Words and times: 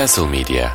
Castle 0.00 0.26
Media 0.28 0.72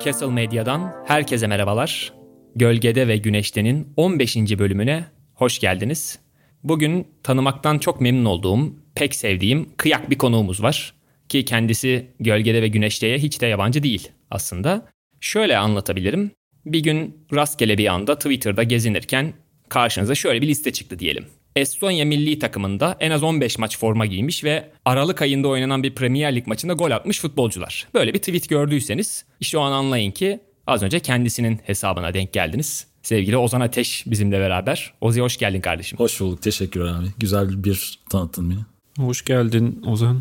Castle 0.00 0.30
Medya'dan 0.30 1.04
herkese 1.06 1.46
merhabalar. 1.46 2.25
Gölgede 2.56 3.08
ve 3.08 3.16
Güneşte'nin 3.16 3.88
15. 3.96 4.36
bölümüne 4.36 5.04
hoş 5.34 5.58
geldiniz. 5.58 6.18
Bugün 6.62 7.08
tanımaktan 7.22 7.78
çok 7.78 8.00
memnun 8.00 8.24
olduğum, 8.24 8.74
pek 8.94 9.14
sevdiğim 9.14 9.68
kıyak 9.76 10.10
bir 10.10 10.18
konuğumuz 10.18 10.62
var. 10.62 10.94
Ki 11.28 11.44
kendisi 11.44 12.06
Gölgede 12.20 12.62
ve 12.62 12.68
Güneşte'ye 12.68 13.18
hiç 13.18 13.40
de 13.40 13.46
yabancı 13.46 13.82
değil 13.82 14.08
aslında. 14.30 14.88
Şöyle 15.20 15.58
anlatabilirim. 15.58 16.30
Bir 16.66 16.80
gün 16.80 17.16
rastgele 17.34 17.78
bir 17.78 17.86
anda 17.86 18.18
Twitter'da 18.18 18.62
gezinirken 18.62 19.32
karşınıza 19.68 20.14
şöyle 20.14 20.42
bir 20.42 20.48
liste 20.48 20.72
çıktı 20.72 20.98
diyelim. 20.98 21.26
Estonya 21.56 22.04
milli 22.04 22.38
takımında 22.38 22.96
en 23.00 23.10
az 23.10 23.22
15 23.22 23.58
maç 23.58 23.78
forma 23.78 24.06
giymiş 24.06 24.44
ve 24.44 24.70
Aralık 24.84 25.22
ayında 25.22 25.48
oynanan 25.48 25.82
bir 25.82 25.94
Premier 25.94 26.36
Lig 26.36 26.46
maçında 26.46 26.72
gol 26.72 26.90
atmış 26.90 27.20
futbolcular. 27.20 27.88
Böyle 27.94 28.14
bir 28.14 28.18
tweet 28.18 28.48
gördüyseniz 28.48 29.24
işte 29.40 29.58
o 29.58 29.60
an 29.60 29.72
anlayın 29.72 30.10
ki 30.10 30.40
az 30.66 30.82
önce 30.82 31.00
kendisinin 31.00 31.60
hesabına 31.64 32.14
denk 32.14 32.32
geldiniz. 32.32 32.86
Sevgili 33.02 33.36
Ozan 33.36 33.60
Ateş 33.60 34.04
bizimle 34.06 34.40
beraber. 34.40 34.92
Ozi 35.00 35.20
hoş 35.20 35.36
geldin 35.36 35.60
kardeşim. 35.60 35.98
Hoş 35.98 36.20
bulduk. 36.20 36.42
Teşekkürler 36.42 36.92
abi. 36.92 37.06
Güzel 37.18 37.64
bir 37.64 37.98
tanıttın 38.10 38.50
beni. 38.50 38.58
Hoş 39.06 39.24
geldin 39.24 39.82
Ozan. 39.86 40.20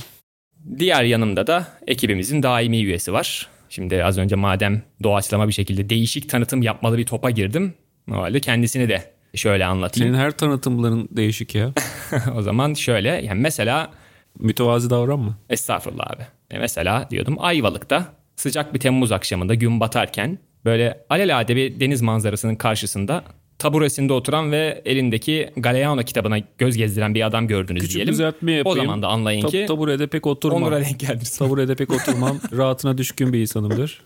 Diğer 0.80 1.04
yanımda 1.04 1.48
da 1.48 1.68
ekibimizin 1.88 2.44
daimi 2.44 2.78
üyesi 2.78 3.14
var. 3.14 3.48
Şimdi 3.70 4.04
az 4.04 4.18
önce 4.18 4.36
madem 4.36 4.82
doğaçlama 5.04 5.48
bir 5.48 5.54
şekilde 5.54 5.90
değişik 5.90 6.30
tanıtım 6.30 6.62
yapmalı 6.62 6.98
bir 6.98 7.06
topa 7.06 7.30
girdim. 7.30 7.74
O 8.12 8.16
halde 8.16 8.40
kendisini 8.40 8.90
de 8.90 9.12
şöyle 9.36 9.66
anlatayım. 9.66 10.10
Senin 10.14 10.24
her 10.24 10.32
tanıtımların 10.32 11.10
değişik 11.12 11.56
ya. 11.56 11.74
o 12.36 12.42
zaman 12.42 12.74
şöyle 12.74 13.10
yani 13.10 13.42
mesela 13.42 13.92
Mütevazi 14.40 14.90
davranma. 14.90 15.38
estağfurullah 15.50 16.12
abi. 16.12 16.24
E 16.52 16.60
mesela 16.60 17.08
diyordum 17.12 17.36
Ayvalık'ta 17.40 18.14
sıcak 18.36 18.74
bir 18.74 18.80
Temmuz 18.80 19.12
akşamında 19.12 19.54
gün 19.54 19.80
batarken 19.80 20.40
böyle 20.66 21.06
alelade 21.10 21.56
bir 21.56 21.80
deniz 21.80 22.02
manzarasının 22.02 22.56
karşısında 22.56 23.24
taburesinde 23.60 24.14
oturan 24.14 24.52
ve 24.52 24.82
elindeki 24.86 25.50
Galeano 25.58 26.04
kitabına 26.04 26.38
göz 26.58 26.78
gezdiren 26.78 27.16
bir 27.16 27.26
adam 27.26 27.48
gördünüz 27.48 27.82
Küçük 27.82 27.96
diyelim. 27.96 28.14
düzeltme 28.14 28.52
yapayım. 28.52 28.80
O 28.80 28.82
zaman 28.84 29.02
da 29.02 29.08
anlayın 29.08 29.42
Tab- 29.42 29.52
ki 29.52 29.66
taburede 29.68 30.08
pek 30.08 30.28
oturmam. 30.28 30.64
Onur'a 30.64 30.82
denk 30.82 31.00
geldiniz. 31.00 31.38
Taburede 31.38 31.76
pek 31.76 31.92
oturmam. 31.94 32.40
Rahatına 32.58 32.98
düşkün 32.98 33.34
bir 33.34 33.40
insanımdır. 33.40 34.02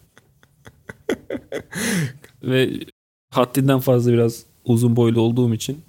Ve 2.43 2.69
haddinden 3.31 3.79
fazla 3.79 4.13
biraz 4.13 4.43
uzun 4.65 4.95
boylu 4.95 5.21
olduğum 5.21 5.53
için 5.53 5.81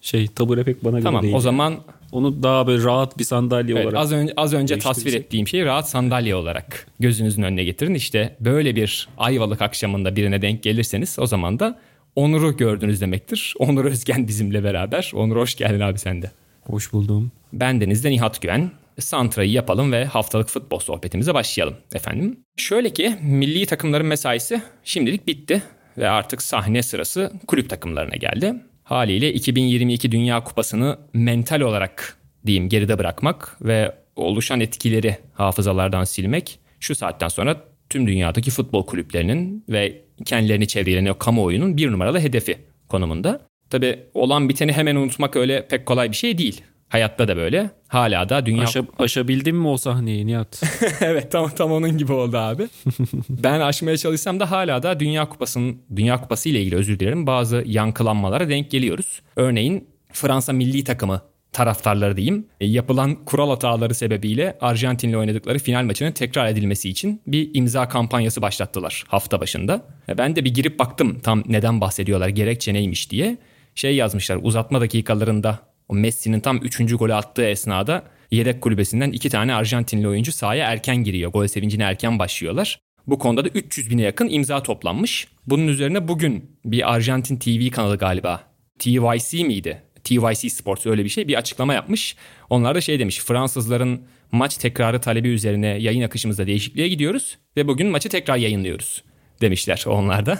şey 0.00 0.26
tabure 0.26 0.64
pek 0.64 0.84
bana 0.84 0.92
göre 0.92 1.02
Tamam 1.02 1.22
değil. 1.22 1.34
o 1.34 1.40
zaman 1.40 1.76
Onu 2.12 2.42
daha 2.42 2.66
böyle 2.66 2.84
rahat 2.84 3.18
bir 3.18 3.24
sandalye 3.24 3.74
evet, 3.74 3.86
olarak. 3.86 4.00
az 4.00 4.12
önce 4.12 4.32
az 4.36 4.54
önce 4.54 4.78
tasvir 4.78 5.14
ettiğim 5.14 5.48
şeyi 5.48 5.64
rahat 5.64 5.88
sandalye 5.88 6.34
olarak 6.34 6.86
gözünüzün 7.00 7.42
önüne 7.42 7.64
getirin. 7.64 7.94
İşte 7.94 8.36
böyle 8.40 8.76
bir 8.76 9.08
Ayvalık 9.18 9.62
akşamında 9.62 10.16
birine 10.16 10.42
denk 10.42 10.62
gelirseniz 10.62 11.16
o 11.18 11.26
zaman 11.26 11.58
da 11.58 11.78
Onur'u 12.16 12.56
gördünüz 12.56 13.00
demektir. 13.00 13.54
Onur 13.58 13.84
Özgen 13.84 14.28
bizimle 14.28 14.64
beraber. 14.64 15.12
Onur 15.14 15.36
hoş 15.36 15.54
geldin 15.54 15.80
abi 15.80 15.98
sen 15.98 16.22
de. 16.22 16.30
Hoş 16.62 16.92
buldum. 16.92 17.32
Bendeniz 17.52 18.04
de 18.04 18.10
Nihat 18.10 18.42
Güven. 18.42 18.70
Santra'yı 18.98 19.50
yapalım 19.50 19.92
ve 19.92 20.04
haftalık 20.04 20.48
futbol 20.48 20.78
sohbetimize 20.78 21.34
başlayalım 21.34 21.76
efendim. 21.94 22.40
Şöyle 22.56 22.90
ki 22.90 23.14
milli 23.22 23.66
takımların 23.66 24.06
mesaisi 24.06 24.62
şimdilik 24.84 25.26
bitti 25.26 25.62
ve 25.98 26.08
artık 26.08 26.42
sahne 26.42 26.82
sırası 26.82 27.32
kulüp 27.46 27.70
takımlarına 27.70 28.16
geldi. 28.16 28.54
Haliyle 28.88 29.32
2022 29.32 30.12
Dünya 30.12 30.44
Kupası'nı 30.44 30.98
mental 31.12 31.60
olarak 31.60 32.16
diyeyim 32.46 32.68
geride 32.68 32.98
bırakmak 32.98 33.56
ve 33.62 33.94
oluşan 34.16 34.60
etkileri 34.60 35.16
hafızalardan 35.32 36.04
silmek 36.04 36.58
şu 36.80 36.94
saatten 36.94 37.28
sonra 37.28 37.64
tüm 37.90 38.06
dünyadaki 38.06 38.50
futbol 38.50 38.86
kulüplerinin 38.86 39.64
ve 39.68 40.02
kendilerini 40.24 40.68
çevreleyen 40.68 41.06
o 41.06 41.18
kamuoyunun 41.18 41.76
bir 41.76 41.92
numaralı 41.92 42.20
hedefi 42.20 42.58
konumunda. 42.88 43.40
Tabi 43.70 43.98
olan 44.14 44.48
biteni 44.48 44.72
hemen 44.72 44.96
unutmak 44.96 45.36
öyle 45.36 45.68
pek 45.68 45.86
kolay 45.86 46.10
bir 46.10 46.16
şey 46.16 46.38
değil. 46.38 46.62
Hayatta 46.88 47.28
da 47.28 47.36
böyle. 47.36 47.70
Hala 47.88 48.28
da 48.28 48.46
dünya... 48.46 48.62
Aşa, 48.62 48.84
aşabildin 48.98 49.56
mi 49.56 49.68
o 49.68 49.76
sahneyi 49.76 50.26
Nihat? 50.26 50.62
evet 51.00 51.32
tam 51.32 51.50
tam 51.50 51.72
onun 51.72 51.98
gibi 51.98 52.12
oldu 52.12 52.36
abi. 52.38 52.68
ben 53.28 53.60
aşmaya 53.60 53.96
çalışsam 53.96 54.40
da 54.40 54.50
hala 54.50 54.82
da 54.82 55.00
Dünya 55.00 55.28
Kupası'nın 55.28 55.82
Dünya 55.96 56.20
Kupası 56.20 56.48
ile 56.48 56.60
ilgili 56.60 56.76
özür 56.76 56.98
dilerim 56.98 57.26
bazı 57.26 57.62
yankılanmalara 57.66 58.48
denk 58.48 58.70
geliyoruz. 58.70 59.22
Örneğin 59.36 59.88
Fransa 60.12 60.52
milli 60.52 60.84
takımı 60.84 61.22
taraftarları 61.52 62.16
diyeyim 62.16 62.46
e, 62.60 62.66
yapılan 62.66 63.14
kural 63.24 63.50
hataları 63.50 63.94
sebebiyle 63.94 64.58
Arjantin'le 64.60 65.14
oynadıkları 65.14 65.58
final 65.58 65.84
maçının 65.84 66.12
tekrar 66.12 66.46
edilmesi 66.48 66.88
için 66.88 67.22
bir 67.26 67.50
imza 67.54 67.88
kampanyası 67.88 68.42
başlattılar 68.42 69.04
hafta 69.08 69.40
başında. 69.40 69.82
E, 70.08 70.18
Ben 70.18 70.36
de 70.36 70.44
bir 70.44 70.54
girip 70.54 70.78
baktım 70.78 71.20
tam 71.20 71.42
neden 71.46 71.80
bahsediyorlar 71.80 72.28
gerekçe 72.28 72.74
neymiş 72.74 73.10
diye. 73.10 73.38
Şey 73.74 73.96
yazmışlar 73.96 74.38
uzatma 74.42 74.80
dakikalarında 74.80 75.58
o 75.88 75.94
Messi'nin 75.94 76.40
tam 76.40 76.56
3. 76.56 76.96
golü 76.96 77.14
attığı 77.14 77.44
esnada 77.44 78.04
yedek 78.30 78.60
kulübesinden 78.60 79.12
iki 79.12 79.30
tane 79.30 79.54
Arjantinli 79.54 80.08
oyuncu 80.08 80.32
sahaya 80.32 80.66
erken 80.66 80.96
giriyor. 80.96 81.32
Gol 81.32 81.46
sevincine 81.46 81.82
erken 81.82 82.18
başlıyorlar. 82.18 82.80
Bu 83.06 83.18
konuda 83.18 83.44
da 83.44 83.48
300 83.48 83.90
bine 83.90 84.02
yakın 84.02 84.28
imza 84.28 84.62
toplanmış. 84.62 85.28
Bunun 85.46 85.68
üzerine 85.68 86.08
bugün 86.08 86.50
bir 86.64 86.94
Arjantin 86.94 87.36
TV 87.36 87.70
kanalı 87.70 87.98
galiba 87.98 88.42
TYC 88.78 89.44
miydi? 89.44 89.82
TYC 90.04 90.50
Sports 90.50 90.86
öyle 90.86 91.04
bir 91.04 91.08
şey 91.08 91.28
bir 91.28 91.34
açıklama 91.34 91.74
yapmış. 91.74 92.16
Onlar 92.50 92.74
da 92.74 92.80
şey 92.80 92.98
demiş 92.98 93.20
Fransızların 93.20 94.02
maç 94.32 94.56
tekrarı 94.56 95.00
talebi 95.00 95.28
üzerine 95.28 95.66
yayın 95.66 96.02
akışımızda 96.02 96.46
değişikliğe 96.46 96.88
gidiyoruz 96.88 97.38
ve 97.56 97.68
bugün 97.68 97.86
maçı 97.86 98.08
tekrar 98.08 98.36
yayınlıyoruz 98.36 99.02
demişler 99.40 99.84
onlar 99.86 100.26
da. 100.26 100.38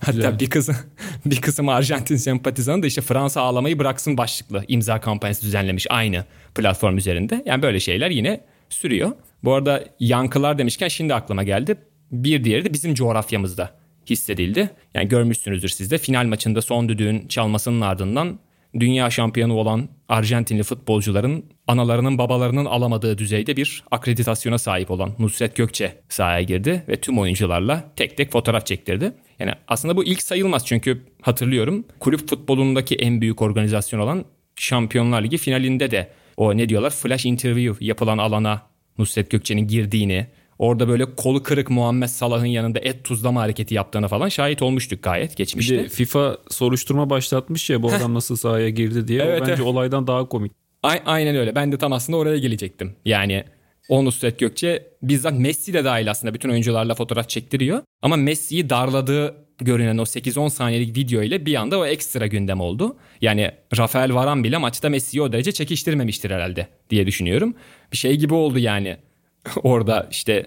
Hatta 0.00 0.12
Güzel. 0.12 0.38
bir 0.40 0.50
kısım 0.50 0.76
bir 1.26 1.40
kısım 1.40 1.68
Arjantin 1.68 2.16
sempatizanı 2.16 2.82
da 2.82 2.86
işte 2.86 3.00
Fransa 3.00 3.40
ağlamayı 3.40 3.78
bıraksın 3.78 4.16
başlıklı 4.16 4.64
imza 4.68 5.00
kampanyası 5.00 5.42
düzenlemiş 5.42 5.86
aynı 5.90 6.24
platform 6.54 6.96
üzerinde. 6.96 7.42
Yani 7.46 7.62
böyle 7.62 7.80
şeyler 7.80 8.10
yine 8.10 8.40
sürüyor. 8.68 9.12
Bu 9.44 9.54
arada 9.54 9.84
yankılar 10.00 10.58
demişken 10.58 10.88
şimdi 10.88 11.14
aklıma 11.14 11.42
geldi. 11.42 11.76
Bir 12.12 12.44
diğeri 12.44 12.64
de 12.64 12.72
bizim 12.72 12.94
coğrafyamızda 12.94 13.70
hissedildi. 14.10 14.70
Yani 14.94 15.08
görmüşsünüzdür 15.08 15.68
siz 15.68 15.90
de 15.90 15.98
final 15.98 16.24
maçında 16.24 16.62
son 16.62 16.88
düdüğün 16.88 17.28
çalmasının 17.28 17.80
ardından 17.80 18.38
dünya 18.78 19.10
şampiyonu 19.10 19.54
olan 19.54 19.88
Arjantinli 20.08 20.62
futbolcuların 20.62 21.44
analarının 21.66 22.18
babalarının 22.18 22.64
alamadığı 22.64 23.18
düzeyde 23.18 23.56
bir 23.56 23.84
akreditasyona 23.90 24.58
sahip 24.58 24.90
olan 24.90 25.12
Nusret 25.18 25.56
Gökçe 25.56 25.92
sahaya 26.08 26.42
girdi 26.42 26.84
ve 26.88 26.96
tüm 26.96 27.18
oyuncularla 27.18 27.92
tek 27.96 28.16
tek 28.16 28.32
fotoğraf 28.32 28.66
çektirdi. 28.66 29.12
Yani 29.38 29.52
aslında 29.68 29.96
bu 29.96 30.04
ilk 30.04 30.22
sayılmaz 30.22 30.66
çünkü 30.66 31.02
hatırlıyorum 31.22 31.84
kulüp 32.00 32.28
futbolundaki 32.28 32.94
en 32.94 33.20
büyük 33.20 33.42
organizasyon 33.42 34.00
olan 34.00 34.24
Şampiyonlar 34.56 35.22
Ligi 35.22 35.38
finalinde 35.38 35.90
de 35.90 36.10
o 36.36 36.56
ne 36.56 36.68
diyorlar 36.68 36.90
flash 36.90 37.26
interview 37.26 37.84
yapılan 37.84 38.18
alana 38.18 38.62
Nusret 38.98 39.30
Gökçe'nin 39.30 39.68
girdiğini, 39.68 40.26
orada 40.60 40.88
böyle 40.88 41.14
kolu 41.14 41.42
kırık 41.42 41.70
Muhammed 41.70 42.08
Salah'ın 42.08 42.44
yanında 42.46 42.78
et 42.78 43.04
tuzlama 43.04 43.40
hareketi 43.40 43.74
yaptığına 43.74 44.08
falan 44.08 44.28
şahit 44.28 44.62
olmuştuk 44.62 45.02
gayet 45.02 45.30
Bir 45.30 45.36
geçmişte. 45.36 45.78
de 45.78 45.88
FIFA 45.88 46.36
soruşturma 46.50 47.10
başlatmış 47.10 47.70
ya 47.70 47.82
bu 47.82 47.92
adam 47.92 48.14
nasıl 48.14 48.36
sahaya 48.36 48.68
girdi 48.68 49.08
diye. 49.08 49.22
Evet, 49.22 49.38
o 49.38 49.40
bence 49.42 49.52
evet. 49.52 49.66
olaydan 49.66 50.06
daha 50.06 50.28
komik. 50.28 50.52
A- 50.82 50.96
aynen 51.06 51.36
öyle. 51.36 51.54
Ben 51.54 51.72
de 51.72 51.78
tam 51.78 51.92
aslında 51.92 52.16
oraya 52.18 52.38
gelecektim. 52.38 52.96
Yani 53.04 53.44
o 53.88 54.04
Nusret 54.04 54.38
Gökçe 54.38 54.86
bizzat 55.02 55.32
Messi 55.38 55.72
de 55.74 55.84
dahil 55.84 56.10
aslında 56.10 56.34
bütün 56.34 56.48
oyuncularla 56.50 56.94
fotoğraf 56.94 57.28
çektiriyor. 57.28 57.82
Ama 58.02 58.16
Messi'yi 58.16 58.70
darladığı 58.70 59.34
görünen 59.58 59.98
o 59.98 60.02
8-10 60.02 60.50
saniyelik 60.50 60.96
video 60.96 61.22
ile 61.22 61.46
bir 61.46 61.54
anda 61.54 61.78
o 61.78 61.86
ekstra 61.86 62.26
gündem 62.26 62.60
oldu. 62.60 62.96
Yani 63.20 63.50
Rafael 63.78 64.14
Varane 64.14 64.44
bile 64.44 64.58
maçta 64.58 64.88
Messi'yi 64.88 65.22
o 65.22 65.32
derece 65.32 65.52
çekiştirmemiştir 65.52 66.30
herhalde 66.30 66.66
diye 66.90 67.06
düşünüyorum. 67.06 67.54
Bir 67.92 67.96
şey 67.96 68.16
gibi 68.16 68.34
oldu 68.34 68.58
yani. 68.58 68.96
Orada 69.62 70.08
işte 70.10 70.46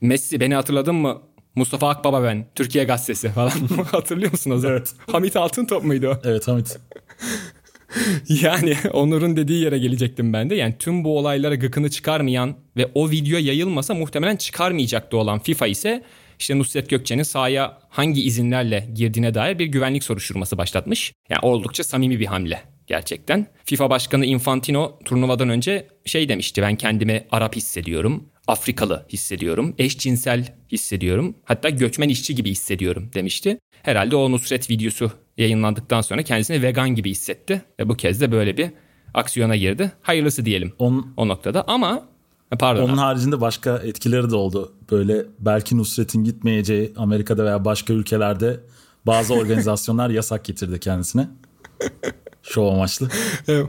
Messi 0.00 0.40
beni 0.40 0.54
hatırladın 0.54 0.94
mı? 0.94 1.22
Mustafa 1.54 1.88
Akbaba 1.88 2.22
ben. 2.22 2.46
Türkiye 2.54 2.84
Gazetesi 2.84 3.28
falan. 3.28 3.50
Hatırlıyor 3.92 4.32
musun 4.32 4.50
o 4.50 4.58
zaman? 4.58 4.76
Evet. 4.76 4.94
Hamit 5.12 5.36
Altıntop 5.36 5.84
muydu 5.84 6.08
o? 6.08 6.28
Evet 6.28 6.48
Hamit. 6.48 6.78
Yani 8.28 8.76
Onur'un 8.92 9.36
dediği 9.36 9.62
yere 9.62 9.78
gelecektim 9.78 10.32
ben 10.32 10.50
de. 10.50 10.54
Yani 10.54 10.74
tüm 10.78 11.04
bu 11.04 11.18
olaylara 11.18 11.54
gıkını 11.54 11.90
çıkarmayan 11.90 12.56
ve 12.76 12.90
o 12.94 13.10
video 13.10 13.38
yayılmasa 13.38 13.94
muhtemelen 13.94 14.36
çıkarmayacaktı 14.36 15.16
olan 15.16 15.38
FIFA 15.38 15.66
ise 15.66 16.02
işte 16.38 16.58
Nusret 16.58 16.90
Gökçe'nin 16.90 17.22
sahaya 17.22 17.78
hangi 17.88 18.22
izinlerle 18.22 18.88
girdiğine 18.94 19.34
dair 19.34 19.58
bir 19.58 19.66
güvenlik 19.66 20.04
soruşturması 20.04 20.58
başlatmış. 20.58 21.12
Yani 21.28 21.40
oldukça 21.42 21.84
samimi 21.84 22.20
bir 22.20 22.26
hamle 22.26 22.62
gerçekten. 22.86 23.46
FIFA 23.64 23.90
Başkanı 23.90 24.26
Infantino 24.26 24.98
turnuvadan 25.04 25.48
önce 25.48 25.88
şey 26.04 26.28
demişti 26.28 26.62
ben 26.62 26.76
kendimi 26.76 27.26
Arap 27.30 27.56
hissediyorum. 27.56 28.29
Afrikalı 28.50 29.06
hissediyorum, 29.08 29.74
eşcinsel 29.78 30.54
hissediyorum, 30.72 31.34
hatta 31.44 31.68
göçmen 31.70 32.08
işçi 32.08 32.34
gibi 32.34 32.50
hissediyorum 32.50 33.10
demişti. 33.14 33.58
Herhalde 33.82 34.16
o 34.16 34.32
Nusret 34.32 34.70
videosu 34.70 35.10
yayınlandıktan 35.38 36.00
sonra 36.00 36.22
kendisini 36.22 36.62
vegan 36.62 36.94
gibi 36.94 37.10
hissetti 37.10 37.62
ve 37.80 37.88
bu 37.88 37.94
kez 37.94 38.20
de 38.20 38.32
böyle 38.32 38.56
bir 38.56 38.70
aksiyona 39.14 39.56
girdi. 39.56 39.92
Hayırlısı 40.02 40.44
diyelim 40.44 40.72
On, 40.78 41.12
o 41.16 41.28
noktada 41.28 41.64
ama 41.66 42.02
pardon. 42.58 42.82
onun 42.82 42.96
haricinde 42.96 43.40
başka 43.40 43.76
etkileri 43.76 44.30
de 44.30 44.36
oldu. 44.36 44.72
Böyle 44.90 45.26
belki 45.38 45.78
Nusret'in 45.78 46.24
gitmeyeceği 46.24 46.92
Amerika'da 46.96 47.44
veya 47.44 47.64
başka 47.64 47.92
ülkelerde 47.92 48.60
bazı 49.06 49.34
organizasyonlar 49.40 50.10
yasak 50.10 50.44
getirdi 50.44 50.80
kendisine. 50.80 51.28
Şov 52.42 52.66
amaçlı. 52.66 53.08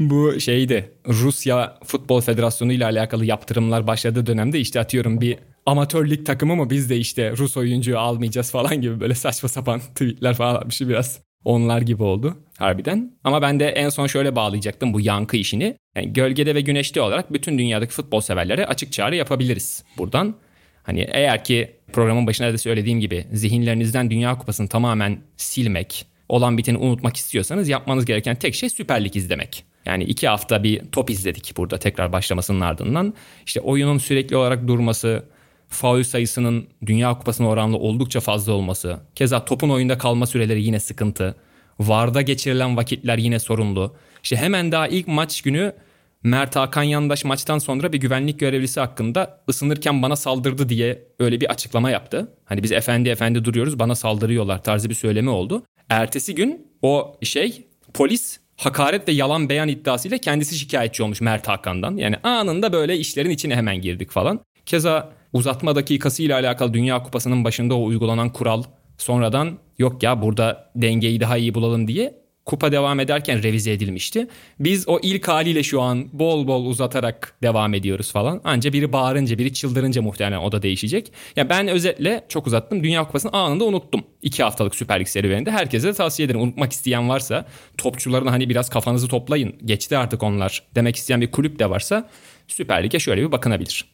Bu 0.00 0.40
şeydi 0.40 0.92
Rusya 1.08 1.78
Futbol 1.84 2.20
Federasyonu 2.20 2.72
ile 2.72 2.84
alakalı 2.84 3.24
yaptırımlar 3.24 3.86
başladığı 3.86 4.26
dönemde 4.26 4.60
işte 4.60 4.80
atıyorum 4.80 5.20
bir 5.20 5.38
amatör 5.66 6.10
lig 6.10 6.26
takımı 6.26 6.56
mı 6.56 6.70
biz 6.70 6.90
de 6.90 6.96
işte 6.96 7.36
Rus 7.36 7.56
oyuncuyu 7.56 7.98
almayacağız 7.98 8.50
falan 8.50 8.80
gibi 8.80 9.00
böyle 9.00 9.14
saçma 9.14 9.48
sapan 9.48 9.80
tweetler 9.94 10.34
falan 10.34 10.54
atmıştı 10.54 10.88
biraz. 10.88 11.20
Onlar 11.44 11.80
gibi 11.80 12.02
oldu 12.02 12.36
harbiden. 12.58 13.12
Ama 13.24 13.42
ben 13.42 13.60
de 13.60 13.68
en 13.68 13.88
son 13.88 14.06
şöyle 14.06 14.36
bağlayacaktım 14.36 14.94
bu 14.94 15.00
yankı 15.00 15.36
işini. 15.36 15.76
Yani 15.96 16.12
gölgede 16.12 16.54
ve 16.54 16.60
güneşte 16.60 17.00
olarak 17.00 17.32
bütün 17.32 17.58
dünyadaki 17.58 17.92
futbol 17.92 18.20
severlere 18.20 18.66
açık 18.66 18.92
çağrı 18.92 19.16
yapabiliriz 19.16 19.84
buradan. 19.98 20.34
Hani 20.82 21.06
eğer 21.12 21.44
ki 21.44 21.76
programın 21.92 22.26
başında 22.26 22.52
da 22.52 22.58
söylediğim 22.58 23.00
gibi 23.00 23.26
zihinlerinizden 23.32 24.10
Dünya 24.10 24.38
Kupası'nı 24.38 24.68
tamamen 24.68 25.18
silmek, 25.36 26.06
olan 26.28 26.58
biteni 26.58 26.78
unutmak 26.78 27.16
istiyorsanız 27.16 27.68
yapmanız 27.68 28.04
gereken 28.04 28.36
tek 28.36 28.54
şey 28.54 28.70
Süper 28.70 29.04
Lig 29.04 29.16
izlemek. 29.16 29.64
Yani 29.84 30.04
iki 30.04 30.28
hafta 30.28 30.62
bir 30.62 30.82
top 30.92 31.10
izledik 31.10 31.52
burada 31.56 31.78
tekrar 31.78 32.12
başlamasının 32.12 32.60
ardından. 32.60 33.14
İşte 33.46 33.60
oyunun 33.60 33.98
sürekli 33.98 34.36
olarak 34.36 34.68
durması, 34.68 35.24
faul 35.68 36.02
sayısının 36.02 36.68
Dünya 36.86 37.18
Kupası'na 37.18 37.48
oranla 37.48 37.76
oldukça 37.76 38.20
fazla 38.20 38.52
olması, 38.52 39.00
keza 39.14 39.44
topun 39.44 39.70
oyunda 39.70 39.98
kalma 39.98 40.26
süreleri 40.26 40.62
yine 40.62 40.80
sıkıntı, 40.80 41.36
VAR'da 41.80 42.22
geçirilen 42.22 42.76
vakitler 42.76 43.18
yine 43.18 43.38
sorunlu. 43.38 43.96
İşte 44.22 44.36
hemen 44.36 44.72
daha 44.72 44.88
ilk 44.88 45.08
maç 45.08 45.42
günü 45.42 45.72
Mert 46.22 46.56
Hakan 46.56 46.82
Yandaş 46.82 47.24
maçtan 47.24 47.58
sonra 47.58 47.92
bir 47.92 47.98
güvenlik 47.98 48.40
görevlisi 48.40 48.80
hakkında 48.80 49.40
ısınırken 49.48 50.02
bana 50.02 50.16
saldırdı 50.16 50.68
diye 50.68 51.08
öyle 51.18 51.40
bir 51.40 51.50
açıklama 51.50 51.90
yaptı. 51.90 52.32
Hani 52.44 52.62
biz 52.62 52.72
efendi 52.72 53.08
efendi 53.08 53.44
duruyoruz 53.44 53.78
bana 53.78 53.94
saldırıyorlar 53.94 54.62
tarzı 54.62 54.88
bir 54.88 54.94
söylemi 54.94 55.30
oldu. 55.30 55.62
Ertesi 55.88 56.34
gün 56.34 56.66
o 56.82 57.16
şey 57.22 57.66
polis 57.94 58.40
hakaret 58.56 59.08
ve 59.08 59.12
yalan 59.12 59.48
beyan 59.48 59.68
iddiasıyla 59.68 60.18
kendisi 60.18 60.58
şikayetçi 60.58 61.02
olmuş 61.02 61.20
Mert 61.20 61.48
Hakan'dan. 61.48 61.96
Yani 61.96 62.16
anında 62.22 62.72
böyle 62.72 62.96
işlerin 62.96 63.30
içine 63.30 63.56
hemen 63.56 63.80
girdik 63.80 64.10
falan. 64.10 64.40
Keza 64.66 65.12
uzatma 65.32 65.76
dakikası 65.76 66.22
ile 66.22 66.34
alakalı 66.34 66.74
Dünya 66.74 67.02
Kupası'nın 67.02 67.44
başında 67.44 67.74
o 67.74 67.84
uygulanan 67.84 68.32
kural 68.32 68.62
sonradan 68.98 69.58
yok 69.78 70.02
ya 70.02 70.22
burada 70.22 70.70
dengeyi 70.76 71.20
daha 71.20 71.36
iyi 71.36 71.54
bulalım 71.54 71.88
diye 71.88 72.25
kupa 72.46 72.72
devam 72.72 73.00
ederken 73.00 73.42
revize 73.42 73.72
edilmişti. 73.72 74.28
Biz 74.60 74.88
o 74.88 75.00
ilk 75.02 75.28
haliyle 75.28 75.62
şu 75.62 75.82
an 75.82 76.08
bol 76.12 76.46
bol 76.46 76.66
uzatarak 76.66 77.34
devam 77.42 77.74
ediyoruz 77.74 78.12
falan. 78.12 78.40
Anca 78.44 78.72
biri 78.72 78.92
bağırınca, 78.92 79.38
biri 79.38 79.52
çıldırınca 79.52 80.02
muhtemelen 80.02 80.38
o 80.38 80.52
da 80.52 80.62
değişecek. 80.62 81.12
Ya 81.36 81.48
ben 81.48 81.68
özetle 81.68 82.24
çok 82.28 82.46
uzattım. 82.46 82.84
Dünya 82.84 83.04
Kupası'nı 83.04 83.32
anında 83.32 83.64
unuttum. 83.64 84.04
İki 84.22 84.42
haftalık 84.42 84.74
Süper 84.74 85.00
Lig 85.00 85.06
serüveninde. 85.06 85.50
Herkese 85.50 85.88
de 85.88 85.92
tavsiye 85.92 86.26
ederim. 86.26 86.40
Unutmak 86.40 86.72
isteyen 86.72 87.08
varsa 87.08 87.46
topçuların 87.78 88.26
hani 88.26 88.48
biraz 88.48 88.70
kafanızı 88.70 89.08
toplayın. 89.08 89.54
Geçti 89.64 89.98
artık 89.98 90.22
onlar 90.22 90.62
demek 90.74 90.96
isteyen 90.96 91.20
bir 91.20 91.30
kulüp 91.30 91.58
de 91.58 91.70
varsa 91.70 92.10
Süper 92.48 92.84
Lig'e 92.84 92.98
şöyle 92.98 93.22
bir 93.22 93.32
bakınabilir. 93.32 93.84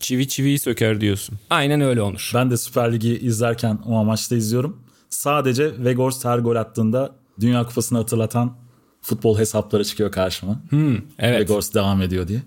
Çivi 0.00 0.28
çiviyi 0.28 0.58
söker 0.58 1.00
diyorsun. 1.00 1.38
Aynen 1.50 1.80
öyle 1.80 2.02
olur. 2.02 2.30
Ben 2.34 2.50
de 2.50 2.56
Süper 2.56 2.92
Lig'i 2.92 3.18
izlerken 3.18 3.78
o 3.86 3.96
amaçla 3.96 4.36
izliyorum. 4.36 4.82
Sadece 5.10 5.84
Vegors 5.84 6.24
her 6.24 6.38
gol 6.38 6.56
attığında 6.56 7.25
Dünya 7.40 7.64
Kupası'nı 7.64 7.98
hatırlatan 7.98 8.56
futbol 9.02 9.38
hesapları 9.38 9.84
çıkıyor 9.84 10.12
karşıma. 10.12 10.60
Hmm, 10.70 10.96
evet. 11.18 11.40
Vegors 11.40 11.74
devam 11.74 12.02
ediyor 12.02 12.28
diye. 12.28 12.42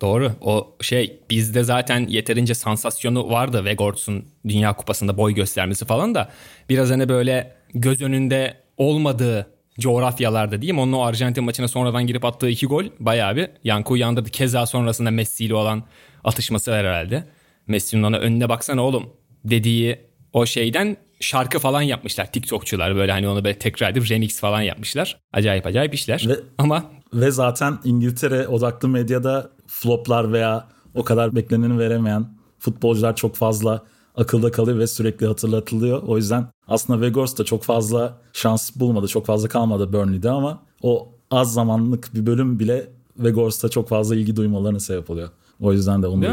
Doğru. 0.00 0.32
O 0.40 0.74
şey 0.80 1.20
bizde 1.30 1.64
zaten 1.64 2.06
yeterince 2.08 2.54
sansasyonu 2.54 3.30
vardı 3.30 3.64
Vegorts'un 3.64 4.24
Dünya 4.48 4.76
Kupası'nda 4.76 5.16
boy 5.16 5.34
göstermesi 5.34 5.84
falan 5.84 6.14
da 6.14 6.30
biraz 6.68 6.90
hani 6.90 7.08
böyle 7.08 7.56
göz 7.74 8.02
önünde 8.02 8.56
olmadığı 8.76 9.46
coğrafyalarda 9.80 10.62
diyeyim. 10.62 10.78
Onun 10.78 10.92
o 10.92 11.02
Arjantin 11.02 11.44
maçına 11.44 11.68
sonradan 11.68 12.06
girip 12.06 12.24
attığı 12.24 12.48
iki 12.48 12.66
gol 12.66 12.84
bayağı 13.00 13.36
bir 13.36 13.48
yankı 13.64 13.92
uyandırdı. 13.92 14.30
Keza 14.30 14.66
sonrasında 14.66 15.10
Messi 15.10 15.44
ile 15.44 15.54
olan 15.54 15.82
atışması 16.24 16.70
var 16.70 16.78
herhalde. 16.78 17.24
Messi'nin 17.66 18.02
ona 18.02 18.16
önüne 18.18 18.48
baksana 18.48 18.82
oğlum 18.82 19.10
dediği 19.44 19.98
o 20.32 20.46
şeyden 20.46 20.96
şarkı 21.22 21.58
falan 21.58 21.82
yapmışlar 21.82 22.32
TikTokçular 22.32 22.96
böyle 22.96 23.12
hani 23.12 23.28
onu 23.28 23.44
böyle 23.44 23.58
tekrar 23.58 23.90
edip 23.90 24.10
remix 24.10 24.40
falan 24.40 24.62
yapmışlar. 24.62 25.20
Acayip 25.32 25.66
acayip 25.66 25.94
işler. 25.94 26.24
Ve, 26.28 26.40
Ama 26.58 26.84
ve 27.14 27.30
zaten 27.30 27.78
İngiltere 27.84 28.48
odaklı 28.48 28.88
medyada 28.88 29.50
floplar 29.66 30.32
veya 30.32 30.68
o 30.94 31.04
kadar 31.04 31.36
bekleneni 31.36 31.78
veremeyen 31.78 32.26
futbolcular 32.58 33.16
çok 33.16 33.36
fazla 33.36 33.82
akılda 34.16 34.50
kalıyor 34.50 34.78
ve 34.78 34.86
sürekli 34.86 35.26
hatırlatılıyor. 35.26 36.02
O 36.02 36.16
yüzden 36.16 36.46
aslında 36.68 37.00
Vegors 37.00 37.38
da 37.38 37.44
çok 37.44 37.62
fazla 37.62 38.18
şans 38.32 38.76
bulmadı. 38.76 39.08
Çok 39.08 39.26
fazla 39.26 39.48
kalmadı 39.48 39.92
Burnley'de 39.92 40.30
ama 40.30 40.62
o 40.82 41.08
az 41.30 41.52
zamanlık 41.52 42.14
bir 42.14 42.26
bölüm 42.26 42.58
bile 42.58 42.90
Vegors'ta 43.18 43.68
çok 43.68 43.88
fazla 43.88 44.16
ilgi 44.16 44.36
duymalarına 44.36 44.80
sebep 44.80 45.10
oluyor. 45.10 45.28
O 45.60 45.72
yüzden 45.72 46.02
de 46.02 46.06
onun 46.06 46.22
da 46.22 46.26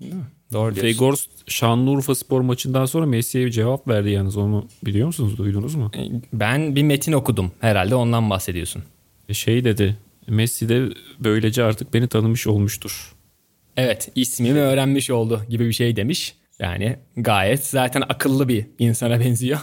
Değil 0.00 0.14
mi? 0.14 0.24
Doğru 0.54 0.74
diyorsun. 0.74 0.92
Fegors 0.92 1.26
Şanlıurfa 1.46 2.14
spor 2.14 2.40
maçından 2.40 2.86
sonra 2.86 3.06
Messi'ye 3.06 3.46
bir 3.46 3.50
cevap 3.50 3.88
verdi 3.88 4.10
yalnız 4.10 4.36
onu 4.36 4.66
biliyor 4.84 5.06
musunuz 5.06 5.38
duydunuz 5.38 5.74
mu? 5.74 5.90
Ben 6.32 6.76
bir 6.76 6.82
metin 6.82 7.12
okudum. 7.12 7.52
Herhalde 7.60 7.94
ondan 7.94 8.30
bahsediyorsun. 8.30 8.82
Şey 9.32 9.64
dedi 9.64 9.96
Messi 10.28 10.68
de 10.68 10.88
böylece 11.18 11.64
artık 11.64 11.94
beni 11.94 12.08
tanımış 12.08 12.46
olmuştur. 12.46 13.12
Evet 13.76 14.08
ismimi 14.14 14.60
öğrenmiş 14.60 15.10
oldu 15.10 15.42
gibi 15.48 15.68
bir 15.68 15.72
şey 15.72 15.96
demiş. 15.96 16.34
Yani 16.58 16.96
gayet 17.16 17.66
zaten 17.66 18.02
akıllı 18.08 18.48
bir 18.48 18.66
insana 18.78 19.20
benziyor. 19.24 19.58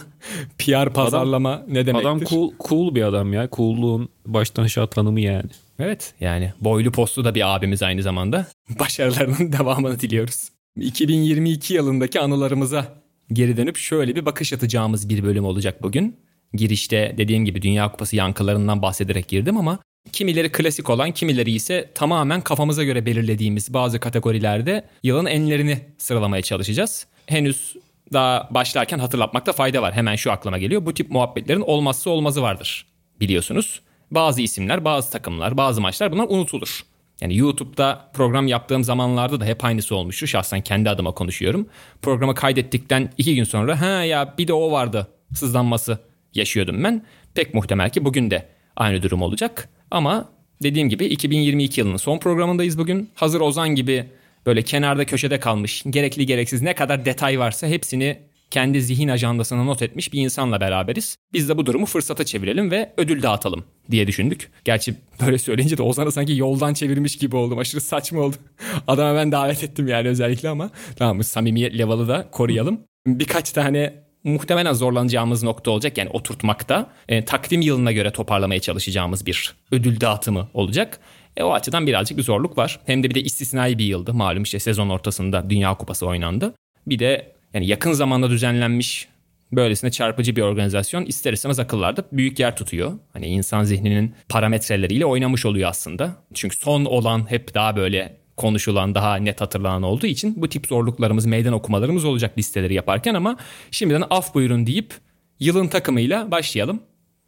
PR 0.58 0.92
pazarlama 0.92 1.62
ne 1.68 1.86
demektir? 1.86 2.08
Adam 2.08 2.20
cool, 2.20 2.52
cool 2.68 2.94
bir 2.94 3.02
adam 3.02 3.32
ya. 3.32 3.48
Coolluğun 3.52 4.08
baştan 4.26 4.62
aşağı 4.62 4.86
tanımı 4.86 5.20
yani. 5.20 5.50
Evet 5.78 6.14
yani 6.20 6.52
boylu 6.60 6.92
postlu 6.92 7.24
da 7.24 7.34
bir 7.34 7.54
abimiz 7.54 7.82
aynı 7.82 8.02
zamanda. 8.02 8.46
Başarılarının 8.78 9.52
devamını 9.52 10.00
diliyoruz. 10.00 10.48
2022 10.80 11.74
yılındaki 11.74 12.20
anılarımıza 12.20 13.02
geri 13.32 13.56
dönüp 13.56 13.76
şöyle 13.76 14.16
bir 14.16 14.26
bakış 14.26 14.52
atacağımız 14.52 15.08
bir 15.08 15.22
bölüm 15.22 15.44
olacak 15.44 15.82
bugün. 15.82 16.16
Girişte 16.54 17.14
dediğim 17.18 17.44
gibi 17.44 17.62
Dünya 17.62 17.92
Kupası 17.92 18.16
yankılarından 18.16 18.82
bahsederek 18.82 19.28
girdim 19.28 19.56
ama 19.56 19.78
kimileri 20.12 20.52
klasik 20.52 20.90
olan 20.90 21.12
kimileri 21.12 21.52
ise 21.52 21.90
tamamen 21.94 22.40
kafamıza 22.40 22.84
göre 22.84 23.06
belirlediğimiz 23.06 23.74
bazı 23.74 24.00
kategorilerde 24.00 24.84
yılın 25.02 25.26
enlerini 25.26 25.80
sıralamaya 25.98 26.42
çalışacağız. 26.42 27.06
Henüz 27.26 27.76
daha 28.12 28.48
başlarken 28.50 28.98
hatırlatmakta 28.98 29.52
fayda 29.52 29.82
var. 29.82 29.94
Hemen 29.94 30.16
şu 30.16 30.32
aklıma 30.32 30.58
geliyor. 30.58 30.86
Bu 30.86 30.94
tip 30.94 31.10
muhabbetlerin 31.10 31.60
olmazsa 31.60 32.10
olmazı 32.10 32.42
vardır 32.42 32.86
biliyorsunuz. 33.20 33.80
Bazı 34.10 34.42
isimler, 34.42 34.84
bazı 34.84 35.10
takımlar, 35.10 35.56
bazı 35.56 35.80
maçlar 35.80 36.12
bunlar 36.12 36.26
unutulur. 36.28 36.84
Yani 37.22 37.36
YouTube'da 37.36 38.10
program 38.14 38.46
yaptığım 38.46 38.84
zamanlarda 38.84 39.40
da 39.40 39.44
hep 39.44 39.64
aynısı 39.64 39.96
olmuştu. 39.96 40.26
Şahsen 40.26 40.60
kendi 40.60 40.90
adıma 40.90 41.12
konuşuyorum. 41.12 41.66
Programı 42.02 42.34
kaydettikten 42.34 43.10
iki 43.18 43.34
gün 43.34 43.44
sonra 43.44 43.80
ha 43.80 44.04
ya 44.04 44.34
bir 44.38 44.48
de 44.48 44.52
o 44.52 44.72
vardı 44.72 45.08
sızlanması 45.34 45.98
yaşıyordum 46.34 46.84
ben. 46.84 47.04
Pek 47.34 47.54
muhtemel 47.54 47.90
ki 47.90 48.04
bugün 48.04 48.30
de 48.30 48.48
aynı 48.76 49.02
durum 49.02 49.22
olacak. 49.22 49.68
Ama 49.90 50.28
dediğim 50.62 50.88
gibi 50.88 51.04
2022 51.04 51.80
yılının 51.80 51.96
son 51.96 52.18
programındayız 52.18 52.78
bugün. 52.78 53.10
Hazır 53.14 53.40
Ozan 53.40 53.68
gibi 53.68 54.04
böyle 54.46 54.62
kenarda 54.62 55.06
köşede 55.06 55.40
kalmış, 55.40 55.82
gerekli 55.90 56.26
gereksiz 56.26 56.62
ne 56.62 56.74
kadar 56.74 57.04
detay 57.04 57.38
varsa 57.38 57.66
hepsini 57.66 58.18
kendi 58.52 58.82
zihin 58.82 59.08
ajandasına 59.08 59.64
not 59.64 59.82
etmiş 59.82 60.12
bir 60.12 60.20
insanla 60.20 60.60
beraberiz. 60.60 61.16
Biz 61.32 61.48
de 61.48 61.56
bu 61.56 61.66
durumu 61.66 61.86
fırsata 61.86 62.24
çevirelim 62.24 62.70
ve 62.70 62.92
ödül 62.96 63.22
dağıtalım 63.22 63.64
diye 63.90 64.06
düşündük. 64.06 64.50
Gerçi 64.64 64.94
böyle 65.26 65.38
söyleyince 65.38 65.78
de 65.78 65.82
Ozan'ı 65.82 66.12
sanki 66.12 66.36
yoldan 66.36 66.74
çevirmiş 66.74 67.16
gibi 67.16 67.36
oldum. 67.36 67.58
Aşırı 67.58 67.80
saçma 67.80 68.20
oldu. 68.20 68.36
Adama 68.86 69.14
ben 69.14 69.32
davet 69.32 69.64
ettim 69.64 69.88
yani 69.88 70.08
özellikle 70.08 70.48
ama 70.48 70.70
tamam 70.96 71.18
bu 71.18 71.24
samimiyet 71.24 71.78
level'ı 71.78 72.08
da 72.08 72.28
koruyalım. 72.32 72.80
Birkaç 73.06 73.52
tane 73.52 73.94
muhtemelen 74.24 74.72
zorlanacağımız 74.72 75.42
nokta 75.42 75.70
olacak 75.70 75.98
yani 75.98 76.10
oturtmakta. 76.10 76.90
E, 77.08 77.24
takvim 77.24 77.60
yılına 77.60 77.92
göre 77.92 78.10
toparlamaya 78.10 78.60
çalışacağımız 78.60 79.26
bir 79.26 79.54
ödül 79.70 80.00
dağıtımı 80.00 80.48
olacak. 80.54 81.00
E, 81.36 81.42
o 81.42 81.52
açıdan 81.52 81.86
birazcık 81.86 82.18
bir 82.18 82.22
zorluk 82.22 82.58
var. 82.58 82.80
Hem 82.86 83.02
de 83.02 83.10
bir 83.10 83.14
de 83.14 83.22
istisnai 83.22 83.78
bir 83.78 83.84
yıldı. 83.84 84.14
Malum 84.14 84.42
işte 84.42 84.58
sezon 84.58 84.88
ortasında 84.88 85.50
Dünya 85.50 85.74
Kupası 85.74 86.06
oynandı. 86.06 86.54
Bir 86.86 86.98
de 86.98 87.32
yani 87.54 87.66
yakın 87.66 87.92
zamanda 87.92 88.30
düzenlenmiş 88.30 89.08
böylesine 89.52 89.90
çarpıcı 89.90 90.36
bir 90.36 90.42
organizasyon 90.42 91.04
ister 91.04 91.32
istemez 91.32 91.58
akıllarda 91.58 92.04
büyük 92.12 92.38
yer 92.38 92.56
tutuyor. 92.56 92.92
Hani 93.12 93.26
insan 93.26 93.64
zihninin 93.64 94.14
parametreleriyle 94.28 95.06
oynamış 95.06 95.46
oluyor 95.46 95.70
aslında. 95.70 96.16
Çünkü 96.34 96.56
son 96.56 96.84
olan 96.84 97.30
hep 97.30 97.54
daha 97.54 97.76
böyle 97.76 98.16
konuşulan, 98.36 98.94
daha 98.94 99.16
net 99.16 99.40
hatırlanan 99.40 99.82
olduğu 99.82 100.06
için 100.06 100.34
bu 100.42 100.48
tip 100.48 100.66
zorluklarımız, 100.66 101.26
meydan 101.26 101.52
okumalarımız 101.52 102.04
olacak 102.04 102.38
listeleri 102.38 102.74
yaparken 102.74 103.14
ama 103.14 103.36
şimdiden 103.70 104.02
af 104.10 104.34
buyurun 104.34 104.66
deyip 104.66 104.94
yılın 105.40 105.68
takımıyla 105.68 106.30
başlayalım. 106.30 106.80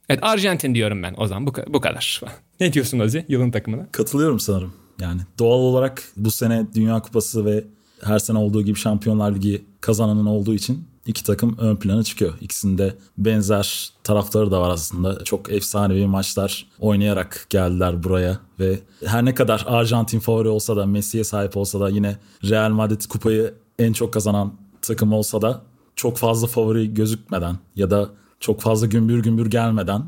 Evet 0.09 0.19
Arjantin 0.23 0.75
diyorum 0.75 1.03
ben 1.03 1.15
o 1.17 1.27
zaman 1.27 1.47
bu, 1.47 1.53
bu 1.69 1.81
kadar. 1.81 2.21
ne 2.61 2.73
diyorsun 2.73 2.99
Ozi 2.99 3.25
yılın 3.29 3.51
takımına? 3.51 3.87
Katılıyorum 3.93 4.41
sanırım. 4.41 4.75
Yani 5.01 5.21
doğal 5.39 5.59
olarak 5.59 6.03
bu 6.17 6.31
sene 6.31 6.67
Dünya 6.75 7.01
Kupası 7.01 7.45
ve 7.45 7.65
her 8.05 8.19
sene 8.19 8.39
olduğu 8.39 8.63
gibi 8.63 8.79
Şampiyonlar 8.79 9.35
Ligi 9.35 9.65
kazananın 9.81 10.27
olduğu 10.27 10.55
için 10.55 10.85
iki 11.07 11.25
takım 11.25 11.57
ön 11.59 11.77
plana 11.77 12.03
çıkıyor. 12.03 12.35
İkisinde 12.41 12.95
benzer 13.19 13.91
tarafları 14.05 14.51
da 14.51 14.61
var 14.61 14.71
aslında. 14.71 15.25
Çok 15.25 15.53
efsanevi 15.53 16.07
maçlar 16.07 16.67
oynayarak 16.79 17.47
geldiler 17.51 18.03
buraya 18.03 18.39
ve 18.61 18.81
her 19.05 19.25
ne 19.25 19.35
kadar 19.35 19.65
Arjantin 19.67 20.21
favori 20.21 20.49
olsa 20.49 20.77
da 20.77 20.87
Messi'ye 20.87 21.25
sahip 21.25 21.57
olsa 21.57 21.81
da 21.81 21.89
yine 21.89 22.17
Real 22.45 22.71
Madrid 22.71 23.03
kupayı 23.09 23.55
en 23.79 23.93
çok 23.93 24.13
kazanan 24.13 24.53
takım 24.83 25.13
olsa 25.13 25.43
da 25.43 25.63
çok 25.97 26.17
fazla 26.17 26.47
favori 26.47 26.95
gözükmeden 26.95 27.57
ya 27.77 27.91
da 27.91 28.09
çok 28.41 28.61
fazla 28.61 28.87
gümbür 28.87 29.23
gümbür 29.23 29.51
gelmeden 29.51 30.03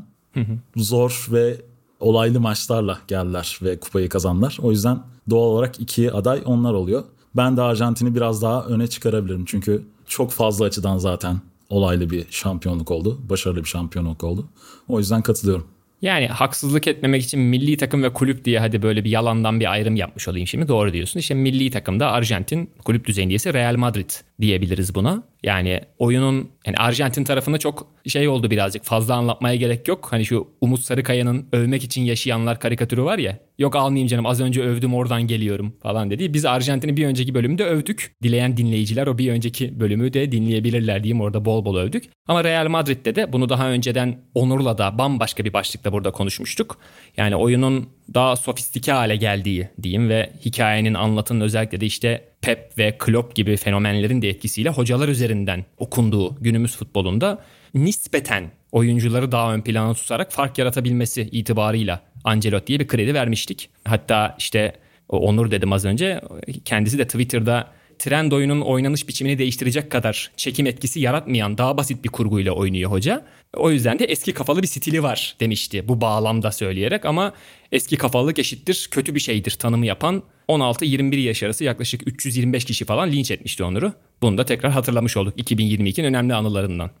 zor 0.75 1.27
ve 1.31 1.61
olaylı 1.99 2.39
maçlarla 2.39 2.99
geldiler 3.07 3.59
ve 3.61 3.79
kupayı 3.79 4.09
kazandılar. 4.09 4.57
O 4.61 4.71
yüzden 4.71 4.99
doğal 5.29 5.47
olarak 5.47 5.79
iki 5.79 6.11
aday 6.11 6.41
onlar 6.45 6.73
oluyor. 6.73 7.03
Ben 7.37 7.57
de 7.57 7.61
Arjantin'i 7.61 8.15
biraz 8.15 8.41
daha 8.41 8.65
öne 8.65 8.87
çıkarabilirim. 8.87 9.45
Çünkü 9.45 9.83
çok 10.07 10.31
fazla 10.31 10.65
açıdan 10.65 10.97
zaten 10.97 11.41
olaylı 11.69 12.09
bir 12.09 12.25
şampiyonluk 12.29 12.91
oldu. 12.91 13.19
Başarılı 13.29 13.59
bir 13.59 13.69
şampiyonluk 13.69 14.23
oldu. 14.23 14.49
O 14.87 14.99
yüzden 14.99 15.21
katılıyorum. 15.21 15.67
Yani 16.01 16.27
haksızlık 16.27 16.87
etmemek 16.87 17.23
için 17.23 17.39
milli 17.39 17.77
takım 17.77 18.03
ve 18.03 18.13
kulüp 18.13 18.45
diye 18.45 18.59
hadi 18.59 18.81
böyle 18.81 19.03
bir 19.03 19.09
yalandan 19.09 19.59
bir 19.59 19.71
ayrım 19.71 19.95
yapmış 19.95 20.27
olayım 20.27 20.47
şimdi. 20.47 20.67
Doğru 20.67 20.93
diyorsun. 20.93 21.19
İşte 21.19 21.33
milli 21.33 21.71
takımda 21.71 22.11
Arjantin, 22.11 22.69
kulüp 22.85 23.05
düzeyinde 23.05 23.33
ise 23.33 23.53
Real 23.53 23.75
Madrid 23.75 24.09
diyebiliriz 24.41 24.95
buna. 24.95 25.23
Yani 25.47 25.81
oyunun 25.97 26.49
yani 26.65 26.77
Arjantin 26.77 27.23
tarafında 27.23 27.57
çok 27.57 27.87
şey 28.07 28.27
oldu 28.27 28.51
birazcık. 28.51 28.83
Fazla 28.83 29.15
anlatmaya 29.15 29.55
gerek 29.55 29.87
yok. 29.87 30.07
Hani 30.11 30.25
şu 30.25 30.47
Umut 30.61 30.79
Sarıkaya'nın 30.79 31.47
övmek 31.51 31.83
için 31.83 32.01
yaşayanlar 32.01 32.59
karikatürü 32.59 33.03
var 33.03 33.17
ya. 33.17 33.39
Yok 33.59 33.75
almayayım 33.75 34.07
canım 34.07 34.25
az 34.25 34.41
önce 34.41 34.61
övdüm 34.61 34.93
oradan 34.93 35.27
geliyorum 35.27 35.73
falan 35.83 36.09
dedi. 36.09 36.33
Biz 36.33 36.45
Arjantin'i 36.45 36.97
bir 36.97 37.05
önceki 37.05 37.33
bölümde 37.33 37.63
övdük. 37.63 38.15
Dileyen 38.23 38.57
dinleyiciler 38.57 39.07
o 39.07 39.17
bir 39.17 39.31
önceki 39.31 39.79
bölümü 39.79 40.13
de 40.13 40.31
dinleyebilirler 40.31 41.03
diyeyim 41.03 41.21
orada 41.21 41.45
bol 41.45 41.65
bol 41.65 41.77
övdük. 41.77 42.03
Ama 42.27 42.43
Real 42.43 42.67
Madrid'de 42.67 43.15
de 43.15 43.33
bunu 43.33 43.49
daha 43.49 43.69
önceden 43.69 44.19
Onur'la 44.35 44.77
da 44.77 44.97
bambaşka 44.97 45.45
bir 45.45 45.53
başlıkta 45.53 45.93
burada 45.93 46.11
konuşmuştuk. 46.11 46.77
Yani 47.17 47.35
oyunun 47.35 47.89
daha 48.13 48.35
sofistike 48.35 48.91
hale 48.91 49.15
geldiği 49.15 49.69
diyeyim 49.83 50.09
ve 50.09 50.33
hikayenin 50.45 50.93
anlatının 50.93 51.41
özellikle 51.41 51.81
de 51.81 51.85
işte 51.85 52.23
Pep 52.41 52.77
ve 52.77 52.97
Klopp 52.97 53.35
gibi 53.35 53.57
fenomenlerin 53.57 54.21
de 54.21 54.29
etkisiyle 54.29 54.69
hocalar 54.69 55.07
üzerinden 55.07 55.65
okunduğu 55.77 56.35
günümüz 56.35 56.77
futbolunda 56.77 57.43
nispeten 57.73 58.51
oyuncuları 58.71 59.31
daha 59.31 59.53
ön 59.53 59.61
plana 59.61 59.93
tutarak 59.93 60.31
fark 60.31 60.57
yaratabilmesi 60.57 61.21
itibarıyla 61.21 62.01
Ancelotti'ye 62.23 62.79
bir 62.79 62.87
kredi 62.87 63.13
vermiştik. 63.13 63.69
Hatta 63.83 64.35
işte 64.39 64.73
Onur 65.09 65.51
dedim 65.51 65.73
az 65.73 65.85
önce 65.85 66.21
kendisi 66.65 66.97
de 66.97 67.07
Twitter'da 67.07 67.67
trend 67.99 68.31
oyunun 68.31 68.61
oynanış 68.61 69.07
biçimini 69.07 69.37
değiştirecek 69.37 69.91
kadar 69.91 70.31
çekim 70.37 70.67
etkisi 70.67 70.99
yaratmayan 70.99 71.57
daha 71.57 71.77
basit 71.77 72.03
bir 72.03 72.09
kurguyla 72.09 72.51
oynuyor 72.51 72.91
hoca. 72.91 73.25
O 73.53 73.71
yüzden 73.71 73.99
de 73.99 74.05
eski 74.05 74.33
kafalı 74.33 74.61
bir 74.61 74.67
stili 74.67 75.03
var 75.03 75.35
demişti 75.39 75.87
bu 75.87 76.01
bağlamda 76.01 76.51
söyleyerek 76.51 77.05
ama 77.05 77.33
eski 77.71 77.97
kafalılık 77.97 78.39
eşittir 78.39 78.87
kötü 78.91 79.15
bir 79.15 79.19
şeydir 79.19 79.51
tanımı 79.51 79.85
yapan 79.85 80.23
16-21 80.49 81.15
yaş 81.15 81.43
arası 81.43 81.63
yaklaşık 81.63 82.07
325 82.07 82.65
kişi 82.65 82.85
falan 82.85 83.11
linç 83.11 83.31
etmişti 83.31 83.63
Onur'u. 83.63 83.93
Bunu 84.21 84.37
da 84.37 84.45
tekrar 84.45 84.71
hatırlamış 84.71 85.17
olduk 85.17 85.39
2022'nin 85.39 86.05
önemli 86.05 86.33
anılarından. 86.33 86.91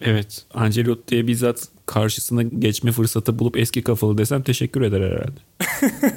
Evet. 0.00 0.46
Ancelotti'ye 0.54 1.26
bizzat 1.26 1.68
karşısına 1.86 2.42
geçme 2.42 2.92
fırsatı 2.92 3.38
bulup 3.38 3.56
eski 3.56 3.82
kafalı 3.82 4.18
desem 4.18 4.42
teşekkür 4.42 4.82
eder 4.82 5.00
herhalde. 5.00 5.40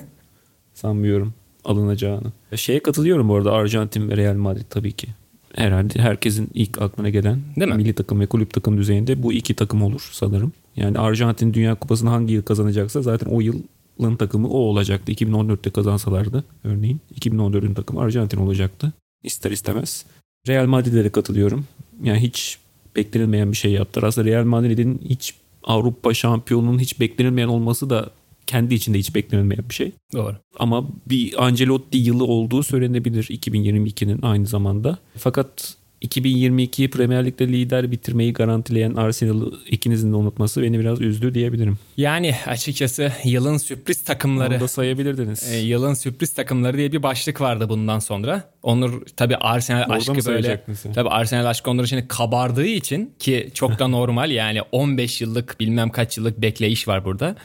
Sanmıyorum 0.73 1.33
alınacağını. 1.65 2.31
Şeye 2.55 2.79
katılıyorum 2.79 3.29
bu 3.29 3.35
arada 3.35 3.51
Arjantin 3.51 4.09
ve 4.09 4.17
Real 4.17 4.35
Madrid 4.35 4.65
tabii 4.69 4.91
ki. 4.91 5.07
Herhalde 5.55 5.99
herkesin 5.99 6.49
ilk 6.53 6.81
aklına 6.81 7.09
gelen 7.09 7.39
Değil 7.55 7.71
mi? 7.71 7.77
milli 7.77 7.93
takım 7.93 8.19
ve 8.19 8.25
kulüp 8.25 8.53
takım 8.53 8.77
düzeyinde 8.77 9.23
bu 9.23 9.33
iki 9.33 9.53
takım 9.53 9.83
olur 9.83 10.09
sanırım. 10.11 10.53
Yani 10.75 10.99
Arjantin 10.99 11.53
Dünya 11.53 11.75
Kupası'nı 11.75 12.09
hangi 12.09 12.33
yıl 12.33 12.41
kazanacaksa 12.43 13.01
zaten 13.01 13.27
o 13.27 13.41
yılın 13.41 14.15
takımı 14.19 14.47
o 14.49 14.57
olacaktı. 14.57 15.11
2014'te 15.11 15.69
kazansalardı 15.69 16.43
örneğin. 16.63 17.01
2014'ün 17.19 17.73
takımı 17.73 18.01
Arjantin 18.01 18.37
olacaktı. 18.37 18.93
İster 19.23 19.51
istemez. 19.51 20.05
Real 20.47 20.65
Madrid'e 20.65 21.03
de 21.03 21.09
katılıyorum. 21.09 21.65
Yani 22.03 22.19
hiç 22.19 22.57
beklenilmeyen 22.95 23.51
bir 23.51 23.57
şey 23.57 23.71
yaptılar. 23.71 24.07
Aslında 24.07 24.27
Real 24.29 24.43
Madrid'in 24.43 25.01
hiç 25.09 25.33
Avrupa 25.63 26.13
şampiyonunun 26.13 26.79
hiç 26.79 26.99
beklenilmeyen 26.99 27.47
olması 27.47 27.89
da 27.89 28.09
kendi 28.49 28.75
içinde 28.75 28.99
hiç 28.99 29.15
beklenilmeyen 29.15 29.69
bir 29.69 29.75
şey. 29.75 29.91
Doğru. 30.13 30.35
Ama 30.59 30.87
bir 31.09 31.45
Ancelotti 31.45 31.97
yılı 31.97 32.23
olduğu 32.23 32.63
söylenebilir 32.63 33.23
2022'nin 33.23 34.21
aynı 34.21 34.47
zamanda. 34.47 34.97
Fakat 35.17 35.75
2022'yi 36.01 36.89
Premier 36.89 37.25
Lig'de 37.25 37.47
lider 37.47 37.91
bitirmeyi 37.91 38.33
garantileyen 38.33 38.93
Arsenal'ı 38.93 39.53
ikinizin 39.69 40.11
de 40.11 40.15
unutması 40.15 40.61
beni 40.61 40.79
biraz 40.79 41.01
üzdü 41.01 41.33
diyebilirim. 41.33 41.77
Yani 41.97 42.35
açıkçası 42.47 43.11
yılın 43.23 43.57
sürpriz 43.57 44.03
takımları. 44.03 44.53
Onu 44.53 44.59
da 44.59 44.67
sayabilirdiniz. 44.67 45.53
E, 45.53 45.57
yılın 45.57 45.93
sürpriz 45.93 46.33
takımları 46.33 46.77
diye 46.77 46.91
bir 46.91 47.03
başlık 47.03 47.41
vardı 47.41 47.69
bundan 47.69 47.99
sonra. 47.99 48.43
Onur 48.63 49.05
tabi 49.05 49.35
Arsenal 49.35 49.81
Orada 49.81 49.93
aşkı 49.93 50.25
böyle 50.25 50.63
tabi 50.93 51.09
Arsenal 51.09 51.45
aşkı 51.45 51.71
Onur 51.71 51.85
şimdi 51.85 52.07
kabardığı 52.07 52.65
için 52.65 53.13
ki 53.19 53.49
çok 53.53 53.79
da 53.79 53.87
normal 53.97 54.31
yani 54.31 54.61
15 54.71 55.21
yıllık 55.21 55.59
bilmem 55.59 55.89
kaç 55.89 56.17
yıllık 56.17 56.41
bekleyiş 56.41 56.87
var 56.87 57.05
burada. 57.05 57.35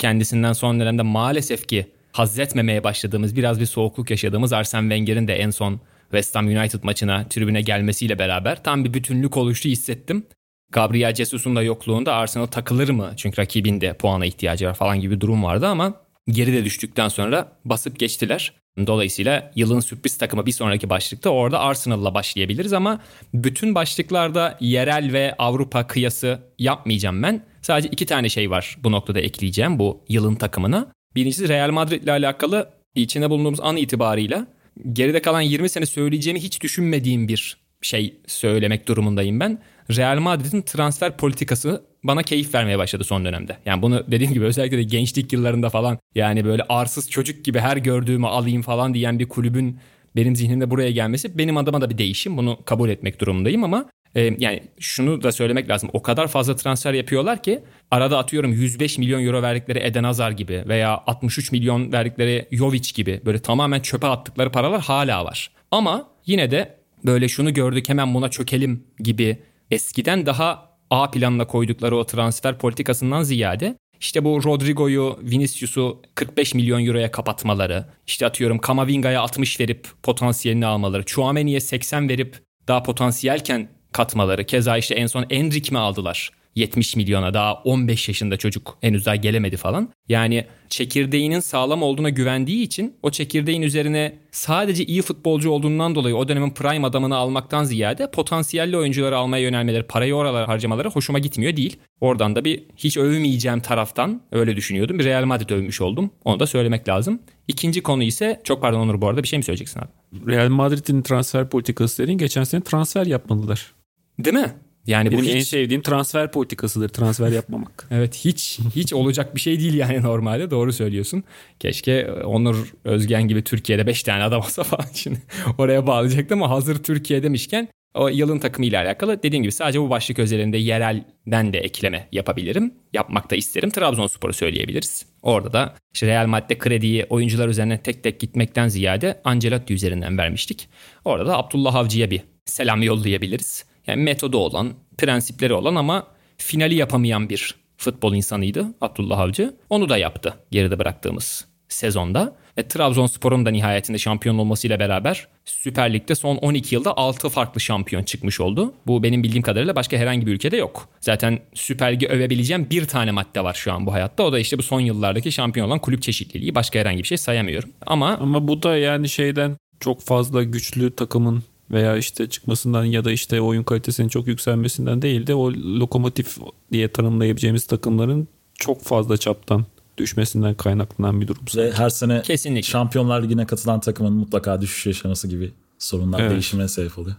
Kendisinden 0.00 0.52
son 0.52 0.80
dönemde 0.80 1.02
maalesef 1.02 1.68
ki 1.68 1.86
haz 2.12 2.38
etmemeye 2.38 2.84
başladığımız 2.84 3.36
biraz 3.36 3.60
bir 3.60 3.66
soğukluk 3.66 4.10
yaşadığımız 4.10 4.52
Arsene 4.52 4.82
Wenger'in 4.82 5.28
de 5.28 5.34
en 5.34 5.50
son 5.50 5.80
West 6.02 6.34
Ham 6.34 6.46
United 6.46 6.82
maçına 6.82 7.28
tribüne 7.28 7.62
gelmesiyle 7.62 8.18
beraber 8.18 8.62
tam 8.62 8.84
bir 8.84 8.94
bütünlük 8.94 9.36
oluştu 9.36 9.68
hissettim. 9.68 10.26
Gabriel 10.72 11.14
Jesus'un 11.14 11.56
da 11.56 11.62
yokluğunda 11.62 12.14
Arsenal 12.14 12.46
takılır 12.46 12.88
mı? 12.88 13.12
Çünkü 13.16 13.42
rakibin 13.42 13.80
de 13.80 13.92
puana 13.92 14.26
ihtiyacı 14.26 14.66
var 14.66 14.74
falan 14.74 15.00
gibi 15.00 15.14
bir 15.14 15.20
durum 15.20 15.44
vardı 15.44 15.66
ama 15.66 15.94
geride 16.28 16.64
düştükten 16.64 17.08
sonra 17.08 17.52
basıp 17.64 17.98
geçtiler. 17.98 18.52
Dolayısıyla 18.86 19.52
yılın 19.56 19.80
sürpriz 19.80 20.18
takımı 20.18 20.46
bir 20.46 20.52
sonraki 20.52 20.90
başlıkta 20.90 21.30
orada 21.30 21.60
Arsenal'la 21.60 22.14
başlayabiliriz 22.14 22.72
ama 22.72 23.00
bütün 23.34 23.74
başlıklarda 23.74 24.58
yerel 24.60 25.12
ve 25.12 25.34
Avrupa 25.38 25.86
kıyası 25.86 26.38
yapmayacağım 26.58 27.22
ben. 27.22 27.44
Sadece 27.62 27.88
iki 27.88 28.06
tane 28.06 28.28
şey 28.28 28.50
var 28.50 28.76
bu 28.84 28.92
noktada 28.92 29.20
ekleyeceğim 29.20 29.78
bu 29.78 30.00
yılın 30.08 30.34
takımına. 30.34 30.92
Birincisi 31.14 31.48
Real 31.48 31.70
Madrid 31.70 32.02
ile 32.02 32.12
alakalı 32.12 32.70
içinde 32.94 33.30
bulunduğumuz 33.30 33.60
an 33.60 33.76
itibarıyla 33.76 34.46
geride 34.92 35.22
kalan 35.22 35.40
20 35.40 35.68
sene 35.68 35.86
söyleyeceğimi 35.86 36.42
hiç 36.42 36.60
düşünmediğim 36.60 37.28
bir 37.28 37.56
şey 37.82 38.14
söylemek 38.26 38.88
durumundayım 38.88 39.40
ben. 39.40 39.62
Real 39.96 40.18
Madrid'in 40.18 40.62
transfer 40.62 41.16
politikası 41.16 41.82
bana 42.04 42.22
keyif 42.22 42.54
vermeye 42.54 42.78
başladı 42.78 43.04
son 43.04 43.24
dönemde. 43.24 43.56
Yani 43.66 43.82
bunu 43.82 44.04
dediğim 44.10 44.32
gibi 44.32 44.44
özellikle 44.44 44.78
de 44.78 44.82
gençlik 44.82 45.32
yıllarında 45.32 45.70
falan 45.70 45.98
yani 46.14 46.44
böyle 46.44 46.62
arsız 46.68 47.10
çocuk 47.10 47.44
gibi 47.44 47.58
her 47.58 47.76
gördüğümü 47.76 48.26
alayım 48.26 48.62
falan 48.62 48.94
diyen 48.94 49.18
bir 49.18 49.28
kulübün 49.28 49.78
benim 50.16 50.36
zihnimde 50.36 50.70
buraya 50.70 50.90
gelmesi 50.90 51.38
benim 51.38 51.56
adıma 51.56 51.80
da 51.80 51.90
bir 51.90 51.98
değişim. 51.98 52.36
Bunu 52.36 52.58
kabul 52.64 52.88
etmek 52.88 53.20
durumundayım 53.20 53.64
ama 53.64 53.86
e, 54.14 54.34
yani 54.38 54.62
şunu 54.80 55.22
da 55.22 55.32
söylemek 55.32 55.68
lazım. 55.68 55.90
O 55.92 56.02
kadar 56.02 56.28
fazla 56.28 56.56
transfer 56.56 56.94
yapıyorlar 56.94 57.42
ki 57.42 57.60
arada 57.90 58.18
atıyorum 58.18 58.52
105 58.52 58.98
milyon 58.98 59.26
euro 59.26 59.42
verdikleri 59.42 59.78
Eden 59.78 60.04
Hazard 60.04 60.38
gibi 60.38 60.64
veya 60.68 61.02
63 61.06 61.52
milyon 61.52 61.92
verdikleri 61.92 62.48
Jovic 62.52 62.92
gibi 62.94 63.20
böyle 63.24 63.38
tamamen 63.38 63.80
çöpe 63.80 64.06
attıkları 64.06 64.52
paralar 64.52 64.80
hala 64.80 65.24
var. 65.24 65.50
Ama 65.70 66.08
yine 66.26 66.50
de 66.50 66.74
böyle 67.04 67.28
şunu 67.28 67.54
gördük 67.54 67.88
hemen 67.88 68.14
buna 68.14 68.28
çökelim 68.28 68.84
gibi 68.98 69.38
eskiden 69.70 70.26
daha 70.26 70.70
A 70.90 71.10
planına 71.10 71.46
koydukları 71.46 71.96
o 71.96 72.06
transfer 72.06 72.58
politikasından 72.58 73.22
ziyade 73.22 73.76
işte 74.00 74.24
bu 74.24 74.44
Rodrigo'yu, 74.44 75.18
Vinicius'u 75.22 76.02
45 76.14 76.54
milyon 76.54 76.86
euroya 76.86 77.10
kapatmaları, 77.10 77.84
işte 78.06 78.26
atıyorum 78.26 78.58
Kamavinga'ya 78.58 79.20
60 79.20 79.60
verip 79.60 79.88
potansiyelini 80.02 80.66
almaları, 80.66 81.04
Chouameni'ye 81.04 81.60
80 81.60 82.08
verip 82.08 82.36
daha 82.68 82.82
potansiyelken 82.82 83.68
katmaları. 83.92 84.44
Keza 84.44 84.76
işte 84.76 84.94
en 84.94 85.06
son 85.06 85.26
Enric 85.30 85.72
mi 85.72 85.78
aldılar? 85.78 86.30
70 86.54 86.96
milyona 86.96 87.34
daha 87.34 87.54
15 87.54 88.08
yaşında 88.08 88.36
çocuk 88.36 88.78
henüz 88.80 89.06
daha 89.06 89.16
gelemedi 89.16 89.56
falan. 89.56 89.88
Yani 90.08 90.44
çekirdeğinin 90.68 91.40
sağlam 91.40 91.82
olduğuna 91.82 92.10
güvendiği 92.10 92.62
için 92.62 92.94
o 93.02 93.10
çekirdeğin 93.10 93.62
üzerine 93.62 94.18
sadece 94.30 94.84
iyi 94.84 95.02
futbolcu 95.02 95.50
olduğundan 95.50 95.94
dolayı 95.94 96.16
o 96.16 96.28
dönemin 96.28 96.50
prime 96.50 96.86
adamını 96.86 97.16
almaktan 97.16 97.64
ziyade 97.64 98.10
potansiyelli 98.10 98.76
oyuncuları 98.76 99.16
almaya 99.16 99.42
yönelmeleri, 99.42 99.82
parayı 99.82 100.14
oralara 100.14 100.48
harcamaları 100.48 100.90
hoşuma 100.90 101.18
gitmiyor 101.18 101.56
değil. 101.56 101.76
Oradan 102.00 102.36
da 102.36 102.44
bir 102.44 102.62
hiç 102.76 102.96
övmeyeceğim 102.96 103.60
taraftan 103.60 104.22
öyle 104.32 104.56
düşünüyordum. 104.56 104.98
Bir 104.98 105.04
Real 105.04 105.24
Madrid 105.24 105.50
övmüş 105.50 105.80
oldum. 105.80 106.10
Onu 106.24 106.40
da 106.40 106.46
söylemek 106.46 106.88
lazım. 106.88 107.20
İkinci 107.48 107.82
konu 107.82 108.02
ise 108.02 108.40
çok 108.44 108.62
pardon 108.62 108.80
Onur 108.80 109.00
bu 109.00 109.08
arada 109.08 109.22
bir 109.22 109.28
şey 109.28 109.38
mi 109.38 109.42
söyleyeceksin 109.42 109.80
abi? 109.80 109.88
Real 110.32 110.48
Madrid'in 110.48 111.02
transfer 111.02 111.48
politikası 111.48 112.02
dediğin 112.02 112.18
geçen 112.18 112.44
sene 112.44 112.60
transfer 112.60 113.06
yapmalılar. 113.06 113.72
Değil 114.18 114.36
mi? 114.36 114.54
Yani 114.86 115.10
Benim 115.10 115.22
bu 115.22 115.28
hiç, 115.28 115.34
en 115.34 115.40
sevdiğim 115.40 115.82
transfer 115.82 116.32
politikasıdır 116.32 116.88
transfer 116.88 117.32
yapmamak. 117.32 117.88
Evet 117.90 118.14
hiç 118.14 118.58
hiç 118.74 118.92
olacak 118.92 119.34
bir 119.34 119.40
şey 119.40 119.60
değil 119.60 119.74
yani 119.74 120.02
normalde 120.02 120.50
doğru 120.50 120.72
söylüyorsun. 120.72 121.24
Keşke 121.58 122.12
Onur 122.12 122.72
Özgen 122.84 123.28
gibi 123.28 123.44
Türkiye'de 123.44 123.86
5 123.86 124.02
tane 124.02 124.22
adam 124.22 124.40
olsa 124.40 124.62
falan 124.62 124.86
şimdi 124.94 125.18
oraya 125.58 125.86
bağlayacaktım 125.86 126.42
ama 126.42 126.54
hazır 126.54 126.82
Türkiye 126.82 127.22
demişken 127.22 127.68
o 127.94 128.08
yılın 128.08 128.38
takımı 128.38 128.66
ile 128.66 128.78
alakalı 128.78 129.22
dediğim 129.22 129.42
gibi 129.42 129.52
sadece 129.52 129.80
bu 129.80 129.90
başlık 129.90 130.18
özelinde 130.18 130.58
yerelden 130.58 131.52
de 131.52 131.58
ekleme 131.58 132.08
yapabilirim. 132.12 132.74
Yapmak 132.92 133.30
da 133.30 133.36
isterim. 133.36 133.70
Trabzonspor'u 133.70 134.32
söyleyebiliriz. 134.32 135.06
Orada 135.22 135.52
da 135.52 135.74
işte 135.94 136.06
Real 136.06 136.26
Madrid 136.26 136.58
krediyi 136.58 137.04
oyuncular 137.04 137.48
üzerine 137.48 137.82
tek 137.82 138.02
tek 138.02 138.20
gitmekten 138.20 138.68
ziyade 138.68 139.20
Ancelotti 139.24 139.74
üzerinden 139.74 140.18
vermiştik. 140.18 140.68
Orada 141.04 141.26
da 141.26 141.38
Abdullah 141.38 141.74
Avcı'ya 141.74 142.10
bir 142.10 142.22
selam 142.44 142.82
yollayabiliriz. 142.82 143.69
Yani 143.86 144.02
metodu 144.02 144.38
olan, 144.38 144.72
prensipleri 144.98 145.52
olan 145.52 145.74
ama 145.74 146.06
finali 146.36 146.74
yapamayan 146.74 147.28
bir 147.28 147.54
futbol 147.76 148.14
insanıydı 148.14 148.66
Abdullah 148.80 149.18
Avcı. 149.18 149.54
Onu 149.70 149.88
da 149.88 149.98
yaptı 149.98 150.34
geride 150.50 150.78
bıraktığımız 150.78 151.44
sezonda. 151.68 152.36
Ve 152.58 152.68
Trabzonspor'un 152.68 153.46
da 153.46 153.50
nihayetinde 153.50 153.98
şampiyon 153.98 154.38
olmasıyla 154.38 154.78
beraber 154.78 155.28
Süper 155.44 155.92
Lig'de 155.92 156.14
son 156.14 156.36
12 156.36 156.74
yılda 156.74 156.96
6 156.96 157.28
farklı 157.28 157.60
şampiyon 157.60 158.02
çıkmış 158.02 158.40
oldu. 158.40 158.74
Bu 158.86 159.02
benim 159.02 159.22
bildiğim 159.22 159.42
kadarıyla 159.42 159.76
başka 159.76 159.96
herhangi 159.96 160.26
bir 160.26 160.32
ülkede 160.32 160.56
yok. 160.56 160.88
Zaten 161.00 161.38
Süper 161.54 161.92
Lig'i 161.92 162.08
övebileceğim 162.08 162.70
bir 162.70 162.84
tane 162.84 163.10
madde 163.10 163.44
var 163.44 163.54
şu 163.54 163.72
an 163.72 163.86
bu 163.86 163.92
hayatta. 163.92 164.22
O 164.22 164.32
da 164.32 164.38
işte 164.38 164.58
bu 164.58 164.62
son 164.62 164.80
yıllardaki 164.80 165.32
şampiyon 165.32 165.66
olan 165.66 165.78
kulüp 165.78 166.02
çeşitliliği. 166.02 166.54
Başka 166.54 166.78
herhangi 166.78 167.02
bir 167.02 167.08
şey 167.08 167.18
sayamıyorum. 167.18 167.70
Ama 167.86 168.18
Ama 168.20 168.48
bu 168.48 168.62
da 168.62 168.76
yani 168.76 169.08
şeyden 169.08 169.56
çok 169.80 170.00
fazla 170.00 170.42
güçlü 170.42 170.96
takımın 170.96 171.42
veya 171.70 171.96
işte 171.96 172.28
çıkmasından 172.28 172.84
ya 172.84 173.04
da 173.04 173.12
işte 173.12 173.40
oyun 173.40 173.62
kalitesinin 173.62 174.08
çok 174.08 174.26
yükselmesinden 174.26 175.02
değil 175.02 175.26
de 175.26 175.34
o 175.34 175.52
lokomotif 175.52 176.38
diye 176.72 176.88
tanımlayabileceğimiz 176.88 177.66
takımların 177.66 178.28
çok 178.54 178.82
fazla 178.82 179.16
çaptan 179.16 179.66
düşmesinden 179.98 180.54
kaynaklanan 180.54 181.20
bir 181.20 181.28
durum. 181.28 181.42
Ve 181.56 181.72
her 181.72 181.90
sene 181.90 182.22
Kesinlikle. 182.22 182.62
Şampiyonlar 182.70 183.22
Ligi'ne 183.22 183.46
katılan 183.46 183.80
takımın 183.80 184.12
mutlaka 184.12 184.60
düşüş 184.60 184.86
yaşaması 184.86 185.28
gibi 185.28 185.52
sorunlar 185.78 186.20
Evet. 186.20 186.30
değişime 186.30 186.68
sebep 186.68 186.98
oluyor. 186.98 187.16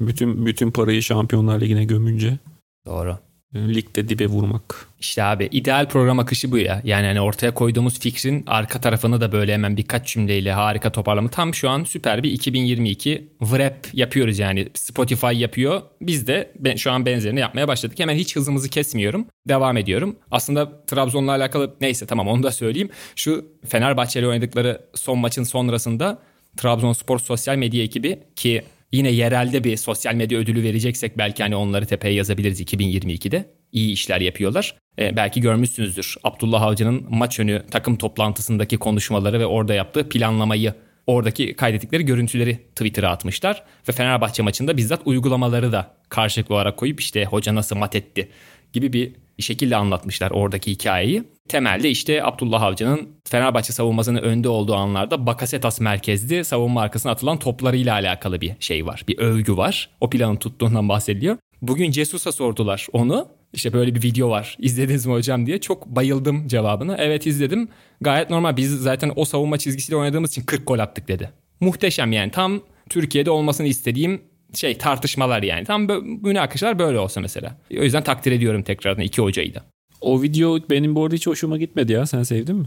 Bütün 0.00 0.46
bütün 0.46 0.70
parayı 0.70 1.02
Şampiyonlar 1.02 1.60
Ligi'ne 1.60 1.84
gömünce 1.84 2.38
doğru. 2.86 3.18
Ligde 3.54 4.08
dibe 4.08 4.26
vurmak. 4.26 4.86
İşte 5.00 5.22
abi 5.22 5.48
ideal 5.52 5.88
program 5.88 6.18
akışı 6.18 6.52
bu 6.52 6.58
ya. 6.58 6.80
Yani 6.84 7.06
hani 7.06 7.20
ortaya 7.20 7.54
koyduğumuz 7.54 8.00
fikrin 8.00 8.44
arka 8.46 8.80
tarafını 8.80 9.20
da 9.20 9.32
böyle 9.32 9.52
hemen 9.52 9.76
birkaç 9.76 10.12
cümleyle 10.12 10.52
harika 10.52 10.92
toparlama. 10.92 11.28
Tam 11.28 11.54
şu 11.54 11.70
an 11.70 11.84
süper 11.84 12.22
bir 12.22 12.30
2022 12.30 13.28
wrap 13.38 13.88
yapıyoruz 13.92 14.38
yani. 14.38 14.68
Spotify 14.74 15.34
yapıyor. 15.34 15.82
Biz 16.00 16.26
de 16.26 16.52
ben, 16.58 16.76
şu 16.76 16.92
an 16.92 17.06
benzerini 17.06 17.40
yapmaya 17.40 17.68
başladık. 17.68 17.98
Hemen 17.98 18.14
hiç 18.14 18.36
hızımızı 18.36 18.68
kesmiyorum. 18.68 19.26
Devam 19.48 19.76
ediyorum. 19.76 20.16
Aslında 20.30 20.84
Trabzon'la 20.86 21.32
alakalı 21.32 21.74
neyse 21.80 22.06
tamam 22.06 22.28
onu 22.28 22.42
da 22.42 22.50
söyleyeyim. 22.50 22.90
Şu 23.16 23.46
Fenerbahçe'yle 23.68 24.28
oynadıkları 24.28 24.80
son 24.94 25.18
maçın 25.18 25.42
sonrasında 25.42 26.18
Trabzonspor 26.56 27.18
sosyal 27.18 27.56
medya 27.56 27.82
ekibi 27.82 28.18
ki 28.36 28.62
yine 28.92 29.10
yerelde 29.10 29.64
bir 29.64 29.76
sosyal 29.76 30.14
medya 30.14 30.38
ödülü 30.38 30.62
vereceksek 30.62 31.18
belki 31.18 31.42
hani 31.42 31.56
onları 31.56 31.86
tepeye 31.86 32.14
yazabiliriz 32.14 32.60
2022'de. 32.60 33.50
İyi 33.72 33.92
işler 33.92 34.20
yapıyorlar. 34.20 34.76
Ee, 34.98 35.16
belki 35.16 35.40
görmüşsünüzdür. 35.40 36.16
Abdullah 36.24 36.62
Avcı'nın 36.62 37.06
maç 37.10 37.40
önü 37.40 37.62
takım 37.70 37.96
toplantısındaki 37.96 38.76
konuşmaları 38.76 39.40
ve 39.40 39.46
orada 39.46 39.74
yaptığı 39.74 40.08
planlamayı 40.08 40.74
oradaki 41.06 41.56
kaydettikleri 41.56 42.04
görüntüleri 42.04 42.56
Twitter'a 42.56 43.10
atmışlar. 43.10 43.62
Ve 43.88 43.92
Fenerbahçe 43.92 44.42
maçında 44.42 44.76
bizzat 44.76 45.00
uygulamaları 45.04 45.72
da 45.72 45.94
karşılıklı 46.08 46.54
olarak 46.54 46.76
koyup 46.76 47.00
işte 47.00 47.24
hoca 47.24 47.54
nasıl 47.54 47.76
mat 47.76 47.96
etti 47.96 48.28
gibi 48.72 48.92
bir 48.92 49.12
şekilde 49.42 49.76
anlatmışlar 49.76 50.30
oradaki 50.30 50.70
hikayeyi. 50.70 51.24
Temelde 51.48 51.90
işte 51.90 52.24
Abdullah 52.24 52.62
Avcı'nın 52.62 53.08
Fenerbahçe 53.24 53.72
savunmasının 53.72 54.22
önde 54.22 54.48
olduğu 54.48 54.74
anlarda 54.74 55.26
Bakasetas 55.26 55.80
merkezli 55.80 56.44
savunma 56.44 56.82
arkasına 56.82 57.12
atılan 57.12 57.38
toplarıyla 57.38 57.94
alakalı 57.94 58.40
bir 58.40 58.52
şey 58.60 58.86
var. 58.86 59.04
Bir 59.08 59.18
övgü 59.18 59.56
var. 59.56 59.90
O 60.00 60.10
planın 60.10 60.36
tuttuğundan 60.36 60.88
bahsediliyor. 60.88 61.36
Bugün 61.62 61.90
Cesus'a 61.90 62.32
sordular 62.32 62.86
onu. 62.92 63.28
İşte 63.52 63.72
böyle 63.72 63.94
bir 63.94 64.02
video 64.02 64.30
var. 64.30 64.56
İzlediniz 64.58 65.06
mi 65.06 65.12
hocam 65.12 65.46
diye. 65.46 65.60
Çok 65.60 65.86
bayıldım 65.86 66.48
cevabına. 66.48 66.96
Evet 66.98 67.26
izledim. 67.26 67.68
Gayet 68.00 68.30
normal. 68.30 68.56
Biz 68.56 68.70
zaten 68.70 69.12
o 69.16 69.24
savunma 69.24 69.58
çizgisiyle 69.58 69.96
oynadığımız 69.96 70.30
için 70.30 70.42
40 70.42 70.66
gol 70.66 70.78
attık 70.78 71.08
dedi. 71.08 71.30
Muhteşem 71.60 72.12
yani. 72.12 72.30
Tam 72.30 72.60
Türkiye'de 72.88 73.30
olmasını 73.30 73.66
istediğim 73.66 74.22
şey 74.54 74.78
tartışmalar 74.78 75.42
yani. 75.42 75.64
Tam 75.64 75.86
bö- 75.86 76.26
münakaşalar 76.26 76.78
böyle 76.78 76.98
olsa 76.98 77.20
mesela. 77.20 77.56
O 77.78 77.82
yüzden 77.82 78.02
takdir 78.02 78.32
ediyorum 78.32 78.62
tekrardan 78.62 79.02
iki 79.02 79.22
hocayı 79.22 79.54
da. 79.54 79.64
O 80.00 80.22
video 80.22 80.58
benim 80.70 80.94
bu 80.94 81.04
arada 81.04 81.14
hiç 81.14 81.26
hoşuma 81.26 81.58
gitmedi 81.58 81.92
ya. 81.92 82.06
Sen 82.06 82.22
sevdin 82.22 82.56
mi? 82.56 82.66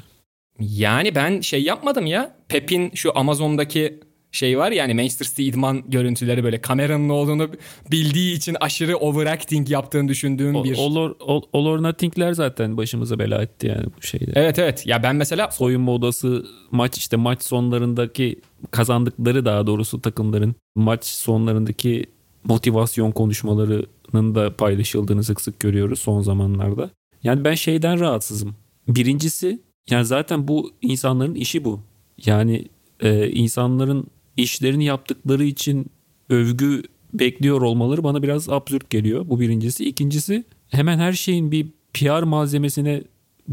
Yani 0.60 1.16
ben 1.16 1.42
şey 1.42 1.64
yapmadım 1.64 2.06
ya. 2.06 2.36
Pep'in 2.48 2.92
şu 2.96 3.18
Amazon'daki 3.18 4.00
şey 4.36 4.58
var 4.58 4.72
yani 4.72 4.94
Manchester 4.94 5.26
City 5.26 5.48
idman 5.48 5.84
görüntüleri 5.88 6.44
böyle 6.44 6.62
kameranın 6.62 7.10
olduğunu 7.10 7.50
bildiği 7.92 8.36
için 8.36 8.58
aşırı 8.60 8.98
overacting 8.98 9.70
yaptığını 9.70 10.08
düşündüğüm 10.08 10.56
O- 10.56 10.64
bir... 10.64 10.78
All 10.78 10.96
or, 10.96 11.16
all, 11.28 11.42
all 11.54 11.66
or 11.66 11.84
Nothing'ler 11.84 12.34
zaten 12.34 12.78
başımıza 12.78 13.20
bela 13.20 13.42
etti 13.42 13.68
yani 13.68 13.86
bu 13.98 14.02
şeyde. 14.02 14.32
Evet 14.36 14.60
evet 14.60 14.88
ya 14.88 15.04
ben 15.04 15.16
mesela 15.16 15.52
Soyunma 15.52 15.94
odası 15.94 16.46
maç 16.72 16.98
işte 16.98 17.18
maç 17.18 17.44
sonlarındaki 17.44 18.40
kazandıkları 18.72 19.46
daha 19.46 19.68
doğrusu 19.68 20.02
takımların 20.02 20.56
maç 20.76 21.06
sonlarındaki 21.06 22.06
motivasyon 22.44 23.12
konuşmalarının 23.12 24.36
da 24.36 24.56
paylaşıldığını 24.56 25.24
sık 25.24 25.42
sık 25.42 25.60
görüyoruz 25.60 26.00
son 26.00 26.22
zamanlarda. 26.22 26.90
Yani 27.24 27.46
ben 27.46 27.54
şeyden 27.54 28.00
rahatsızım. 28.00 28.56
Birincisi 28.88 29.60
yani 29.90 30.06
zaten 30.06 30.48
bu 30.48 30.72
insanların 30.82 31.36
işi 31.36 31.66
bu. 31.66 31.80
Yani 32.26 32.66
e, 33.00 33.30
insanların 33.30 34.08
işlerini 34.38 34.86
yaptıkları 34.86 35.44
için 35.44 35.86
övgü 36.30 36.84
bekliyor 37.14 37.62
olmaları 37.62 38.04
bana 38.04 38.24
biraz 38.24 38.50
absürt 38.50 38.90
geliyor. 38.90 39.30
Bu 39.30 39.40
birincisi. 39.40 39.86
İkincisi 39.86 40.44
hemen 40.70 41.00
her 41.00 41.14
şeyin 41.14 41.52
bir 41.52 41.68
PR 41.94 42.24
malzemesine 42.24 43.04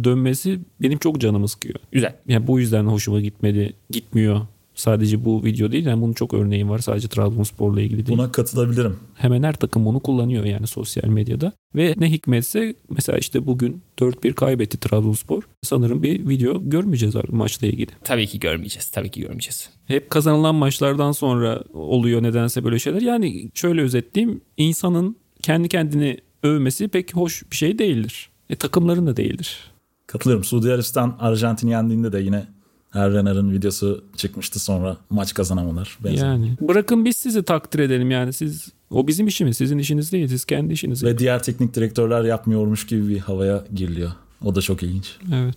dönmesi 0.04 0.58
benim 0.82 0.98
çok 0.98 1.20
canımı 1.20 1.48
sıkıyor. 1.48 1.74
güzel. 1.92 2.16
Yani 2.28 2.46
bu 2.46 2.60
yüzden 2.60 2.84
hoşuma 2.84 3.20
gitmedi, 3.20 3.72
gitmiyor. 3.90 4.40
Sadece 4.82 5.24
bu 5.24 5.44
video 5.44 5.72
değil. 5.72 5.86
Yani 5.86 6.02
bunun 6.02 6.12
çok 6.12 6.34
örneği 6.34 6.68
var. 6.68 6.78
Sadece 6.78 7.08
Trabzonspor'la 7.08 7.80
ilgili 7.80 8.06
değil. 8.06 8.18
Buna 8.18 8.32
katılabilirim. 8.32 8.96
Hemen 9.14 9.42
her 9.42 9.52
takım 9.52 9.86
onu 9.86 10.00
kullanıyor 10.00 10.44
yani 10.44 10.66
sosyal 10.66 11.08
medyada. 11.08 11.52
Ve 11.74 11.94
ne 11.98 12.10
hikmetse 12.10 12.74
mesela 12.90 13.18
işte 13.18 13.46
bugün 13.46 13.82
4-1 13.98 14.32
kaybetti 14.32 14.80
Trabzonspor. 14.80 15.42
Sanırım 15.62 16.02
bir 16.02 16.28
video 16.28 16.70
görmeyeceğiz 16.70 17.16
artık 17.16 17.32
maçla 17.32 17.66
ilgili. 17.66 17.90
Tabii 18.04 18.26
ki 18.26 18.40
görmeyeceğiz. 18.40 18.90
Tabii 18.90 19.10
ki 19.10 19.20
görmeyeceğiz. 19.20 19.70
Hep 19.86 20.10
kazanılan 20.10 20.54
maçlardan 20.54 21.12
sonra 21.12 21.62
oluyor 21.72 22.22
nedense 22.22 22.64
böyle 22.64 22.78
şeyler. 22.78 23.00
Yani 23.00 23.50
şöyle 23.54 23.82
özetleyeyim. 23.82 24.40
insanın 24.56 25.16
kendi 25.42 25.68
kendini 25.68 26.18
övmesi 26.42 26.88
pek 26.88 27.16
hoş 27.16 27.44
bir 27.50 27.56
şey 27.56 27.78
değildir. 27.78 28.30
E, 28.50 28.56
takımların 28.56 29.06
da 29.06 29.16
değildir. 29.16 29.58
Katılıyorum. 30.06 30.44
Suudi 30.44 30.70
Arabistan 30.70 31.16
Arjantin 31.20 31.68
yendiğinde 31.68 32.12
de 32.12 32.20
yine 32.20 32.46
Errener'in 32.94 33.52
videosu 33.52 34.04
çıkmıştı 34.16 34.58
sonra 34.60 34.96
maç 35.10 35.34
kazanamalar. 35.34 35.98
Benzer. 36.04 36.26
Yani 36.26 36.56
bırakın 36.60 37.04
biz 37.04 37.16
sizi 37.16 37.42
takdir 37.42 37.78
edelim 37.78 38.10
yani 38.10 38.32
siz 38.32 38.68
o 38.90 39.06
bizim 39.06 39.26
işimiz 39.26 39.56
sizin 39.56 39.78
işiniz 39.78 40.12
değil 40.12 40.28
siz 40.28 40.44
kendi 40.44 40.72
işiniz. 40.72 41.04
Ve 41.04 41.18
diğer 41.18 41.42
teknik 41.42 41.74
direktörler 41.74 42.24
yapmıyormuş 42.24 42.86
gibi 42.86 43.08
bir 43.08 43.18
havaya 43.18 43.64
giriliyor. 43.74 44.10
O 44.44 44.54
da 44.54 44.60
çok 44.60 44.82
ilginç. 44.82 45.16
Evet. 45.34 45.56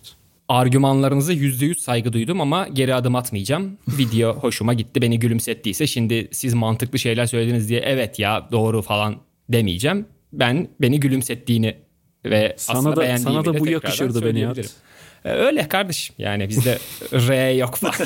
Argümanlarınıza 0.49 1.33
%100 1.33 1.79
saygı 1.79 2.13
duydum 2.13 2.41
ama 2.41 2.67
geri 2.67 2.95
adım 2.95 3.15
atmayacağım. 3.15 3.77
Video 3.87 4.35
hoşuma 4.35 4.73
gitti 4.73 5.01
beni 5.01 5.19
gülümsettiyse 5.19 5.87
şimdi 5.87 6.27
siz 6.31 6.53
mantıklı 6.53 6.99
şeyler 6.99 7.25
söylediniz 7.25 7.69
diye 7.69 7.79
evet 7.79 8.19
ya 8.19 8.47
doğru 8.51 8.81
falan 8.81 9.15
demeyeceğim. 9.49 10.05
Ben 10.33 10.67
beni 10.81 10.99
gülümsettiğini 10.99 11.75
ve 12.25 12.55
Sana 12.57 12.77
aslında 12.77 12.95
da- 12.95 13.01
beğendiğimi 13.01 13.43
sana 13.43 13.45
da 13.45 13.59
bu 13.59 13.67
yakışırdı 13.67 14.13
beni 14.13 14.21
söyleyebilirim. 14.21 14.69
Ee, 15.25 15.29
Öyle 15.31 15.67
kardeşim 15.67 16.15
yani 16.19 16.49
bizde 16.49 16.77
R 17.13 17.49
yok 17.51 17.75
falan. 17.75 17.93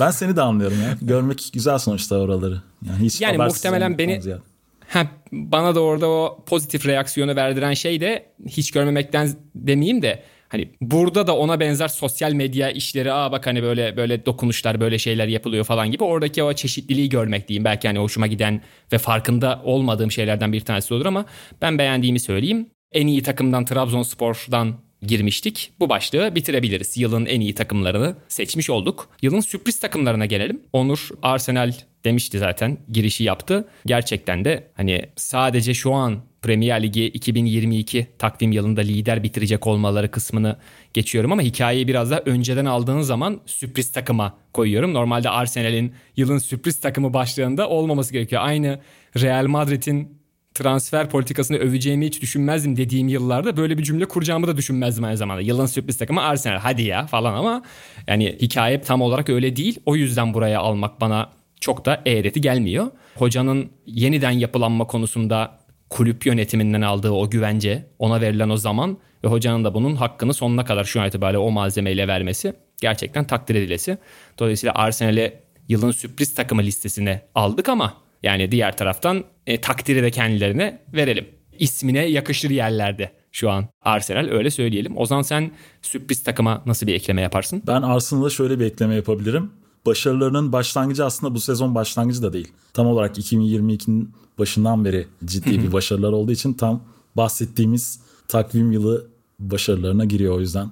Ben 0.00 0.10
seni 0.10 0.36
de 0.36 0.42
anlıyorum 0.42 0.82
ya. 0.82 0.96
Görmek 1.02 1.50
güzel 1.52 1.78
sonuçta 1.78 2.16
oraları. 2.16 2.62
Yani 2.88 3.04
hiç 3.04 3.20
Yani 3.20 3.36
muhtemelen 3.38 3.98
beni- 3.98 4.22
ziyade. 4.22 4.40
Ha, 4.88 5.06
bana 5.32 5.74
da 5.74 5.80
orada 5.80 6.08
o 6.08 6.44
pozitif 6.46 6.86
reaksiyonu 6.86 7.36
verdiren 7.36 7.74
şey 7.74 8.00
de 8.00 8.26
hiç 8.48 8.70
görmemekten 8.70 9.28
demeyeyim 9.54 10.02
de 10.02 10.22
hani 10.48 10.70
burada 10.80 11.26
da 11.26 11.36
ona 11.36 11.60
benzer 11.60 11.88
sosyal 11.88 12.32
medya 12.32 12.70
işleri 12.70 13.12
aa 13.12 13.32
bak 13.32 13.46
hani 13.46 13.62
böyle 13.62 13.96
böyle 13.96 14.26
dokunuşlar 14.26 14.80
böyle 14.80 14.98
şeyler 14.98 15.28
yapılıyor 15.28 15.64
falan 15.64 15.90
gibi 15.90 16.04
oradaki 16.04 16.42
o 16.42 16.52
çeşitliliği 16.52 17.08
görmek 17.08 17.48
diyeyim. 17.48 17.64
Belki 17.64 17.88
hani 17.88 17.98
hoşuma 17.98 18.26
giden 18.26 18.62
ve 18.92 18.98
farkında 18.98 19.60
olmadığım 19.64 20.10
şeylerden 20.12 20.52
bir 20.52 20.60
tanesi 20.60 20.94
olur 20.94 21.06
ama 21.06 21.24
ben 21.62 21.78
beğendiğimi 21.78 22.20
söyleyeyim. 22.20 22.70
En 22.92 23.06
iyi 23.06 23.22
takımdan 23.22 23.64
Trabzonspor'dan 23.64 24.74
girmiştik. 25.06 25.72
Bu 25.80 25.88
başlığı 25.88 26.34
bitirebiliriz. 26.34 26.96
Yılın 26.96 27.26
en 27.26 27.40
iyi 27.40 27.54
takımlarını 27.54 28.16
seçmiş 28.28 28.70
olduk. 28.70 29.08
Yılın 29.22 29.40
sürpriz 29.40 29.80
takımlarına 29.80 30.26
gelelim. 30.26 30.62
Onur 30.72 31.08
Arsenal 31.22 31.72
demişti 32.04 32.38
zaten 32.38 32.78
girişi 32.88 33.24
yaptı. 33.24 33.68
Gerçekten 33.86 34.44
de 34.44 34.70
hani 34.74 35.06
sadece 35.16 35.74
şu 35.74 35.92
an 35.92 36.20
Premier 36.42 36.82
Ligi 36.82 37.04
2022 37.04 38.06
takvim 38.18 38.52
yılında 38.52 38.80
lider 38.80 39.22
bitirecek 39.22 39.66
olmaları 39.66 40.10
kısmını 40.10 40.56
geçiyorum 40.94 41.32
ama 41.32 41.42
hikayeyi 41.42 41.88
biraz 41.88 42.10
da 42.10 42.22
önceden 42.26 42.64
aldığın 42.64 43.00
zaman 43.00 43.40
sürpriz 43.46 43.92
takıma 43.92 44.38
koyuyorum. 44.52 44.94
Normalde 44.94 45.30
Arsenal'in 45.30 45.94
yılın 46.16 46.38
sürpriz 46.38 46.80
takımı 46.80 47.14
başlığında 47.14 47.68
olmaması 47.68 48.12
gerekiyor. 48.12 48.42
Aynı 48.44 48.80
Real 49.20 49.46
Madrid'in 49.46 50.15
transfer 50.56 51.10
politikasını 51.10 51.56
öveceğimi 51.56 52.06
hiç 52.06 52.22
düşünmezdim 52.22 52.76
dediğim 52.76 53.08
yıllarda 53.08 53.56
böyle 53.56 53.78
bir 53.78 53.82
cümle 53.82 54.04
kuracağımı 54.04 54.46
da 54.46 54.56
düşünmezdim 54.56 55.04
aynı 55.04 55.16
zamanda. 55.16 55.40
Yılın 55.40 55.66
sürpriz 55.66 55.98
takımı 55.98 56.22
Arsenal 56.22 56.58
hadi 56.58 56.82
ya 56.82 57.06
falan 57.06 57.34
ama 57.34 57.62
yani 58.06 58.36
hikaye 58.40 58.80
tam 58.80 59.02
olarak 59.02 59.28
öyle 59.28 59.56
değil. 59.56 59.80
O 59.86 59.96
yüzden 59.96 60.34
buraya 60.34 60.60
almak 60.60 61.00
bana 61.00 61.30
çok 61.60 61.84
da 61.84 62.02
eğreti 62.06 62.40
gelmiyor. 62.40 62.86
Hocanın 63.14 63.70
yeniden 63.86 64.30
yapılanma 64.30 64.86
konusunda 64.86 65.58
kulüp 65.90 66.26
yönetiminden 66.26 66.82
aldığı 66.82 67.10
o 67.10 67.30
güvence, 67.30 67.86
ona 67.98 68.20
verilen 68.20 68.48
o 68.48 68.56
zaman 68.56 68.98
ve 69.24 69.28
hocanın 69.28 69.64
da 69.64 69.74
bunun 69.74 69.94
hakkını 69.94 70.34
sonuna 70.34 70.64
kadar 70.64 70.84
şu 70.84 71.00
an 71.00 71.08
itibariyle 71.08 71.38
o 71.38 71.50
malzemeyle 71.50 72.08
vermesi 72.08 72.52
gerçekten 72.80 73.26
takdir 73.26 73.54
edilesi. 73.54 73.98
Dolayısıyla 74.38 74.74
Arsenal'e 74.74 75.42
yılın 75.68 75.90
sürpriz 75.90 76.34
takımı 76.34 76.62
listesine 76.62 77.22
aldık 77.34 77.68
ama 77.68 77.94
yani 78.22 78.50
diğer 78.50 78.76
taraftan 78.76 79.24
e, 79.46 79.60
takdiri 79.60 80.02
de 80.02 80.10
kendilerine 80.10 80.82
verelim. 80.94 81.26
İsmine 81.58 82.04
yakışır 82.04 82.50
yerlerde 82.50 83.12
şu 83.32 83.50
an 83.50 83.68
Arsenal 83.82 84.28
öyle 84.28 84.50
söyleyelim. 84.50 84.96
Ozan 84.96 85.22
sen 85.22 85.50
sürpriz 85.82 86.22
takıma 86.22 86.62
nasıl 86.66 86.86
bir 86.86 86.94
ekleme 86.94 87.22
yaparsın? 87.22 87.62
Ben 87.66 87.82
Arsenal'a 87.82 88.30
şöyle 88.30 88.60
bir 88.60 88.64
ekleme 88.64 88.94
yapabilirim. 88.94 89.50
Başarılarının 89.86 90.52
başlangıcı 90.52 91.04
aslında 91.04 91.34
bu 91.34 91.40
sezon 91.40 91.74
başlangıcı 91.74 92.22
da 92.22 92.32
değil. 92.32 92.52
Tam 92.72 92.86
olarak 92.86 93.18
2022'nin 93.18 94.12
başından 94.38 94.84
beri 94.84 95.06
ciddi 95.24 95.62
bir 95.62 95.72
başarılar 95.72 96.12
olduğu 96.12 96.32
için 96.32 96.52
tam 96.52 96.82
bahsettiğimiz 97.16 98.00
takvim 98.28 98.72
yılı 98.72 99.06
başarılarına 99.38 100.04
giriyor 100.04 100.34
o 100.34 100.40
yüzden. 100.40 100.70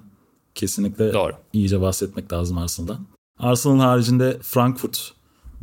Kesinlikle 0.55 1.13
Doğru. 1.13 1.33
iyice 1.53 1.81
bahsetmek 1.81 2.33
lazım 2.33 2.57
Arsenal'dan. 2.57 3.05
Arsenal'ın 3.39 3.79
haricinde 3.79 4.37
Frankfurt 4.41 5.11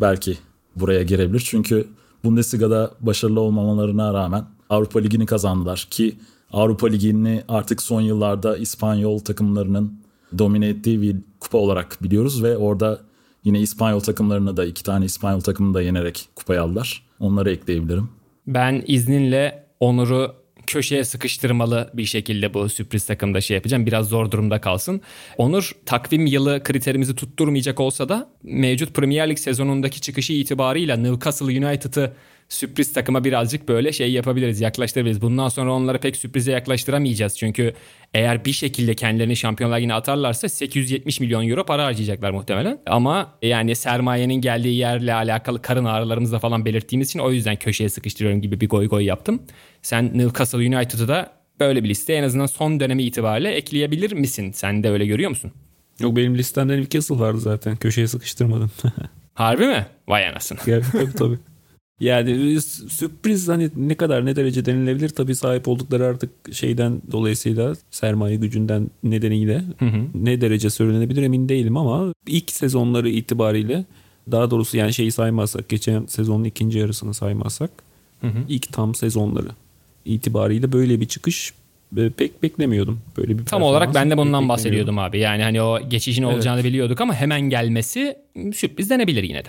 belki 0.01 0.39
buraya 0.77 1.03
girebilir. 1.03 1.43
Çünkü 1.47 1.89
Bundesliga'da 2.25 2.91
başarılı 3.01 3.41
olmamalarına 3.41 4.15
rağmen 4.15 4.45
Avrupa 4.71 4.99
Ligi'ni 4.99 5.27
kazandılar 5.27 5.87
ki 5.91 6.19
Avrupa 6.53 6.87
Ligi'ni 6.87 7.43
artık 7.49 7.83
son 7.83 8.01
yıllarda 8.01 8.57
İspanyol 8.57 9.19
takımlarının 9.19 10.01
domine 10.39 10.69
ettiği 10.69 11.03
bir 11.03 11.17
kupa 11.41 11.59
olarak 11.59 11.99
biliyoruz 12.03 12.43
ve 12.43 12.57
orada 12.57 13.01
yine 13.45 13.61
İspanyol 13.61 14.01
takımlarını 14.01 14.57
da 14.57 14.65
iki 14.65 14.85
tane 14.85 15.05
İspanyol 15.05 15.41
takımını 15.41 15.75
da 15.75 15.83
yenerek 15.83 16.29
kupayı 16.37 16.63
aldılar. 16.63 17.03
Onları 17.21 17.51
ekleyebilirim. 17.51 18.09
Ben 18.47 18.83
izninle 18.87 19.67
Onur'u 19.81 20.42
köşeye 20.67 21.05
sıkıştırmalı 21.05 21.91
bir 21.95 22.05
şekilde 22.05 22.55
bu 22.55 22.69
sürpriz 22.69 23.07
takımda 23.07 23.41
şey 23.41 23.55
yapacağım. 23.55 23.87
Biraz 23.87 24.09
zor 24.09 24.31
durumda 24.31 24.61
kalsın. 24.61 25.01
Onur 25.39 25.73
takvim 25.87 26.27
yılı 26.27 26.63
kriterimizi 26.63 27.15
tutturmayacak 27.15 27.81
olsa 27.81 28.09
da 28.09 28.29
mevcut 28.43 28.95
Premier 28.95 29.31
Lig 29.31 29.39
sezonundaki 29.39 30.01
çıkışı 30.01 30.33
itibarıyla 30.33 30.97
Newcastle 30.97 31.67
United'ı 31.67 32.13
sürpriz 32.53 32.93
takıma 32.93 33.25
birazcık 33.25 33.69
böyle 33.69 33.93
şey 33.93 34.13
yapabiliriz, 34.13 34.61
yaklaştırabiliriz. 34.61 35.23
Bundan 35.23 35.49
sonra 35.49 35.73
onları 35.73 35.99
pek 35.99 36.17
sürprize 36.17 36.53
yaklaştıramayacağız. 36.53 37.39
Çünkü 37.39 37.75
eğer 38.15 38.45
bir 38.45 38.53
şekilde 38.53 38.95
kendilerini 38.95 39.37
Şampiyonlar 39.37 39.79
Ligi'ne 39.79 39.95
atarlarsa 39.95 40.49
870 40.49 41.21
milyon 41.21 41.49
euro 41.49 41.65
para 41.65 41.85
harcayacaklar 41.85 42.31
muhtemelen. 42.31 42.79
Ama 42.87 43.35
yani 43.43 43.77
sermayenin 43.77 44.35
geldiği 44.35 44.77
yerle 44.77 45.15
alakalı 45.15 45.63
karın 45.63 45.85
ağrılarımızla 45.85 46.39
falan 46.39 46.65
belirttiğimiz 46.65 47.09
için 47.09 47.19
o 47.19 47.33
yüzden 47.33 47.57
köşeye 47.57 47.89
sıkıştırıyorum 47.89 48.43
gibi 48.43 48.61
bir 48.61 48.69
goy 48.69 48.89
goy 48.89 49.05
yaptım. 49.05 49.43
Sen 49.83 50.19
Newcastle 50.19 50.59
United'ı 50.59 51.09
da 51.09 51.33
böyle 51.61 51.85
bir 51.85 51.89
liste 51.89 52.13
en 52.13 52.23
azından 52.23 52.47
son 52.47 52.81
dönemi 52.81 53.03
itibariyle 53.03 53.51
ekleyebilir 53.51 54.13
misin? 54.13 54.53
Sen 54.53 54.83
de 54.83 54.91
öyle 54.91 55.07
görüyor 55.07 55.31
musun? 55.31 55.53
Yok 56.01 56.17
benim 56.17 56.39
listemde 56.39 56.77
Newcastle 56.77 57.19
vardı 57.19 57.41
zaten. 57.41 57.77
Köşeye 57.77 58.09
sıkıştırmadım. 58.09 58.71
Harbi 59.35 59.67
mi? 59.67 59.87
Vay 60.09 60.29
anasını. 60.29 60.59
Tabii 60.59 61.13
tabii. 61.19 61.39
Yani 62.03 62.61
sürpriz 62.89 63.49
hani 63.49 63.71
ne 63.77 63.95
kadar 63.95 64.27
ne 64.27 64.37
derece 64.37 64.65
denilebilir 64.65 65.09
tabii 65.09 65.35
sahip 65.35 65.69
oldukları 65.69 66.07
artık 66.07 66.31
şeyden 66.53 67.03
dolayısıyla 67.13 67.75
sermaye 67.91 68.37
gücünden 68.37 68.91
nedeniyle 69.03 69.63
Hı 69.79 69.85
hı. 69.85 70.07
ne 70.15 70.41
derece 70.41 70.71
söylenebilir 70.71 71.23
emin 71.23 71.49
değilim 71.49 71.77
ama 71.77 72.15
ilk 72.27 72.51
sezonları 72.51 73.09
itibariyle 73.09 73.85
daha 74.31 74.51
doğrusu 74.51 74.77
yani 74.77 74.95
şeyi 74.95 75.13
saymazsak 75.13 75.69
geçen 75.69 76.07
sezonun 76.07 76.45
ikinci 76.45 76.79
yarısını 76.79 77.15
saymazsak 77.15 77.71
Hı 78.21 78.27
hı. 78.27 78.39
ilk 78.49 78.73
tam 78.73 78.95
sezonları 78.95 79.49
itibariyle 80.05 80.73
böyle 80.73 81.01
bir 81.01 81.07
çıkış 81.07 81.53
e, 81.97 82.11
pek 82.11 82.43
beklemiyordum. 82.43 83.01
Böyle 83.17 83.39
bir 83.39 83.45
Tam 83.45 83.63
olarak 83.63 83.95
ben 83.95 84.11
de 84.11 84.17
bundan 84.17 84.49
bahsediyordum 84.49 84.99
abi. 84.99 85.19
Yani 85.19 85.43
hani 85.43 85.63
o 85.63 85.89
geçişin 85.89 86.23
olacağını 86.23 86.65
biliyorduk 86.65 87.01
ama 87.01 87.15
hemen 87.15 87.41
gelmesi 87.41 88.17
sürpriz 88.55 88.91
denebilir 88.91 89.23
yine 89.23 89.45
de. 89.45 89.49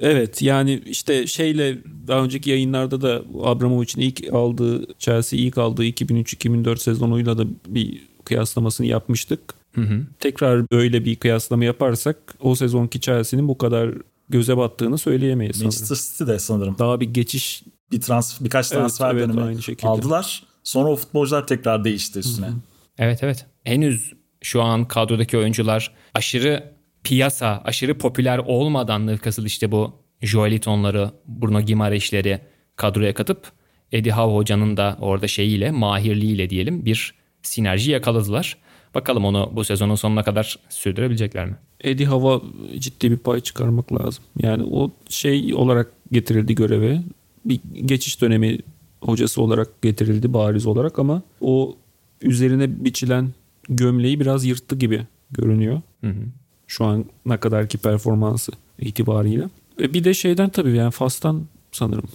Evet 0.00 0.42
yani 0.42 0.82
işte 0.86 1.26
şeyle 1.26 1.78
daha 2.06 2.24
önceki 2.24 2.50
yayınlarda 2.50 3.00
da 3.00 3.22
Abramovich'in 3.42 4.00
ilk 4.00 4.34
aldığı 4.34 4.98
Chelsea 4.98 5.40
ilk 5.40 5.58
aldığı 5.58 5.84
2003-2004 5.84 6.76
sezonuyla 6.76 7.38
da 7.38 7.44
bir 7.68 8.02
kıyaslamasını 8.24 8.86
yapmıştık. 8.86 9.40
Hı 9.74 9.80
hı. 9.80 10.02
Tekrar 10.20 10.70
böyle 10.70 11.04
bir 11.04 11.16
kıyaslama 11.16 11.64
yaparsak 11.64 12.16
o 12.40 12.54
sezonki 12.54 13.00
Chelsea'nin 13.00 13.48
bu 13.48 13.58
kadar 13.58 13.94
göze 14.28 14.56
battığını 14.56 14.98
söyleyemeyiz 14.98 15.56
sanırım. 15.56 15.66
Manchester 15.66 15.96
City 15.96 16.32
de 16.32 16.38
sanırım 16.38 16.76
Daha 16.78 17.00
bir 17.00 17.06
geçiş 17.06 17.62
bir 17.92 18.00
transfer 18.00 18.44
birkaç 18.44 18.72
Evet, 18.72 18.80
transfer 18.80 19.14
evet, 19.14 19.22
dönemi 19.22 19.42
aynı 19.42 19.62
şekilde. 19.62 19.88
aldılar. 19.88 20.42
Sonra 20.64 20.90
o 20.90 20.96
futbolcular 20.96 21.46
tekrar 21.46 21.84
değişti 21.84 22.18
üstüne. 22.18 22.48
Evet 22.98 23.22
evet. 23.22 23.46
Henüz 23.64 24.12
şu 24.42 24.62
an 24.62 24.88
kadrodaki 24.88 25.38
oyuncular 25.38 25.92
aşırı 26.14 26.75
piyasa, 27.06 27.62
aşırı 27.64 27.98
popüler 27.98 28.38
olmadan 28.38 29.06
Newcastle 29.06 29.44
işte 29.44 29.72
bu 29.72 29.92
Joeliton'ları, 30.22 31.10
Bruno 31.26 31.60
Gimareş'leri 31.60 32.40
kadroya 32.76 33.14
katıp 33.14 33.52
Eddie 33.92 34.12
Howe 34.12 34.34
hocanın 34.34 34.76
da 34.76 34.96
orada 35.00 35.28
şeyiyle, 35.28 35.70
mahirliğiyle 35.70 36.50
diyelim 36.50 36.84
bir 36.84 37.14
sinerji 37.42 37.90
yakaladılar. 37.90 38.56
Bakalım 38.94 39.24
onu 39.24 39.52
bu 39.52 39.64
sezonun 39.64 39.94
sonuna 39.94 40.22
kadar 40.22 40.58
sürdürebilecekler 40.68 41.46
mi? 41.46 41.56
Eddie 41.80 42.06
Hava 42.06 42.42
ciddi 42.78 43.10
bir 43.10 43.16
pay 43.16 43.40
çıkarmak 43.40 43.92
lazım. 43.92 44.24
Yani 44.42 44.62
o 44.62 44.90
şey 45.08 45.54
olarak 45.54 45.92
getirildi 46.12 46.54
göreve. 46.54 47.00
Bir 47.44 47.60
geçiş 47.84 48.20
dönemi 48.20 48.58
hocası 49.00 49.42
olarak 49.42 49.82
getirildi 49.82 50.32
bariz 50.32 50.66
olarak 50.66 50.98
ama 50.98 51.22
o 51.40 51.76
üzerine 52.22 52.84
biçilen 52.84 53.28
gömleği 53.68 54.20
biraz 54.20 54.44
yırttı 54.44 54.76
gibi 54.76 55.06
görünüyor. 55.30 55.82
Hı 56.00 56.10
hı. 56.10 56.22
Şu 56.66 56.84
ana 56.84 57.40
kadarki 57.40 57.78
performansı 57.78 58.52
itibariyle. 58.78 59.44
Ve 59.80 59.94
bir 59.94 60.04
de 60.04 60.14
şeyden 60.14 60.50
tabii 60.50 60.76
yani 60.76 60.90
Fas'tan 60.90 61.46
sanırım 61.72 62.08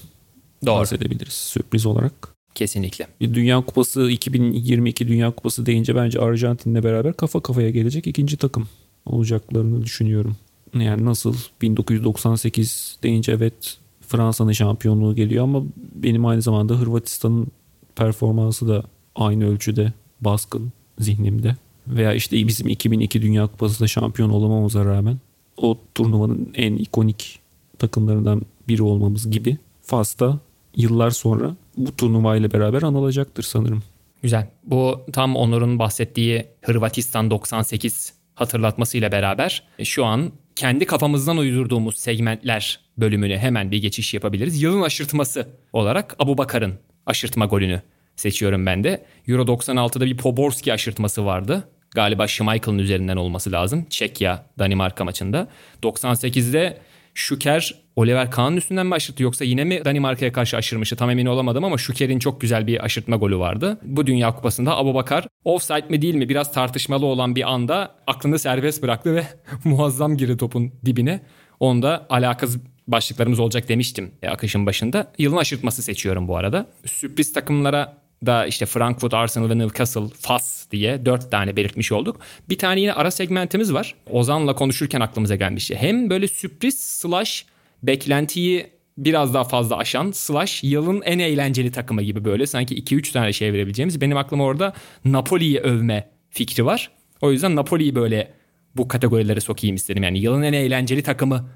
Doğru. 0.66 0.80
bahsedebiliriz 0.80 1.34
sürpriz 1.34 1.86
olarak. 1.86 2.14
Kesinlikle. 2.56 3.08
Bir 3.22 3.34
Dünya 3.34 3.62
Kupası 3.62 4.12
2022 4.12 5.08
Dünya 5.08 5.32
Kupası 5.32 5.66
deyince 5.66 5.96
bence 5.96 6.20
Arjantin'le 6.20 6.84
beraber 6.84 7.14
kafa 7.14 7.40
kafaya 7.40 7.70
gelecek 7.70 8.08
ikinci 8.08 8.38
takım 8.38 8.68
olacaklarını 9.06 9.86
düşünüyorum. 9.86 10.38
Yani 10.80 11.06
nasıl 11.06 11.36
1998 11.62 12.98
deyince 13.04 13.32
evet 13.32 13.78
Fransa'nın 14.08 14.52
şampiyonluğu 14.52 15.16
geliyor 15.16 15.44
ama 15.44 15.64
benim 15.96 16.26
aynı 16.26 16.42
zamanda 16.42 16.80
Hırvatistan'ın 16.80 17.48
performansı 17.96 18.68
da 18.68 18.84
aynı 19.16 19.46
ölçüde 19.50 19.94
baskın 20.22 20.72
zihnimde. 21.00 21.56
Veya 21.92 22.14
işte 22.14 22.48
bizim 22.48 22.68
2002 22.68 23.22
Dünya 23.22 23.48
Kupası'nda 23.48 23.88
şampiyon 23.88 24.30
olamamıza 24.30 24.86
rağmen 24.86 25.18
o 25.58 25.78
turnuvanın 25.96 26.52
en 26.56 26.76
ikonik 26.76 27.40
takımlarından 27.80 28.42
biri 28.68 28.84
olmamız 28.84 29.32
gibi 29.32 29.58
Fas'ta 29.82 30.40
yıllar 30.76 31.12
sonra 31.12 31.56
bu 31.78 31.96
turnuvayla 31.96 32.52
beraber 32.52 32.82
anılacaktır 32.82 33.44
sanırım. 33.44 33.84
Güzel. 34.24 34.48
Bu 34.64 35.02
tam 35.14 35.36
Onur'un 35.36 35.80
bahsettiği 35.80 36.46
Hırvatistan 36.62 37.32
98 37.32 38.14
hatırlatmasıyla 38.36 39.12
beraber 39.12 39.64
şu 39.84 40.06
an 40.06 40.32
kendi 40.56 40.86
kafamızdan 40.86 41.38
uydurduğumuz 41.38 41.98
segmentler 41.98 42.80
bölümüne 42.98 43.38
hemen 43.38 43.72
bir 43.72 43.82
geçiş 43.82 44.14
yapabiliriz. 44.14 44.62
Yılın 44.62 44.82
aşırtması 44.82 45.48
olarak 45.74 46.16
Abu 46.20 46.38
Bakar'ın 46.38 46.74
aşırtma 47.06 47.46
golünü 47.46 47.82
seçiyorum 48.16 48.66
ben 48.66 48.84
de. 48.84 49.06
Euro 49.28 49.42
96'da 49.42 50.06
bir 50.06 50.18
Poborski 50.18 50.74
aşırtması 50.74 51.26
vardı. 51.26 51.68
Galiba 51.96 52.28
Schmeichel'ın 52.28 52.78
üzerinden 52.78 53.18
olması 53.18 53.52
lazım. 53.52 53.86
Çekya 53.90 54.46
Danimarka 54.60 55.06
maçında. 55.06 55.48
98'de 55.84 56.78
Şüker 57.14 57.76
Oliver 57.96 58.32
Kahn'ın 58.32 58.58
üstünden 58.58 58.86
mi 58.88 58.96
aşırttı 58.96 59.24
yoksa 59.24 59.46
yine 59.46 59.64
mi 59.64 59.86
Danimarka'ya 59.86 60.32
karşı 60.32 60.58
aşırmıştı 60.58 60.96
tam 60.96 61.10
emin 61.10 61.26
olamadım 61.26 61.64
ama 61.64 61.78
Şüker'in 61.78 62.20
çok 62.20 62.42
güzel 62.42 62.68
bir 62.68 62.86
aşırtma 62.86 63.16
golü 63.16 63.38
vardı. 63.38 63.78
Bu 63.84 64.08
Dünya 64.08 64.36
Kupası'nda 64.36 64.78
Abu 64.78 64.94
Bakar 64.94 65.28
offside 65.46 65.88
mi 65.90 66.02
değil 66.02 66.16
mi 66.16 66.30
biraz 66.30 66.52
tartışmalı 66.52 67.06
olan 67.06 67.36
bir 67.36 67.52
anda 67.52 67.96
aklını 68.08 68.40
serbest 68.40 68.84
bıraktı 68.84 69.16
ve 69.16 69.24
muazzam 69.64 70.18
girdi 70.18 70.38
topun 70.38 70.72
dibine. 70.86 71.22
Onda 71.60 72.06
alakasız 72.10 72.62
başlıklarımız 72.88 73.40
olacak 73.40 73.70
demiştim 73.70 74.12
akışın 74.28 74.66
başında. 74.66 75.12
Yılın 75.18 75.38
aşırtması 75.38 75.84
seçiyorum 75.84 76.28
bu 76.28 76.38
arada. 76.38 76.66
Sürpriz 76.86 77.34
takımlara 77.34 78.01
da 78.26 78.46
işte 78.46 78.66
Frankfurt, 78.66 79.14
Arsenal 79.14 79.50
ve 79.50 79.58
Newcastle, 79.58 80.08
Fas 80.20 80.72
diye 80.72 81.06
dört 81.06 81.32
tane 81.32 81.56
belirtmiş 81.56 81.92
olduk. 81.92 82.20
Bir 82.50 82.58
tane 82.58 82.82
yine 82.82 82.94
ara 82.94 83.12
segmentimiz 83.12 83.74
var. 83.74 83.96
Ozan'la 84.10 84.56
konuşurken 84.56 85.02
aklımıza 85.02 85.36
gelmişti. 85.36 85.76
Hem 85.76 86.10
böyle 86.10 86.28
sürpriz 86.28 86.80
slash 86.80 87.46
beklentiyi 87.84 88.68
biraz 88.98 89.34
daha 89.34 89.44
fazla 89.44 89.78
aşan 89.78 90.12
slash 90.12 90.64
yılın 90.64 91.02
en 91.02 91.20
eğlenceli 91.20 91.72
takımı 91.72 92.02
gibi 92.02 92.26
böyle 92.26 92.48
sanki 92.48 92.76
2-3 92.76 93.12
tane 93.12 93.34
şey 93.34 93.54
verebileceğimiz. 93.54 94.02
Benim 94.02 94.18
aklıma 94.18 94.44
orada 94.44 94.74
Napoli'yi 95.06 95.60
övme 95.60 96.10
fikri 96.30 96.66
var. 96.66 96.92
O 97.22 97.32
yüzden 97.32 97.56
Napoli'yi 97.56 97.96
böyle 97.96 98.34
bu 98.76 98.88
kategorilere 98.88 99.40
sokayım 99.40 99.76
istedim. 99.76 100.04
Yani 100.04 100.20
yılın 100.20 100.42
en 100.42 100.54
eğlenceli 100.54 101.04
takımı 101.04 101.50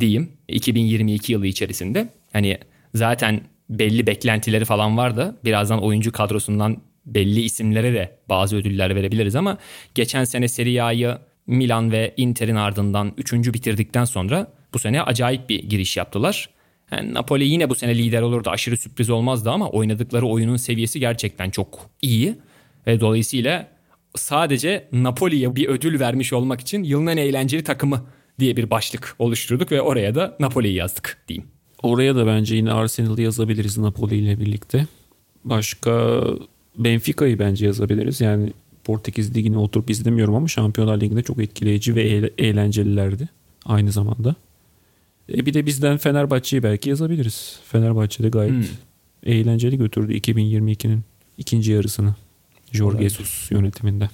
diyeyim 0.00 0.32
2022 0.48 1.32
yılı 1.32 1.46
içerisinde. 1.46 2.08
Hani 2.32 2.58
zaten 2.94 3.40
belli 3.78 4.06
beklentileri 4.06 4.64
falan 4.64 4.96
vardı. 4.96 5.36
Birazdan 5.44 5.82
oyuncu 5.82 6.12
kadrosundan 6.12 6.76
belli 7.06 7.40
isimlere 7.40 7.94
de 7.94 8.18
bazı 8.28 8.56
ödüller 8.56 8.94
verebiliriz 8.94 9.36
ama 9.36 9.58
geçen 9.94 10.24
sene 10.24 10.48
Serie 10.48 10.80
A'yı 10.80 11.18
Milan 11.46 11.92
ve 11.92 12.14
Inter'in 12.16 12.56
ardından 12.56 13.12
3. 13.16 13.32
bitirdikten 13.32 14.04
sonra 14.04 14.46
bu 14.74 14.78
sene 14.78 15.02
acayip 15.02 15.48
bir 15.48 15.62
giriş 15.62 15.96
yaptılar. 15.96 16.48
Yani 16.92 17.14
Napoli 17.14 17.44
yine 17.44 17.70
bu 17.70 17.74
sene 17.74 17.98
lider 17.98 18.22
olurdu. 18.22 18.50
Aşırı 18.50 18.76
sürpriz 18.76 19.10
olmazdı 19.10 19.50
ama 19.50 19.70
oynadıkları 19.70 20.26
oyunun 20.26 20.56
seviyesi 20.56 21.00
gerçekten 21.00 21.50
çok 21.50 21.90
iyi. 22.02 22.38
Ve 22.86 23.00
dolayısıyla 23.00 23.68
sadece 24.14 24.88
Napoli'ye 24.92 25.56
bir 25.56 25.68
ödül 25.68 26.00
vermiş 26.00 26.32
olmak 26.32 26.60
için 26.60 26.82
yılın 26.82 27.06
en 27.06 27.16
eğlenceli 27.16 27.64
takımı 27.64 28.06
diye 28.38 28.56
bir 28.56 28.70
başlık 28.70 29.16
oluşturduk 29.18 29.72
ve 29.72 29.80
oraya 29.80 30.14
da 30.14 30.36
Napoli'yi 30.40 30.74
yazdık 30.74 31.24
diyeyim. 31.28 31.48
Oraya 31.82 32.16
da 32.16 32.26
bence 32.26 32.56
yine 32.56 32.72
Arsenal'ı 32.72 33.22
yazabiliriz 33.22 33.78
Napoli 33.78 34.16
ile 34.16 34.40
birlikte. 34.40 34.86
Başka 35.44 36.24
Benfica'yı 36.78 37.38
bence 37.38 37.66
yazabiliriz. 37.66 38.20
Yani 38.20 38.52
Portekiz 38.84 39.36
Ligi'ni 39.36 39.58
oturup 39.58 39.90
izlemiyorum 39.90 40.34
ama 40.34 40.48
Şampiyonlar 40.48 41.00
Ligi'nde 41.00 41.22
çok 41.22 41.38
etkileyici 41.38 41.94
ve 41.94 42.30
eğlencelilerdi 42.38 43.28
aynı 43.64 43.92
zamanda. 43.92 44.34
E 45.34 45.46
bir 45.46 45.54
de 45.54 45.66
bizden 45.66 45.96
Fenerbahçe'yi 45.96 46.62
belki 46.62 46.90
yazabiliriz. 46.90 47.60
Fenerbahçe'de 47.64 48.28
gayet 48.28 48.52
hmm. 48.52 48.64
eğlenceli 49.22 49.78
götürdü 49.78 50.14
2022'nin 50.14 51.00
ikinci 51.38 51.72
yarısını. 51.72 52.14
Jorge 52.72 53.02
Jesus 53.02 53.50
yönetiminde. 53.50 54.10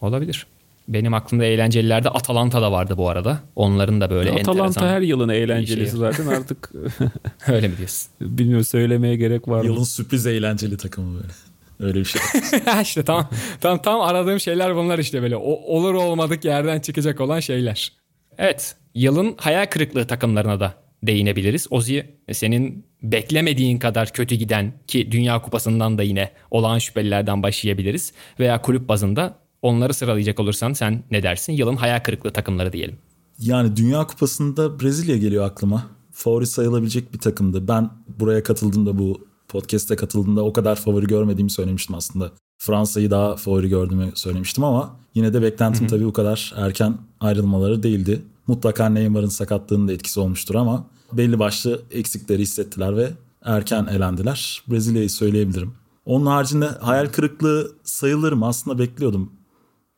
Olabilir. 0.00 0.46
Benim 0.90 1.14
aklımda 1.14 1.44
eğlencelilerde 1.44 2.08
Atalanta 2.08 2.62
da 2.62 2.72
vardı 2.72 2.94
bu 2.96 3.08
arada. 3.08 3.40
Onların 3.56 4.00
da 4.00 4.10
böyle 4.10 4.30
Atalanta 4.30 4.66
enteresan 4.66 4.88
her 4.88 5.00
yılın 5.00 5.28
eğlencelisi 5.28 5.90
şey. 5.90 6.00
zaten 6.00 6.26
artık. 6.26 6.72
Öyle 7.48 7.68
mi 7.68 7.76
diyorsun? 7.76 8.08
Bilmiyorum 8.20 8.64
söylemeye 8.64 9.16
gerek 9.16 9.48
var 9.48 9.60
mı? 9.60 9.66
Yılın 9.66 9.84
sürpriz 9.84 10.26
eğlenceli 10.26 10.76
takımı 10.76 11.14
böyle. 11.14 11.32
Öyle 11.80 12.00
bir 12.00 12.04
şey. 12.04 12.22
İşte 12.82 13.02
tam, 13.02 13.28
tam 13.60 13.82
tam 13.82 14.00
aradığım 14.00 14.40
şeyler 14.40 14.76
bunlar 14.76 14.98
işte 14.98 15.22
böyle. 15.22 15.36
O, 15.36 15.50
olur 15.76 15.94
olmadık 15.94 16.44
yerden 16.44 16.80
çıkacak 16.80 17.20
olan 17.20 17.40
şeyler. 17.40 17.92
Evet. 18.38 18.76
Yılın 18.94 19.34
hayal 19.38 19.66
kırıklığı 19.66 20.06
takımlarına 20.06 20.60
da 20.60 20.74
değinebiliriz. 21.02 21.66
Ozi 21.70 22.06
senin 22.32 22.86
beklemediğin 23.02 23.78
kadar 23.78 24.12
kötü 24.12 24.34
giden 24.34 24.72
ki 24.86 25.12
Dünya 25.12 25.42
Kupası'ndan 25.42 25.98
da 25.98 26.02
yine 26.02 26.30
olağan 26.50 26.78
şüphelilerden 26.78 27.42
başlayabiliriz. 27.42 28.12
Veya 28.40 28.62
kulüp 28.62 28.88
bazında 28.88 29.38
onları 29.62 29.94
sıralayacak 29.94 30.40
olursan 30.40 30.72
sen 30.72 31.04
ne 31.10 31.22
dersin? 31.22 31.52
Yılın 31.52 31.76
hayal 31.76 32.00
kırıklığı 32.00 32.30
takımları 32.30 32.72
diyelim. 32.72 32.98
Yani 33.38 33.76
Dünya 33.76 34.06
Kupası'nda 34.06 34.80
Brezilya 34.80 35.16
geliyor 35.16 35.44
aklıma. 35.44 35.86
Favori 36.12 36.46
sayılabilecek 36.46 37.14
bir 37.14 37.18
takımdı. 37.18 37.68
Ben 37.68 37.90
buraya 38.18 38.42
katıldığımda 38.42 38.98
bu 38.98 39.28
podcast'e 39.48 39.96
katıldığımda 39.96 40.44
o 40.44 40.52
kadar 40.52 40.76
favori 40.76 41.06
görmediğimi 41.06 41.50
söylemiştim 41.50 41.94
aslında. 41.94 42.32
Fransa'yı 42.58 43.10
daha 43.10 43.36
favori 43.36 43.68
gördüğümü 43.68 44.10
söylemiştim 44.14 44.64
ama 44.64 44.96
yine 45.14 45.32
de 45.32 45.42
beklentim 45.42 45.86
tabii 45.86 46.04
bu 46.04 46.12
kadar 46.12 46.54
erken 46.56 46.98
ayrılmaları 47.20 47.82
değildi. 47.82 48.22
Mutlaka 48.46 48.88
Neymar'ın 48.88 49.28
sakatlığının 49.28 49.88
da 49.88 49.92
etkisi 49.92 50.20
olmuştur 50.20 50.54
ama 50.54 50.86
belli 51.12 51.38
başlı 51.38 51.82
eksikleri 51.90 52.42
hissettiler 52.42 52.96
ve 52.96 53.10
erken 53.44 53.86
elendiler. 53.86 54.62
Brezilya'yı 54.70 55.10
söyleyebilirim. 55.10 55.72
Onun 56.04 56.26
haricinde 56.26 56.66
hayal 56.66 57.06
kırıklığı 57.06 57.72
sayılır 57.84 58.32
mı? 58.32 58.46
Aslında 58.46 58.78
bekliyordum 58.78 59.32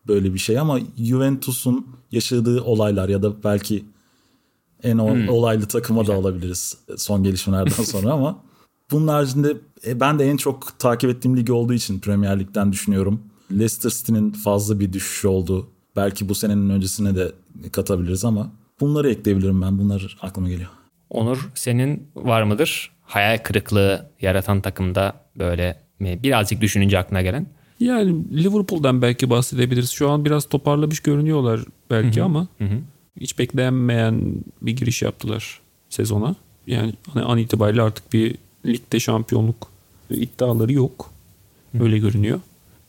böyle 0.09 0.35
bir 0.35 0.39
şey 0.39 0.59
ama 0.59 0.79
Juventus'un 0.99 1.87
yaşadığı 2.13 2.63
olaylar 2.63 3.09
ya 3.09 3.23
da 3.23 3.45
belki 3.45 3.85
en 4.83 4.99
hmm. 4.99 5.29
olaylı 5.29 5.67
takıma 5.67 6.01
Güzel. 6.01 6.15
da 6.15 6.19
alabiliriz 6.19 6.77
son 6.97 7.23
gelişmelerden 7.23 7.83
sonra 7.83 8.13
ama 8.13 8.39
bunun 8.91 9.09
haricinde 9.09 9.57
e, 9.87 10.01
ben 10.01 10.19
de 10.19 10.25
en 10.25 10.37
çok 10.37 10.79
takip 10.79 11.11
ettiğim 11.11 11.37
lig 11.37 11.51
olduğu 11.51 11.75
için 11.75 12.01
Premier 12.01 12.41
Lig'den 12.41 12.73
düşünüyorum. 12.73 13.21
Leicester 13.51 13.91
City'nin 13.91 14.31
fazla 14.31 14.81
bir 14.81 14.93
düşüşü 14.93 15.29
oldu. 15.29 15.69
Belki 15.97 16.29
bu 16.29 16.35
senenin 16.35 16.71
öncesine 16.71 17.17
de 17.17 17.33
katabiliriz 17.73 18.25
ama 18.25 18.53
bunları 18.81 19.11
ekleyebilirim 19.11 19.63
ben. 19.63 19.79
Bunlar 19.79 20.17
aklıma 20.23 20.49
geliyor. 20.49 20.71
Onur 21.11 21.51
senin 21.55 22.09
var 22.15 22.43
mıdır? 22.43 22.91
Hayal 23.03 23.39
kırıklığı 23.39 24.11
yaratan 24.21 24.61
takımda 24.61 25.13
böyle 25.39 25.83
mi? 25.99 26.21
Birazcık 26.23 26.61
düşününce 26.61 26.99
aklına 26.99 27.23
gelen. 27.23 27.47
Yani 27.83 28.25
Liverpool'dan 28.45 29.03
belki 29.03 29.31
bahsedebiliriz. 29.31 29.91
Şu 29.91 30.11
an 30.11 30.25
biraz 30.25 30.45
toparlamış 30.45 31.01
görünüyorlar 31.01 31.61
belki 31.91 32.17
Hı-hı. 32.17 32.25
ama 32.25 32.47
Hı-hı. 32.59 32.79
hiç 33.21 33.39
beklenmeyen 33.39 34.35
bir 34.63 34.77
giriş 34.77 35.03
yaptılar 35.03 35.61
sezona. 35.89 36.35
Yani 36.67 36.93
hani 37.13 37.25
an 37.25 37.39
itibariyle 37.39 37.83
artık 37.83 38.13
bir 38.13 38.37
ligde 38.67 39.01
şampiyonluk 39.01 39.69
iddiaları 40.11 40.73
yok. 40.73 41.11
Öyle 41.81 41.99
görünüyor. 41.99 42.41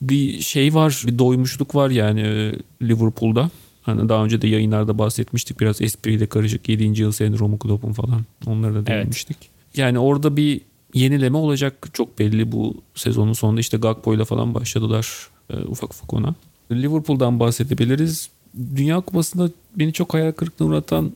Bir 0.01 0.39
şey 0.39 0.73
var, 0.73 1.03
bir 1.07 1.19
doymuşluk 1.19 1.75
var 1.75 1.89
yani 1.89 2.21
e, 2.21 2.53
Liverpool'da. 2.81 3.49
Hani 3.81 4.09
daha 4.09 4.23
önce 4.23 4.41
de 4.41 4.47
yayınlarda 4.47 4.97
bahsetmiştik 4.97 5.59
biraz 5.59 5.81
espriyle 5.81 6.25
karışık 6.25 6.69
7. 6.69 7.01
yıl 7.01 7.11
sendromu 7.11 7.59
Klopp'un 7.59 7.93
falan. 7.93 8.21
Onları 8.45 8.75
da 8.75 8.85
değinmiştik. 8.85 9.37
Evet. 9.41 9.77
Yani 9.77 9.99
orada 9.99 10.37
bir 10.37 10.61
yenileme 10.93 11.37
olacak 11.37 11.87
çok 11.93 12.19
belli 12.19 12.51
bu 12.51 12.75
sezonun 12.95 13.33
sonunda 13.33 13.59
işte 13.59 13.77
Gakpo 13.77 14.13
ile 14.13 14.25
falan 14.25 14.53
başladılar 14.53 15.27
e, 15.49 15.57
ufak 15.57 15.93
ufak 15.93 16.13
ona. 16.13 16.35
Liverpool'dan 16.71 17.39
bahsedebiliriz. 17.39 18.29
Dünya 18.75 18.99
Kupası'nda 19.01 19.49
beni 19.75 19.93
çok 19.93 20.13
hayal 20.13 20.31
kırıklığına 20.31 20.69
uğratan 20.69 21.11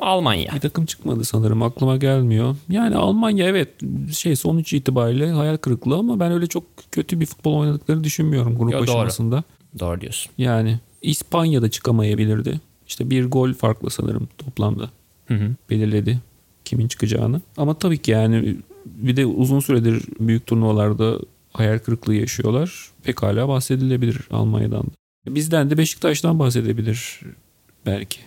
Almanya. 0.00 0.52
Bir 0.54 0.60
takım 0.60 0.86
çıkmadı 0.86 1.24
sanırım 1.24 1.62
aklıma 1.62 1.96
gelmiyor. 1.96 2.56
Yani 2.68 2.96
Almanya 2.96 3.46
evet 3.46 3.68
şey 4.12 4.36
sonuç 4.36 4.72
itibariyle 4.72 5.30
hayal 5.30 5.56
kırıklığı 5.56 5.96
ama 5.96 6.20
ben 6.20 6.32
öyle 6.32 6.46
çok 6.46 6.64
kötü 6.92 7.20
bir 7.20 7.26
futbol 7.26 7.54
oynadıklarını 7.54 8.04
düşünmüyorum 8.04 8.58
grup 8.58 8.72
Yo, 8.72 8.82
aşamasında. 8.82 9.36
Doğru. 9.36 9.80
doğru 9.80 10.00
diyorsun. 10.00 10.32
Yani 10.38 10.78
İspanya'da 11.02 11.70
çıkamayabilirdi. 11.70 12.60
İşte 12.86 13.10
bir 13.10 13.26
gol 13.26 13.52
farklı 13.52 13.90
sanırım 13.90 14.28
toplamda. 14.38 14.90
Hı 15.26 15.34
hı. 15.34 15.50
Belirledi 15.70 16.18
kimin 16.64 16.88
çıkacağını. 16.88 17.40
Ama 17.56 17.74
tabii 17.74 17.98
ki 17.98 18.10
yani 18.10 18.56
bir 18.86 19.16
de 19.16 19.26
uzun 19.26 19.60
süredir 19.60 20.02
büyük 20.20 20.46
turnuvalarda 20.46 21.18
hayal 21.52 21.78
kırıklığı 21.78 22.14
yaşıyorlar. 22.14 22.90
Pekala 23.02 23.48
bahsedilebilir 23.48 24.18
Almanya'dan 24.30 24.82
da. 24.82 25.34
Bizden 25.34 25.70
de 25.70 25.78
Beşiktaş'tan 25.78 26.38
bahsedebilir 26.38 27.20
belki. 27.86 28.20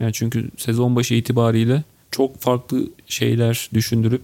Yani 0.00 0.12
çünkü 0.12 0.50
sezon 0.56 0.96
başı 0.96 1.14
itibariyle 1.14 1.82
çok 2.10 2.38
farklı 2.38 2.88
şeyler 3.06 3.70
düşündürüp 3.74 4.22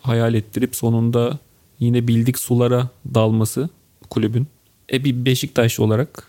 hayal 0.00 0.34
ettirip 0.34 0.76
sonunda 0.76 1.38
yine 1.78 2.08
bildik 2.08 2.38
sulara 2.38 2.88
dalması 3.14 3.68
kulübün. 4.10 4.46
E 4.92 5.04
bir 5.04 5.24
Beşiktaş 5.24 5.80
olarak 5.80 6.26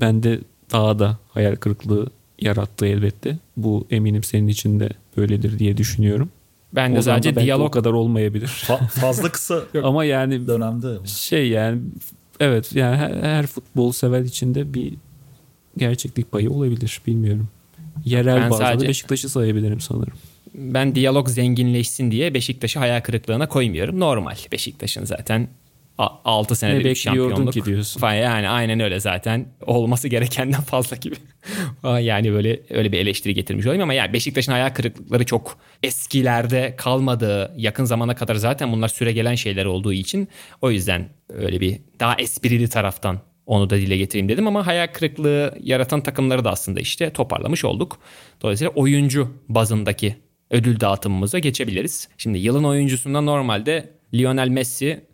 ben 0.00 0.22
de 0.22 0.40
daha 0.72 0.98
da 0.98 1.18
hayal 1.28 1.56
kırıklığı 1.56 2.10
yarattı 2.40 2.86
elbette. 2.86 3.38
Bu 3.56 3.86
eminim 3.90 4.22
senin 4.22 4.48
için 4.48 4.80
de 4.80 4.88
böyledir 5.16 5.58
diye 5.58 5.76
düşünüyorum. 5.76 6.28
Ben 6.76 6.94
de 6.94 6.98
o 6.98 7.02
sadece 7.02 7.36
diyalog 7.36 7.72
kadar 7.72 7.92
olmayabilir. 7.92 8.46
Fa- 8.66 8.88
fazla 8.88 9.32
kısa 9.32 9.62
ama 9.82 10.04
yani 10.04 10.46
dönemde 10.46 11.06
şey 11.06 11.48
yani 11.48 11.80
evet 12.40 12.72
yani 12.74 12.96
her, 12.96 13.10
her 13.14 13.46
futbol 13.46 13.92
sever 13.92 14.20
içinde 14.20 14.74
bir 14.74 14.94
gerçeklik 15.76 16.32
payı 16.32 16.50
olabilir 16.50 17.00
bilmiyorum. 17.06 17.48
Yerel 18.04 18.36
Ben 18.36 18.50
bazda 18.50 18.64
sadece- 18.64 18.88
Beşiktaş'ı 18.88 19.28
sayabilirim 19.28 19.80
sanırım. 19.80 20.14
Ben 20.54 20.94
diyalog 20.94 21.28
zenginleşsin 21.28 22.10
diye 22.10 22.34
Beşiktaş'ı 22.34 22.78
hayal 22.78 23.00
kırıklığına 23.00 23.48
koymuyorum. 23.48 24.00
Normal. 24.00 24.36
Beşiktaş'ın 24.52 25.04
zaten 25.04 25.48
6 25.98 26.54
Ne 26.54 26.56
senedir 26.56 26.84
bir 26.84 26.94
şampiyonluk. 26.94 27.52
ki 27.52 27.64
diyorsun. 27.64 28.00
Falan. 28.00 28.14
Yani 28.14 28.48
aynen 28.48 28.80
öyle 28.80 29.00
zaten. 29.00 29.46
Olması 29.66 30.08
gerekenden 30.08 30.60
fazla 30.60 30.96
gibi. 30.96 31.14
yani 32.00 32.32
böyle 32.32 32.60
öyle 32.70 32.92
bir 32.92 32.98
eleştiri 32.98 33.34
getirmiş 33.34 33.66
olayım 33.66 33.82
ama 33.82 33.94
yani 33.94 34.12
Beşiktaş'ın 34.12 34.52
hayal 34.52 34.70
kırıklıkları 34.70 35.26
çok 35.26 35.58
eskilerde 35.82 36.74
kalmadığı 36.76 37.54
yakın 37.56 37.84
zamana 37.84 38.14
kadar 38.14 38.34
zaten 38.34 38.72
bunlar 38.72 38.88
süre 38.88 39.12
gelen 39.12 39.34
şeyler 39.34 39.64
olduğu 39.64 39.92
için 39.92 40.28
o 40.62 40.70
yüzden 40.70 41.08
öyle 41.28 41.60
bir 41.60 41.80
daha 42.00 42.14
esprili 42.16 42.68
taraftan 42.68 43.20
onu 43.46 43.70
da 43.70 43.76
dile 43.76 43.96
getireyim 43.96 44.28
dedim 44.28 44.46
ama 44.46 44.66
hayal 44.66 44.86
kırıklığı 44.86 45.54
yaratan 45.60 46.00
takımları 46.00 46.44
da 46.44 46.50
aslında 46.50 46.80
işte 46.80 47.10
toparlamış 47.10 47.64
olduk. 47.64 47.98
Dolayısıyla 48.42 48.72
oyuncu 48.74 49.34
bazındaki 49.48 50.16
ödül 50.50 50.80
dağıtımımıza 50.80 51.38
geçebiliriz. 51.38 52.08
Şimdi 52.18 52.38
yılın 52.38 52.64
oyuncusunda 52.64 53.20
normalde 53.20 53.90
Lionel 54.14 54.48
Messi 54.48 55.05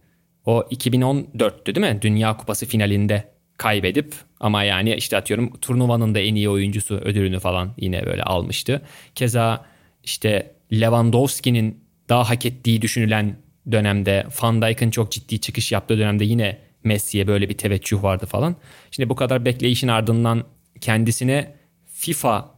o 0.46 0.60
2014'tü 0.60 1.74
değil 1.74 1.94
mi? 1.94 2.02
Dünya 2.02 2.36
Kupası 2.36 2.66
finalinde 2.66 3.24
kaybedip 3.56 4.14
ama 4.40 4.64
yani 4.64 4.94
işte 4.94 5.16
atıyorum 5.16 5.52
turnuvanın 5.60 6.14
da 6.14 6.20
en 6.20 6.34
iyi 6.34 6.48
oyuncusu 6.48 6.94
ödülünü 6.94 7.38
falan 7.38 7.74
yine 7.76 8.06
böyle 8.06 8.22
almıştı. 8.22 8.82
Keza 9.14 9.66
işte 10.04 10.54
Lewandowski'nin 10.72 11.84
daha 12.08 12.30
hak 12.30 12.46
ettiği 12.46 12.82
düşünülen 12.82 13.36
dönemde 13.72 14.26
Van 14.42 14.62
Dijk'ın 14.62 14.90
çok 14.90 15.12
ciddi 15.12 15.40
çıkış 15.40 15.72
yaptığı 15.72 15.98
dönemde 15.98 16.24
yine 16.24 16.58
Messi'ye 16.84 17.26
böyle 17.26 17.48
bir 17.48 17.58
teveccüh 17.58 18.02
vardı 18.02 18.26
falan. 18.26 18.56
Şimdi 18.90 19.08
bu 19.08 19.16
kadar 19.16 19.44
bekleyişin 19.44 19.88
ardından 19.88 20.44
kendisine 20.80 21.54
FIFA 21.86 22.51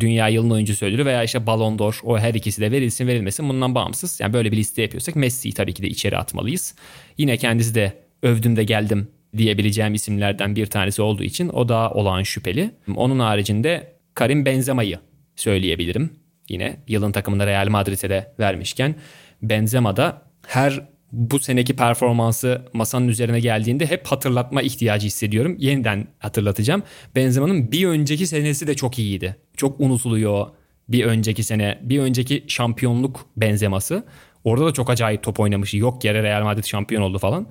Dünya 0.00 0.28
Yılın 0.28 0.50
Oyuncusu 0.50 0.86
ödülü 0.86 1.04
veya 1.04 1.24
işte 1.24 1.46
Ballon 1.46 1.78
d'Or 1.78 2.00
o 2.04 2.18
her 2.18 2.34
ikisi 2.34 2.60
de 2.60 2.70
verilsin 2.70 3.06
verilmesin 3.06 3.48
bundan 3.48 3.74
bağımsız. 3.74 4.20
Yani 4.20 4.32
böyle 4.32 4.52
bir 4.52 4.56
liste 4.56 4.82
yapıyorsak 4.82 5.16
Messi'yi 5.16 5.54
tabii 5.54 5.74
ki 5.74 5.82
de 5.82 5.88
içeri 5.88 6.18
atmalıyız. 6.18 6.74
Yine 7.18 7.36
kendisi 7.36 7.74
de 7.74 7.92
övdüm 8.22 8.56
de 8.56 8.64
geldim 8.64 9.08
diyebileceğim 9.36 9.94
isimlerden 9.94 10.56
bir 10.56 10.66
tanesi 10.66 11.02
olduğu 11.02 11.22
için 11.22 11.48
o 11.48 11.68
da 11.68 11.90
olağan 11.90 12.22
şüpheli. 12.22 12.70
Onun 12.96 13.18
haricinde 13.18 13.96
Karim 14.14 14.46
Benzema'yı 14.46 14.98
söyleyebilirim. 15.36 16.10
Yine 16.48 16.76
yılın 16.88 17.12
takımında 17.12 17.46
Real 17.46 17.68
Madrid'e 17.68 18.10
de 18.10 18.34
vermişken 18.38 18.94
Benzema 19.42 19.96
da 19.96 20.22
her 20.46 20.88
bu 21.12 21.38
seneki 21.38 21.76
performansı 21.76 22.62
masanın 22.72 23.08
üzerine 23.08 23.40
geldiğinde 23.40 23.86
hep 23.86 24.06
hatırlatma 24.06 24.62
ihtiyacı 24.62 25.06
hissediyorum. 25.06 25.56
Yeniden 25.58 26.06
hatırlatacağım. 26.18 26.82
Benzema'nın 27.16 27.72
bir 27.72 27.86
önceki 27.86 28.26
senesi 28.26 28.66
de 28.66 28.74
çok 28.74 28.98
iyiydi. 28.98 29.36
Çok 29.56 29.80
unutuluyor 29.80 30.46
bir 30.88 31.04
önceki 31.04 31.42
sene. 31.42 31.78
Bir 31.82 31.98
önceki 31.98 32.44
şampiyonluk 32.48 33.26
benzeması. 33.36 34.04
Orada 34.44 34.66
da 34.66 34.72
çok 34.72 34.90
acayip 34.90 35.22
top 35.22 35.40
oynamış. 35.40 35.74
Yok 35.74 36.04
yere 36.04 36.22
Real 36.22 36.42
Madrid 36.42 36.64
şampiyon 36.64 37.02
oldu 37.02 37.18
falan. 37.18 37.46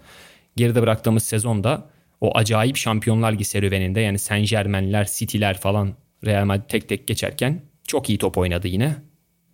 Geride 0.56 0.82
bıraktığımız 0.82 1.24
sezonda 1.24 1.90
o 2.22 2.38
acayip 2.38 2.78
şampiyonlar 2.78 3.34
ligi 3.34 3.46
serüveninde 3.46 4.00
yani 4.00 4.20
Saint 4.20 4.50
Germain'ler, 4.50 5.08
City'ler 5.12 5.58
falan 5.58 5.94
Real 6.26 6.46
Madrid 6.46 6.70
tek 6.70 6.90
tek 6.90 7.08
geçerken 7.08 7.62
çok 7.88 8.10
iyi 8.10 8.18
top 8.18 8.38
oynadı 8.38 8.68
yine. 8.68 8.96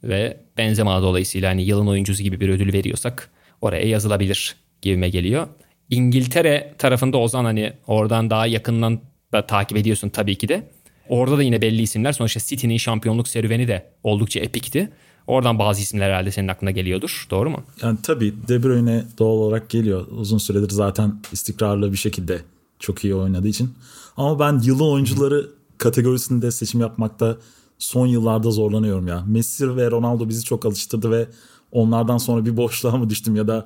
Ve 0.03 0.37
Benzema 0.57 1.01
dolayısıyla 1.01 1.49
hani 1.49 1.63
yılın 1.63 1.87
oyuncusu 1.87 2.23
gibi 2.23 2.39
bir 2.39 2.49
ödül 2.49 2.73
veriyorsak 2.73 3.31
oraya 3.61 3.87
yazılabilir 3.87 4.55
gibime 4.81 5.09
geliyor. 5.09 5.47
İngiltere 5.89 6.75
tarafında 6.77 7.17
Ozan 7.17 7.45
hani 7.45 7.73
oradan 7.87 8.29
daha 8.29 8.47
yakından 8.47 8.99
da 9.33 9.47
takip 9.47 9.77
ediyorsun 9.77 10.09
tabii 10.09 10.37
ki 10.37 10.47
de. 10.47 10.71
Orada 11.09 11.37
da 11.37 11.43
yine 11.43 11.61
belli 11.61 11.81
isimler. 11.81 12.11
Sonuçta 12.11 12.39
City'nin 12.39 12.77
şampiyonluk 12.77 13.27
serüveni 13.27 13.67
de 13.67 13.89
oldukça 14.03 14.39
epikti. 14.39 14.89
Oradan 15.27 15.59
bazı 15.59 15.81
isimler 15.81 16.09
herhalde 16.09 16.31
senin 16.31 16.47
aklına 16.47 16.71
geliyordur. 16.71 17.27
Doğru 17.29 17.49
mu? 17.49 17.63
Yani 17.81 17.97
tabii 18.03 18.33
De 18.47 18.63
Bruyne 18.63 19.05
doğal 19.19 19.37
olarak 19.37 19.69
geliyor. 19.69 20.07
Uzun 20.11 20.37
süredir 20.37 20.69
zaten 20.69 21.21
istikrarlı 21.31 21.91
bir 21.91 21.97
şekilde 21.97 22.41
çok 22.79 23.03
iyi 23.03 23.15
oynadığı 23.15 23.47
için. 23.47 23.73
Ama 24.17 24.39
ben 24.39 24.59
yılın 24.63 24.91
oyuncuları 24.91 25.49
kategorisinde 25.77 26.51
seçim 26.51 26.81
yapmakta 26.81 27.37
son 27.77 28.07
yıllarda 28.07 28.51
zorlanıyorum 28.51 29.07
ya. 29.07 29.23
Messi 29.27 29.75
ve 29.75 29.91
Ronaldo 29.91 30.29
bizi 30.29 30.43
çok 30.43 30.65
alıştırdı 30.65 31.11
ve 31.11 31.27
onlardan 31.71 32.17
sonra 32.17 32.45
bir 32.45 32.57
boşluğa 32.57 32.97
mı 32.97 33.09
düştüm 33.09 33.35
ya 33.35 33.47
da 33.47 33.65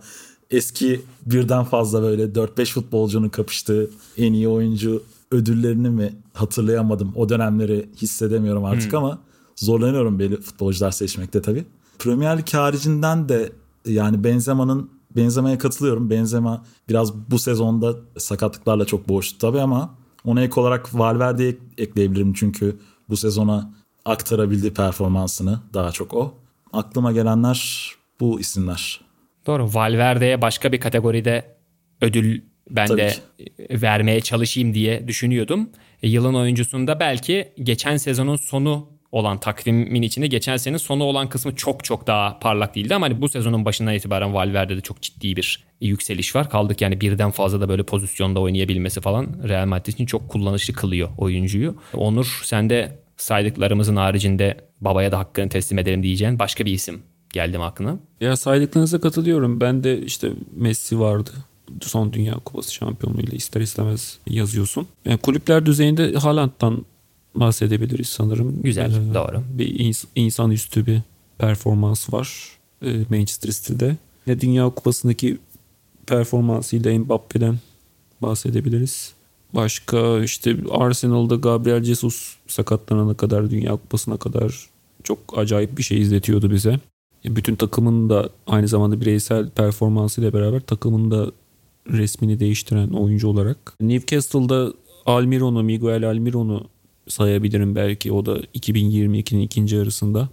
eski 0.52 1.02
birden 1.26 1.64
fazla 1.64 2.02
böyle 2.02 2.24
4-5 2.24 2.74
futbolcunun 2.74 3.30
kapıştığı 3.30 3.90
en 4.18 4.34
iyi 4.34 4.48
oyuncu 4.48 5.04
ödüllerini 5.32 5.90
mi 5.90 6.14
hatırlayamadım. 6.34 7.12
O 7.16 7.30
dönemleri 7.30 7.90
hissedemiyorum 8.02 8.66
artık 8.66 8.94
ama 8.94 9.20
zorlanıyorum 9.56 10.20
belli 10.20 10.42
futbolcular 10.42 10.92
seçmekte 10.92 11.42
tabii. 11.42 11.66
Premier 12.00 12.38
Lig 12.38 12.54
haricinden 12.54 13.30
de 13.30 13.52
yani 13.86 14.24
Benzema'nın 14.24 14.90
Benzema'ya 15.16 15.58
katılıyorum. 15.58 16.10
Benzema 16.10 16.66
biraz 16.90 17.14
bu 17.32 17.40
sezonda 17.40 17.94
sakatlıklarla 18.18 18.86
çok 18.86 19.10
boğuştu 19.10 19.38
tabii 19.40 19.62
ama 19.62 19.96
ona 20.26 20.42
ek 20.42 20.60
olarak 20.62 20.96
Valverde'yi 21.00 21.50
ek- 21.50 21.60
ekleyebilirim 21.78 22.34
çünkü 22.34 22.76
bu 23.10 23.18
sezona 23.18 23.74
aktarabildiği 24.06 24.74
performansını 24.74 25.60
daha 25.74 25.92
çok 25.92 26.14
o. 26.14 26.34
Aklıma 26.76 27.12
gelenler 27.12 27.90
bu 28.20 28.40
isimler. 28.40 29.02
Doğru. 29.48 29.74
Valverde'ye 29.74 30.42
başka 30.42 30.72
bir 30.72 30.80
kategoride 30.80 31.56
ödül 32.02 32.42
ben 32.70 32.88
Tabii 32.88 33.02
de 33.02 33.10
ki. 33.10 33.22
vermeye 33.82 34.22
çalışayım 34.22 34.74
diye 34.74 35.08
düşünüyordum. 35.08 35.70
E, 36.04 36.10
yılın 36.10 36.34
oyuncusunda 36.34 37.00
belki 37.00 37.54
geçen 37.64 37.98
sezonun 37.98 38.36
sonu 38.36 38.90
olan 39.12 39.40
takvimin 39.40 40.02
içinde 40.02 40.28
geçen 40.28 40.58
senenin 40.58 40.78
sonu 40.78 41.04
olan 41.04 41.30
kısmı 41.30 41.56
çok 41.56 41.84
çok 41.84 42.08
daha 42.08 42.40
parlak 42.40 42.76
değildi 42.76 42.96
ama 42.96 43.06
hani 43.06 43.22
bu 43.22 43.30
sezonun 43.30 43.66
başından 43.66 43.94
itibaren 43.94 44.34
Valverde'de 44.34 44.82
çok 44.82 45.02
ciddi 45.02 45.36
bir 45.36 45.64
yükseliş 45.82 46.36
var. 46.36 46.50
Kaldık 46.50 46.82
yani 46.82 47.02
birden 47.02 47.32
fazla 47.32 47.62
da 47.62 47.70
böyle 47.70 47.84
pozisyonda 47.84 48.40
oynayabilmesi 48.40 49.02
falan 49.02 49.28
Real 49.48 49.66
Madrid 49.66 49.94
için 49.94 50.06
çok 50.06 50.30
kullanışlı 50.30 50.74
kılıyor 50.74 51.10
oyuncuyu. 51.18 51.76
Onur 51.94 52.42
sen 52.44 52.70
de 52.70 53.00
saydıklarımızın 53.18 53.96
haricinde 53.96 54.58
babaya 54.82 55.12
da 55.12 55.20
hakkını 55.20 55.50
teslim 55.50 55.80
edelim 55.80 56.04
diyeceğin 56.04 56.40
başka 56.40 56.66
bir 56.66 56.72
isim 56.72 57.02
geldi 57.34 57.58
mi 57.58 57.64
aklına? 57.64 57.98
Ya 58.22 58.36
saydıklarınıza 58.38 59.00
katılıyorum. 59.00 59.62
Ben 59.62 59.84
de 59.84 60.02
işte 60.02 60.32
Messi 60.56 61.00
vardı. 61.00 61.32
Son 61.82 62.14
Dünya 62.14 62.34
Kupası 62.34 62.74
şampiyonluğuyla 62.74 63.34
ister 63.38 63.62
istemez 63.62 64.18
yazıyorsun. 64.28 64.88
Yani 65.06 65.18
kulüpler 65.18 65.66
düzeyinde 65.66 66.14
Haaland'dan 66.14 66.86
bahsedebiliriz 67.36 68.08
sanırım. 68.10 68.62
Güzel, 68.62 68.92
Ee, 68.92 69.14
doğru. 69.14 69.44
Bir 69.54 69.80
ins- 69.80 70.06
insanüstü 70.16 70.86
bir 70.86 71.00
performans 71.38 72.14
var 72.14 72.50
e, 72.86 72.92
Manchester 73.10 73.52
City'de. 73.52 73.96
Yine 74.28 74.42
Dünya 74.42 74.70
Kupası'ndaki 74.70 75.38
performansıyla 76.08 77.00
Mbappe'den 77.00 77.60
bahsedebiliriz. 78.22 79.14
Başka 79.56 80.24
işte 80.24 80.56
Arsenal'da 80.72 81.36
Gabriel 81.36 81.84
Jesus 81.84 82.36
sakatlanana 82.48 83.14
kadar 83.14 83.52
Dünya 83.52 83.72
Kupası'na 83.72 84.18
kadar 84.18 84.70
çok 85.04 85.20
acayip 85.38 85.78
bir 85.78 85.84
şey 85.84 86.02
izletiyordu 86.02 86.52
bize. 86.52 86.80
E, 87.26 87.36
Bütün 87.36 87.56
takımın 87.56 88.10
da 88.10 88.30
aynı 88.48 88.68
zamanda 88.68 89.02
bireysel 89.02 89.50
performansıyla 89.50 90.34
beraber 90.34 90.60
takımın 90.60 91.12
da 91.12 91.32
resmini 91.92 92.40
değiştiren 92.40 92.90
oyuncu 92.90 93.28
olarak. 93.28 93.74
Newcastle'da 93.82 94.74
Almiron'u, 95.06 95.64
Miguel 95.64 96.10
Almiron'u 96.10 96.68
sayabilirim 97.08 97.76
belki. 97.76 98.12
O 98.12 98.26
da 98.26 98.40
2022'nin 98.40 99.42
ikinci 99.42 99.76
yarısında 99.76 100.30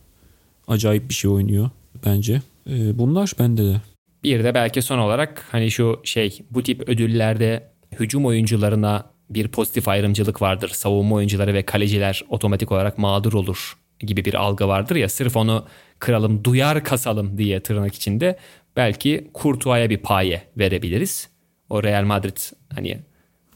acayip 0.68 1.08
bir 1.08 1.14
şey 1.14 1.30
oynuyor 1.30 1.70
bence. 2.06 2.42
E, 2.70 2.98
Bunlar 2.98 3.32
bende 3.38 3.64
de. 3.64 3.80
Bir 4.24 4.44
de 4.44 4.54
belki 4.54 4.82
son 4.82 4.98
olarak 4.98 5.44
hani 5.50 5.70
şu 5.70 6.00
şey 6.04 6.38
bu 6.50 6.62
tip 6.62 6.88
ödüllerde 6.88 7.68
hücum 8.00 8.26
oyuncularına 8.26 9.11
bir 9.34 9.48
pozitif 9.48 9.88
ayrımcılık 9.88 10.42
vardır. 10.42 10.68
Savunma 10.68 11.14
oyuncuları 11.14 11.54
ve 11.54 11.62
kaleciler 11.62 12.24
otomatik 12.28 12.72
olarak 12.72 12.98
mağdur 12.98 13.32
olur 13.32 13.76
gibi 14.00 14.24
bir 14.24 14.34
algı 14.34 14.68
vardır 14.68 14.96
ya 14.96 15.08
sırf 15.08 15.36
onu 15.36 15.64
kıralım 15.98 16.44
duyar 16.44 16.84
kasalım 16.84 17.38
diye 17.38 17.60
tırnak 17.60 17.94
içinde 17.94 18.38
belki 18.76 19.30
Kurtuğa'ya 19.34 19.90
bir 19.90 19.98
paye 19.98 20.42
verebiliriz. 20.58 21.28
O 21.70 21.82
Real 21.82 22.04
Madrid 22.04 22.36
hani 22.74 23.00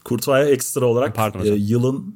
Kurtuğa'ya 0.03 0.45
ekstra 0.45 0.85
olarak 0.85 1.15
Pardon 1.15 1.45
e, 1.45 1.49
yılın 1.49 2.15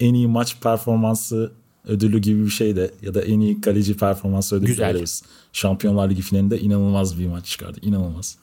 en 0.00 0.14
iyi 0.14 0.28
maç 0.28 0.60
performansı 0.60 1.52
ödülü 1.84 2.18
gibi 2.18 2.44
bir 2.44 2.50
şey 2.50 2.76
de 2.76 2.90
ya 3.02 3.14
da 3.14 3.22
en 3.22 3.40
iyi 3.40 3.60
kaleci 3.60 3.96
performansı 3.96 4.56
ödülü 4.56 4.66
Güzel. 4.66 4.94
veririz. 4.94 5.22
Şampiyonlar 5.52 6.10
Ligi 6.10 6.22
finalinde 6.22 6.60
inanılmaz 6.60 7.18
bir 7.18 7.26
maç 7.26 7.46
çıkardı. 7.46 7.78
İnanılmaz. 7.82 8.38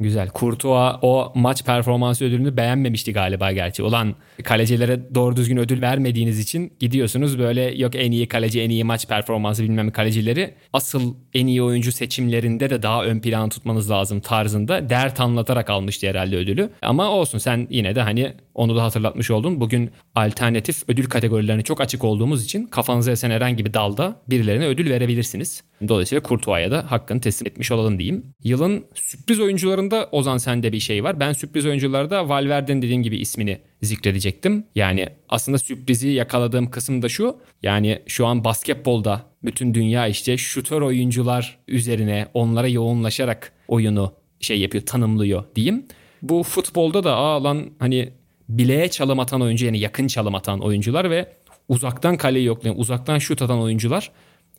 Güzel. 0.00 0.28
Kurtuğa 0.28 0.98
o 1.02 1.32
maç 1.34 1.64
performansı 1.64 2.24
ödülünü 2.24 2.56
beğenmemişti 2.56 3.12
galiba 3.12 3.52
gerçi. 3.52 3.82
Ulan 3.82 4.14
kalecilere 4.44 5.14
doğru 5.14 5.36
düzgün 5.36 5.56
ödül 5.56 5.82
vermediğiniz 5.82 6.40
için 6.40 6.72
gidiyorsunuz 6.78 7.38
böyle 7.38 7.62
yok 7.62 7.94
en 7.94 8.12
iyi 8.12 8.28
kaleci, 8.28 8.60
en 8.60 8.70
iyi 8.70 8.84
maç 8.84 9.08
performansı 9.08 9.62
bilmem 9.62 9.90
kalecileri. 9.90 10.54
Asıl 10.72 11.14
en 11.34 11.46
iyi 11.46 11.62
oyuncu 11.62 11.92
seçimlerinde 11.92 12.70
de 12.70 12.82
daha 12.82 13.04
ön 13.04 13.20
plan 13.20 13.48
tutmanız 13.48 13.90
lazım 13.90 14.20
tarzında 14.20 14.88
dert 14.88 15.20
anlatarak 15.20 15.70
almıştı 15.70 16.06
herhalde 16.08 16.36
ödülü. 16.36 16.70
Ama 16.82 17.10
olsun 17.10 17.38
sen 17.38 17.66
yine 17.70 17.94
de 17.94 18.02
hani 18.02 18.32
Onu 18.56 18.76
da 18.76 18.82
hatırlatmış 18.82 19.30
oldum. 19.30 19.60
Bugün 19.60 19.90
alternatif 20.14 20.82
ödül 20.88 21.04
kategorilerine 21.04 21.62
çok 21.62 21.80
açık 21.80 22.04
olduğumuz 22.04 22.44
için 22.44 22.66
kafanıza 22.66 23.10
esen 23.10 23.30
herhangi 23.30 23.64
bir 23.64 23.74
dalda 23.74 24.22
birilerine 24.28 24.66
ödül 24.66 24.90
verebilirsiniz. 24.90 25.62
Dolayısıyla 25.88 26.22
Kurtuğa'ya 26.22 26.70
da 26.70 26.90
hakkını 26.90 27.20
teslim 27.20 27.46
etmiş 27.46 27.72
olalım 27.72 27.98
diyeyim. 27.98 28.24
Yılın 28.44 28.84
sürpriz 28.94 29.40
oyuncularında 29.40 30.08
Ozan 30.12 30.38
sende 30.38 30.72
bir 30.72 30.80
şey 30.80 31.04
var. 31.04 31.20
Ben 31.20 31.32
sürpriz 31.32 31.66
oyuncularda 31.66 32.28
Valverde'nin 32.28 32.82
dediğim 32.82 33.02
gibi 33.02 33.16
ismini 33.16 33.58
zikredecektim. 33.82 34.66
Yani 34.74 35.08
aslında 35.28 35.58
sürprizi 35.58 36.08
yakaladığım 36.08 36.70
kısım 36.70 37.02
da 37.02 37.08
şu. 37.08 37.36
Yani 37.62 38.02
şu 38.06 38.26
an 38.26 38.44
basketbolda 38.44 39.22
bütün 39.44 39.74
dünya 39.74 40.06
işte 40.06 40.36
şutör 40.36 40.82
oyuncular 40.82 41.58
üzerine 41.68 42.26
onlara 42.34 42.68
yoğunlaşarak 42.68 43.52
oyunu 43.68 44.12
şey 44.40 44.60
yapıyor, 44.60 44.86
tanımlıyor 44.86 45.44
diyeyim. 45.56 45.86
Bu 46.22 46.42
futbolda 46.42 47.04
da 47.04 47.16
aa 47.16 47.44
lan 47.44 47.70
hani 47.78 48.12
bileğe 48.48 48.90
çalım 48.90 49.20
atan 49.20 49.42
oyuncu 49.42 49.66
yani 49.66 49.78
yakın 49.78 50.06
çalım 50.06 50.34
atan 50.34 50.60
oyuncular 50.60 51.10
ve 51.10 51.32
uzaktan 51.68 52.16
kaleyi 52.16 52.46
yoklayan, 52.46 52.78
uzaktan 52.78 53.18
şut 53.18 53.42
atan 53.42 53.60
oyuncular 53.60 54.10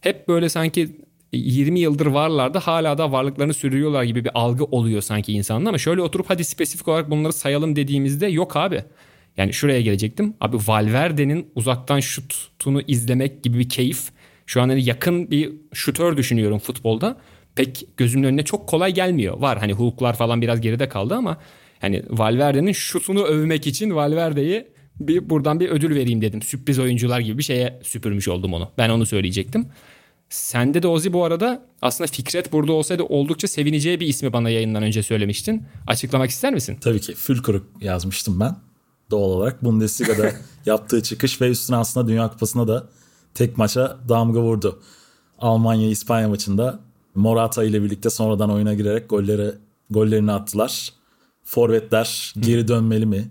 hep 0.01 0.27
böyle 0.27 0.49
sanki 0.49 0.97
20 1.33 1.79
yıldır 1.79 2.05
varlardı 2.05 2.57
hala 2.57 2.97
da 2.97 3.11
varlıklarını 3.11 3.53
sürdürüyorlar 3.53 4.03
gibi 4.03 4.25
bir 4.25 4.31
algı 4.33 4.63
oluyor 4.65 5.01
sanki 5.01 5.33
insanın 5.33 5.65
ama 5.65 5.77
şöyle 5.77 6.01
oturup 6.01 6.29
hadi 6.29 6.43
spesifik 6.43 6.88
olarak 6.88 7.09
bunları 7.09 7.33
sayalım 7.33 7.75
dediğimizde 7.75 8.27
yok 8.27 8.55
abi. 8.55 8.83
Yani 9.38 9.53
şuraya 9.53 9.81
gelecektim. 9.81 10.33
Abi 10.41 10.57
Valverde'nin 10.67 11.47
uzaktan 11.55 11.99
şutunu 11.99 12.81
izlemek 12.88 13.43
gibi 13.43 13.59
bir 13.59 13.69
keyif. 13.69 14.09
Şu 14.45 14.61
an 14.61 14.69
hani 14.69 14.83
yakın 14.85 15.31
bir 15.31 15.51
şutör 15.73 16.17
düşünüyorum 16.17 16.59
futbolda. 16.59 17.17
Pek 17.55 17.88
gözümün 17.97 18.27
önüne 18.27 18.43
çok 18.43 18.69
kolay 18.69 18.93
gelmiyor. 18.93 19.38
Var 19.39 19.57
hani 19.59 19.73
Hulk'lar 19.73 20.15
falan 20.15 20.41
biraz 20.41 20.61
geride 20.61 20.89
kaldı 20.89 21.15
ama 21.15 21.38
hani 21.82 22.03
Valverde'nin 22.09 22.71
şutunu 22.71 23.23
övmek 23.23 23.67
için 23.67 23.95
Valverde'yi 23.95 24.67
bir 24.99 25.30
buradan 25.30 25.59
bir 25.59 25.69
ödül 25.69 25.95
vereyim 25.95 26.21
dedim. 26.21 26.41
Sürpriz 26.41 26.80
oyuncular 26.80 27.19
gibi 27.19 27.38
bir 27.38 27.43
şeye 27.43 27.80
süpürmüş 27.84 28.28
oldum 28.28 28.53
onu. 28.53 28.71
Ben 28.78 28.89
onu 28.89 29.05
söyleyecektim. 29.05 29.67
Sende 30.30 30.84
de 30.84 30.88
Ozi 30.88 31.13
bu 31.13 31.23
arada 31.23 31.65
aslında 31.82 32.07
Fikret 32.11 32.51
burada 32.53 32.73
olsaydı 32.73 33.03
oldukça 33.03 33.47
sevineceği 33.47 33.99
bir 33.99 34.07
ismi 34.07 34.34
bana 34.34 34.49
yayından 34.49 34.84
önce 34.84 35.03
söylemiştin. 35.03 35.63
Açıklamak 35.88 36.30
ister 36.30 36.53
misin? 36.53 36.78
Tabii 36.82 37.01
ki 37.01 37.13
Fülkuruk 37.13 37.65
yazmıştım 37.82 38.39
ben. 38.39 38.55
Doğal 39.11 39.30
olarak 39.30 39.63
Bundesliga'da 39.63 40.32
yaptığı 40.65 41.03
çıkış 41.03 41.41
ve 41.41 41.49
üstüne 41.49 41.78
aslında 41.78 42.07
Dünya 42.07 42.30
Kupası'na 42.30 42.67
da 42.67 42.88
tek 43.34 43.57
maça 43.57 43.97
damga 44.09 44.41
vurdu. 44.41 44.82
Almanya-İspanya 45.39 46.30
maçında 46.30 46.80
Morata 47.15 47.63
ile 47.63 47.84
birlikte 47.84 48.09
sonradan 48.09 48.51
oyuna 48.51 48.73
girerek 48.73 49.09
golleri 49.09 49.51
gollerini 49.89 50.32
attılar. 50.32 50.93
Forvetler 51.48 52.34
geri 52.39 52.68
dönmeli 52.68 53.06
mi? 53.06 53.28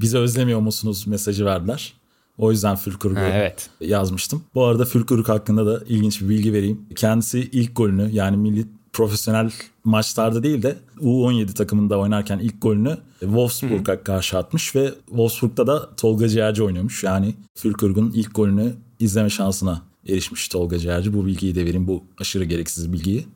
Bizi 0.00 0.18
özlemiyor 0.18 0.60
musunuz 0.60 1.06
mesajı 1.06 1.44
verdiler. 1.44 1.92
O 2.38 2.50
yüzden 2.50 2.76
Fülkuruk'u 2.76 3.20
evet. 3.20 3.70
yazmıştım. 3.80 4.42
Bu 4.54 4.64
arada 4.64 4.84
Fülkuruk 4.84 5.28
hakkında 5.28 5.66
da 5.66 5.84
ilginç 5.88 6.20
bir 6.20 6.28
bilgi 6.28 6.52
vereyim. 6.52 6.80
Kendisi 6.96 7.48
ilk 7.52 7.76
golünü 7.76 8.10
yani 8.12 8.36
milli 8.36 8.66
profesyonel 8.92 9.50
maçlarda 9.84 10.42
değil 10.42 10.62
de 10.62 10.76
U17 11.00 11.54
takımında 11.54 11.98
oynarken 11.98 12.38
ilk 12.38 12.62
golünü 12.62 12.98
Wolfsburg'a 13.20 14.02
karşı 14.04 14.38
atmış 14.38 14.76
ve 14.76 14.94
Wolfsburg'da 15.06 15.66
da 15.66 15.96
Tolga 15.96 16.28
Ciğerci 16.28 16.62
oynuyormuş. 16.62 17.04
Yani 17.04 17.34
Fülkuruk'un 17.54 18.12
ilk 18.14 18.34
golünü 18.34 18.74
izleme 18.98 19.30
şansına 19.30 19.82
erişmiş 20.08 20.48
Tolga 20.48 20.78
Ciğerci. 20.78 21.12
Bu 21.12 21.26
bilgiyi 21.26 21.54
de 21.54 21.64
vereyim 21.64 21.86
bu 21.86 22.04
aşırı 22.18 22.44
gereksiz 22.44 22.92
bilgiyi. 22.92 23.26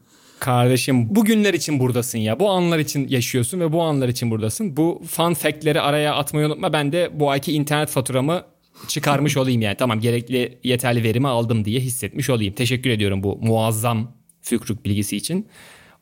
Kardeşim 0.40 1.14
bugünler 1.14 1.54
için 1.54 1.80
buradasın 1.80 2.18
ya. 2.18 2.40
Bu 2.40 2.50
anlar 2.50 2.78
için 2.78 3.08
yaşıyorsun 3.08 3.60
ve 3.60 3.72
bu 3.72 3.82
anlar 3.82 4.08
için 4.08 4.30
buradasın. 4.30 4.76
Bu 4.76 5.02
fun 5.06 5.34
fact'leri 5.34 5.80
araya 5.80 6.14
atmayı 6.14 6.46
unutma. 6.46 6.72
Ben 6.72 6.92
de 6.92 7.10
bu 7.12 7.30
ayki 7.30 7.52
internet 7.52 7.88
faturamı 7.88 8.44
çıkarmış 8.88 9.36
olayım 9.36 9.62
yani. 9.62 9.76
Tamam 9.76 10.00
gerekli 10.00 10.58
yeterli 10.64 11.02
verimi 11.02 11.28
aldım 11.28 11.64
diye 11.64 11.80
hissetmiş 11.80 12.30
olayım. 12.30 12.54
Teşekkür 12.54 12.90
ediyorum 12.90 13.22
bu 13.22 13.38
muazzam 13.42 14.12
Fükrük 14.42 14.84
bilgisi 14.84 15.16
için. 15.16 15.48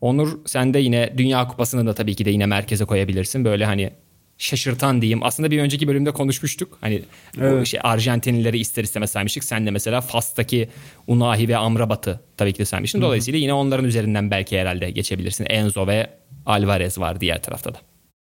Onur 0.01 0.39
sen 0.47 0.75
de 0.75 0.79
yine 0.79 1.15
Dünya 1.19 1.49
Kupası'nı 1.49 1.87
da 1.87 1.95
tabii 1.95 2.15
ki 2.15 2.25
de 2.25 2.31
yine 2.31 2.47
merkeze 2.47 2.85
koyabilirsin. 2.85 3.45
Böyle 3.45 3.65
hani 3.65 3.91
şaşırtan 4.39 5.03
diyeyim. 5.03 5.23
Aslında 5.23 5.51
bir 5.51 5.59
önceki 5.59 5.89
bölümde 5.89 6.11
konuşmuştuk. 6.11 6.79
Hani 6.81 7.03
evet. 7.41 7.67
şey 7.67 7.81
Arjantinlileri 7.83 8.59
ister 8.59 8.85
istemez 8.85 9.11
saymıştık. 9.11 9.45
Sen 9.45 9.67
de 9.67 9.71
mesela 9.71 10.01
Fas'taki 10.01 10.69
Unahi 11.07 11.49
ve 11.49 11.57
Amrabat'ı 11.57 12.21
tabii 12.37 12.53
ki 12.53 12.59
de 12.59 12.65
saymıştın. 12.65 13.03
Dolayısıyla 13.03 13.39
yine 13.39 13.53
onların 13.53 13.85
üzerinden 13.85 14.31
belki 14.31 14.59
herhalde 14.59 14.91
geçebilirsin. 14.91 15.45
Enzo 15.45 15.87
ve 15.87 16.11
Alvarez 16.47 16.99
var 16.99 17.21
diğer 17.21 17.43
tarafta 17.43 17.75
da. 17.75 17.79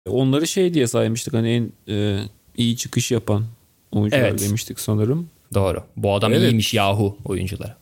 Onları 0.09 0.47
şey 0.47 0.75
diye 0.75 0.87
saymıştık 0.87 1.35
hani 1.35 1.51
en 1.51 1.95
e, 1.95 2.21
iyi 2.57 2.77
çıkış 2.77 3.11
yapan 3.11 3.45
oyuncular 3.93 4.23
evet. 4.23 4.41
demiştik 4.41 4.81
sanırım. 4.81 5.29
Doğru. 5.55 5.83
Bu 5.97 6.15
adam 6.15 6.33
evet. 6.33 6.43
iyiymiş 6.43 6.75
yahu 6.75 7.17
oyuncuları. 7.25 7.75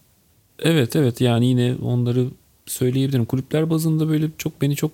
Evet 0.58 0.96
evet 0.96 1.20
yani 1.20 1.46
yine 1.46 1.74
onları 1.82 2.26
söyleyebilirim. 2.66 3.24
Kulüpler 3.24 3.70
bazında 3.70 4.08
böyle 4.08 4.26
çok 4.38 4.62
beni 4.62 4.76
çok 4.76 4.90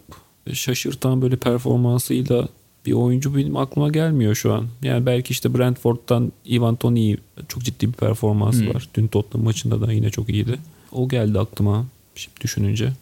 şaşırtan 0.53 1.23
böyle 1.23 1.37
performansıyla 1.37 2.49
bir 2.87 2.93
oyuncu 2.93 3.37
benim 3.37 3.57
aklıma 3.57 3.89
gelmiyor 3.89 4.35
şu 4.35 4.53
an. 4.53 4.67
Yani 4.83 5.07
belki 5.07 5.33
işte 5.33 5.59
Brentford'dan 5.59 6.33
Ivan 6.51 6.77
Toney 6.77 7.17
çok 7.49 7.63
ciddi 7.63 7.89
bir 7.89 7.93
performansı 7.93 8.65
hmm. 8.65 8.75
var. 8.75 8.89
Dün 8.95 9.07
Tottenham 9.07 9.45
maçında 9.45 9.81
da 9.81 9.93
yine 9.93 10.11
çok 10.11 10.29
iyiydi. 10.29 10.59
O 10.93 11.09
geldi 11.09 11.39
aklıma 11.39 11.87
şimdi 12.15 12.41
düşününce. 12.41 12.93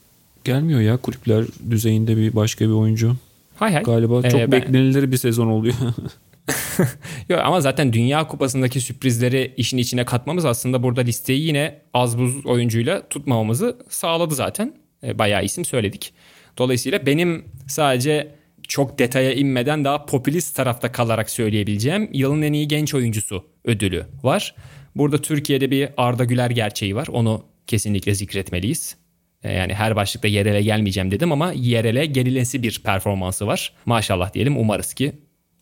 Gelmiyor 0.44 0.80
ya 0.80 0.96
kulüpler 0.96 1.44
düzeyinde 1.70 2.16
bir 2.16 2.36
başka 2.36 2.64
bir 2.64 2.70
oyuncu. 2.70 3.16
Hay 3.56 3.72
hay. 3.72 3.82
Galiba 3.82 4.20
ee, 4.24 4.30
çok 4.30 4.40
ben... 4.40 4.52
beklenilir 4.52 5.12
bir 5.12 5.16
sezon 5.16 5.46
oluyor. 5.46 5.74
Yok 7.28 7.40
ama 7.44 7.60
zaten 7.60 7.92
Dünya 7.92 8.26
Kupası'ndaki 8.26 8.80
sürprizleri 8.80 9.54
işin 9.56 9.78
içine 9.78 10.04
katmamız 10.04 10.44
aslında 10.44 10.82
burada 10.82 11.00
listeyi 11.00 11.46
yine 11.46 11.78
az 11.94 12.18
buz 12.18 12.46
oyuncuyla 12.46 13.08
tutmamamızı 13.08 13.76
sağladı 13.88 14.34
zaten. 14.34 14.74
E, 15.04 15.18
bayağı 15.18 15.44
isim 15.44 15.64
söyledik. 15.64 16.12
Dolayısıyla 16.58 17.06
benim 17.06 17.44
sadece 17.66 18.34
çok 18.72 18.98
detaya 18.98 19.32
inmeden 19.32 19.84
daha 19.84 20.06
popülist 20.06 20.56
tarafta 20.56 20.92
kalarak 20.92 21.30
söyleyebileceğim 21.30 22.10
yılın 22.12 22.42
en 22.42 22.52
iyi 22.52 22.68
genç 22.68 22.94
oyuncusu 22.94 23.44
ödülü 23.64 24.06
var. 24.22 24.54
Burada 24.96 25.18
Türkiye'de 25.18 25.70
bir 25.70 25.88
Arda 25.96 26.24
Güler 26.24 26.50
gerçeği 26.50 26.96
var. 26.96 27.06
Onu 27.06 27.44
kesinlikle 27.66 28.14
zikretmeliyiz. 28.14 28.96
E, 29.42 29.52
yani 29.52 29.74
her 29.74 29.96
başlıkta 29.96 30.28
yerele 30.28 30.62
gelmeyeceğim 30.62 31.10
dedim 31.10 31.32
ama 31.32 31.52
yerele 31.52 32.06
gerilesi 32.06 32.62
bir 32.62 32.82
performansı 32.84 33.46
var. 33.46 33.72
Maşallah 33.86 34.34
diyelim 34.34 34.58
umarız 34.58 34.94
ki 34.94 35.12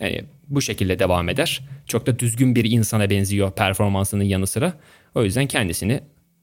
yani 0.00 0.24
bu 0.48 0.62
şekilde 0.62 0.98
devam 0.98 1.28
eder. 1.28 1.61
Çok 1.86 2.06
da 2.06 2.18
düzgün 2.18 2.54
bir 2.54 2.64
insana 2.64 3.11
benziyor 3.11 3.52
performansının 3.52 4.24
yanı 4.24 4.46
sıra. 4.46 4.72
O 5.14 5.24
yüzden 5.24 5.46
kendisini 5.46 6.00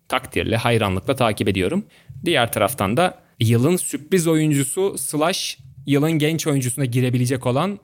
takdirle, 0.09 0.55
hayranlıkla 0.55 1.15
takip 1.15 1.47
ediyorum. 1.47 1.86
Diğer 2.26 2.51
taraftan 2.51 2.97
da 2.97 3.20
yılın 3.39 3.76
sürpriz 3.76 4.28
oyuncusu 4.28 4.97
slash 4.97 5.66
yılın 5.88 6.12
genç 6.12 6.48
oyuncusuna 6.48 6.86
girebilecek 6.86 7.46
olan 7.46 7.80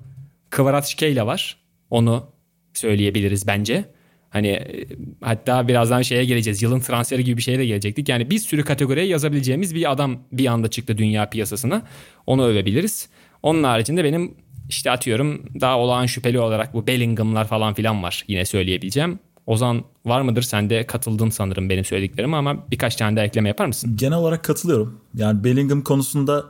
Kvaratskhelia 0.49 1.27
var. 1.27 1.57
Onu 1.89 2.25
söyleyebiliriz 2.73 3.47
bence. 3.47 3.85
Hani 4.29 4.47
e, 4.47 4.87
hatta 5.21 5.67
birazdan 5.67 6.01
şeye 6.01 6.25
geleceğiz. 6.25 6.61
Yılın 6.61 6.79
transferi 6.79 7.23
gibi 7.23 7.37
bir 7.37 7.41
şeye 7.41 7.59
de 7.59 7.65
gelecektik. 7.65 8.09
Yani 8.09 8.29
bir 8.29 8.39
sürü 8.39 8.63
kategoriye 8.63 9.05
yazabileceğimiz 9.05 9.75
bir 9.75 9.91
adam 9.91 10.19
bir 10.31 10.45
anda 10.45 10.67
çıktı 10.67 10.97
dünya 10.97 11.29
piyasasına. 11.29 11.81
Onu 12.27 12.45
övebiliriz. 12.45 13.09
Onun 13.43 13.63
haricinde 13.63 14.03
benim 14.03 14.35
işte 14.69 14.91
atıyorum 14.91 15.45
daha 15.61 15.79
olağan 15.79 16.05
şüpheli 16.05 16.39
olarak 16.39 16.73
bu 16.73 16.87
Bellingham'lar 16.87 17.47
falan 17.47 17.73
filan 17.73 18.03
var 18.03 18.23
yine 18.27 18.45
söyleyebileceğim. 18.45 19.19
Ozan 19.47 19.83
var 20.05 20.21
mıdır? 20.21 20.41
Sen 20.41 20.69
de 20.69 20.87
katıldın 20.87 21.29
sanırım 21.29 21.69
benim 21.69 21.85
söylediklerime 21.85 22.37
ama 22.37 22.71
birkaç 22.71 22.95
tane 22.95 23.17
de 23.17 23.21
ekleme 23.21 23.49
yapar 23.49 23.65
mısın? 23.65 23.95
Genel 23.95 24.17
olarak 24.17 24.43
katılıyorum. 24.43 25.01
Yani 25.15 25.43
Bellingham 25.43 25.81
konusunda 25.81 26.45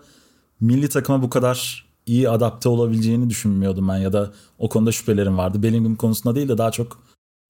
milli 0.64 0.90
takıma 0.90 1.22
bu 1.22 1.30
kadar 1.30 1.86
iyi 2.06 2.30
adapte 2.30 2.70
olabileceğini 2.70 3.30
düşünmüyordum 3.30 3.88
ben 3.88 3.98
ya 3.98 4.14
da 4.14 4.32
o 4.60 4.70
konuda 4.70 4.92
şüphelerim 4.92 5.38
vardı. 5.38 5.64
Bellingham 5.64 5.96
konusunda 5.96 6.36
değil 6.36 6.50
de 6.50 6.58
daha 6.58 6.72
çok 6.72 7.04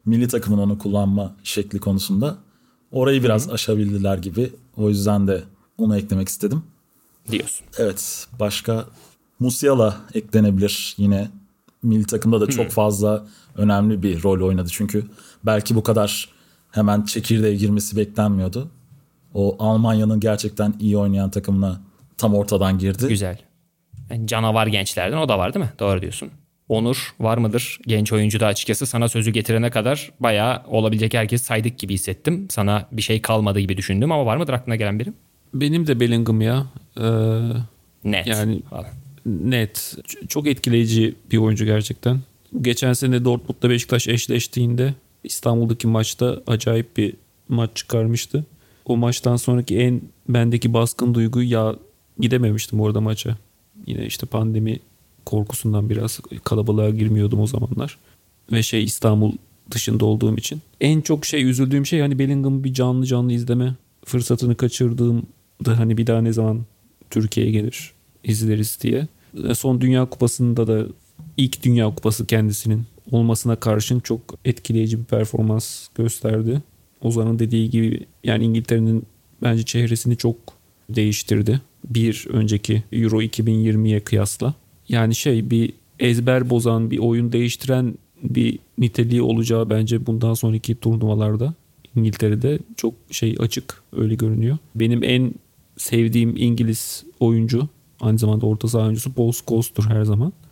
milli 0.05 0.27
takımın 0.27 0.57
onu 0.57 0.77
kullanma 0.77 1.35
şekli 1.43 1.79
konusunda. 1.79 2.37
Orayı 2.91 3.23
biraz 3.23 3.45
Hı-hı. 3.45 3.53
aşabildiler 3.53 4.17
gibi. 4.17 4.53
O 4.77 4.89
yüzden 4.89 5.27
de 5.27 5.43
onu 5.77 5.97
eklemek 5.97 6.27
istedim. 6.27 6.63
Diyorsun. 7.31 7.65
Evet. 7.77 8.27
Başka 8.39 8.85
Musiala 9.39 9.97
eklenebilir 10.13 10.95
yine. 10.97 11.31
Milli 11.83 12.05
takımda 12.05 12.41
da 12.41 12.47
çok 12.47 12.69
fazla 12.69 13.25
önemli 13.55 14.03
bir 14.03 14.23
rol 14.23 14.47
oynadı. 14.47 14.69
Çünkü 14.71 15.05
belki 15.45 15.75
bu 15.75 15.83
kadar 15.83 16.29
hemen 16.71 17.01
çekirdeğe 17.01 17.55
girmesi 17.55 17.97
beklenmiyordu. 17.97 18.69
O 19.33 19.55
Almanya'nın 19.59 20.19
gerçekten 20.19 20.73
iyi 20.79 20.97
oynayan 20.97 21.31
takımına 21.31 21.81
tam 22.17 22.35
ortadan 22.35 22.77
girdi. 22.79 23.07
Güzel. 23.07 23.37
Yani 24.09 24.27
canavar 24.27 24.67
gençlerden 24.67 25.17
o 25.17 25.29
da 25.29 25.37
var 25.37 25.53
değil 25.53 25.65
mi? 25.65 25.71
Doğru 25.79 26.01
diyorsun. 26.01 26.29
Onur 26.69 27.13
var 27.19 27.37
mıdır? 27.37 27.79
Genç 27.87 28.13
oyuncu 28.13 28.39
da 28.39 28.47
açıkçası 28.47 28.85
sana 28.85 29.09
sözü 29.09 29.31
getirene 29.31 29.69
kadar 29.69 30.11
bayağı 30.19 30.61
olabilecek 30.67 31.13
herkes 31.13 31.41
saydık 31.43 31.77
gibi 31.79 31.93
hissettim. 31.93 32.47
Sana 32.49 32.87
bir 32.91 33.01
şey 33.01 33.21
kalmadı 33.21 33.59
gibi 33.59 33.77
düşündüm 33.77 34.11
ama 34.11 34.25
var 34.25 34.37
mıdır 34.37 34.53
aklına 34.53 34.75
gelen 34.75 34.99
biri? 34.99 35.13
Benim 35.53 35.87
de 35.87 35.99
Bellingham 35.99 36.41
ya. 36.41 36.65
Ee, 36.97 37.03
Net. 38.03 38.27
Yani 38.27 38.61
falan 38.69 38.85
net. 39.25 39.95
Çok 40.27 40.47
etkileyici 40.47 41.15
bir 41.31 41.37
oyuncu 41.37 41.65
gerçekten. 41.65 42.19
geçen 42.61 42.93
sene 42.93 43.25
Dortmund'da 43.25 43.69
Beşiktaş 43.69 44.07
eşleştiğinde 44.07 44.93
İstanbul'daki 45.23 45.87
maçta 45.87 46.41
acayip 46.47 46.97
bir 46.97 47.13
maç 47.49 47.69
çıkarmıştı. 47.75 48.45
O 48.85 48.97
maçtan 48.97 49.35
sonraki 49.35 49.77
en 49.77 50.01
bendeki 50.29 50.73
baskın 50.73 51.13
duygu 51.13 51.41
ya 51.41 51.75
gidememiştim 52.19 52.81
orada 52.81 53.01
maça. 53.01 53.37
Yine 53.87 54.05
işte 54.05 54.25
pandemi 54.25 54.79
korkusundan 55.25 55.89
biraz 55.89 56.19
kalabalığa 56.43 56.89
girmiyordum 56.89 57.39
o 57.39 57.47
zamanlar. 57.47 57.97
Ve 58.51 58.63
şey 58.63 58.83
İstanbul 58.83 59.31
dışında 59.71 60.05
olduğum 60.05 60.37
için. 60.37 60.61
En 60.81 61.01
çok 61.01 61.25
şey 61.25 61.43
üzüldüğüm 61.43 61.85
şey 61.85 62.01
hani 62.01 62.19
Bellingham'ı 62.19 62.63
bir 62.63 62.73
canlı 62.73 63.05
canlı 63.05 63.33
izleme 63.33 63.75
fırsatını 64.05 64.55
kaçırdığımda 64.55 65.79
hani 65.79 65.97
bir 65.97 66.07
daha 66.07 66.21
ne 66.21 66.33
zaman 66.33 66.65
Türkiye'ye 67.09 67.51
gelir 67.51 67.93
izleriz 68.23 68.77
diye. 68.81 69.07
Son 69.53 69.81
Dünya 69.81 70.05
Kupası'nda 70.05 70.67
da 70.67 70.85
ilk 71.37 71.63
Dünya 71.63 71.95
Kupası 71.95 72.27
kendisinin 72.27 72.83
olmasına 73.11 73.55
karşın 73.55 73.99
çok 73.99 74.21
etkileyici 74.45 74.99
bir 74.99 75.03
performans 75.03 75.87
gösterdi. 75.95 76.61
Ozan'ın 77.01 77.39
dediği 77.39 77.69
gibi 77.69 78.05
yani 78.23 78.43
İngiltere'nin 78.43 79.03
bence 79.41 79.63
çehresini 79.63 80.17
çok 80.17 80.35
değiştirdi. 80.89 81.61
Bir 81.89 82.27
önceki 82.29 82.83
Euro 82.91 83.21
2020'ye 83.21 83.99
kıyasla. 83.99 84.53
Yani 84.89 85.15
şey 85.15 85.49
bir 85.49 85.73
ezber 85.99 86.49
bozan, 86.49 86.91
bir 86.91 86.97
oyun 86.97 87.31
değiştiren 87.31 87.95
bir 88.23 88.59
niteliği 88.77 89.21
olacağı 89.21 89.69
bence 89.69 90.05
bundan 90.05 90.33
sonraki 90.33 90.75
turnuvalarda 90.75 91.53
İngiltere'de 91.95 92.59
çok 92.77 92.93
şey 93.11 93.35
açık 93.39 93.83
öyle 93.97 94.15
görünüyor. 94.15 94.57
Benim 94.75 95.03
en 95.03 95.33
sevdiğim 95.77 96.37
İngiliz 96.37 97.03
oyuncu 97.19 97.67
aynı 98.01 98.17
zamanda 98.17 98.45
orta 98.45 98.67
saha 98.67 98.83
oyuncusu 98.83 99.13
Paul 99.13 99.31
Scholes'tur 99.31 99.85
her 99.85 100.03
zaman. 100.03 100.33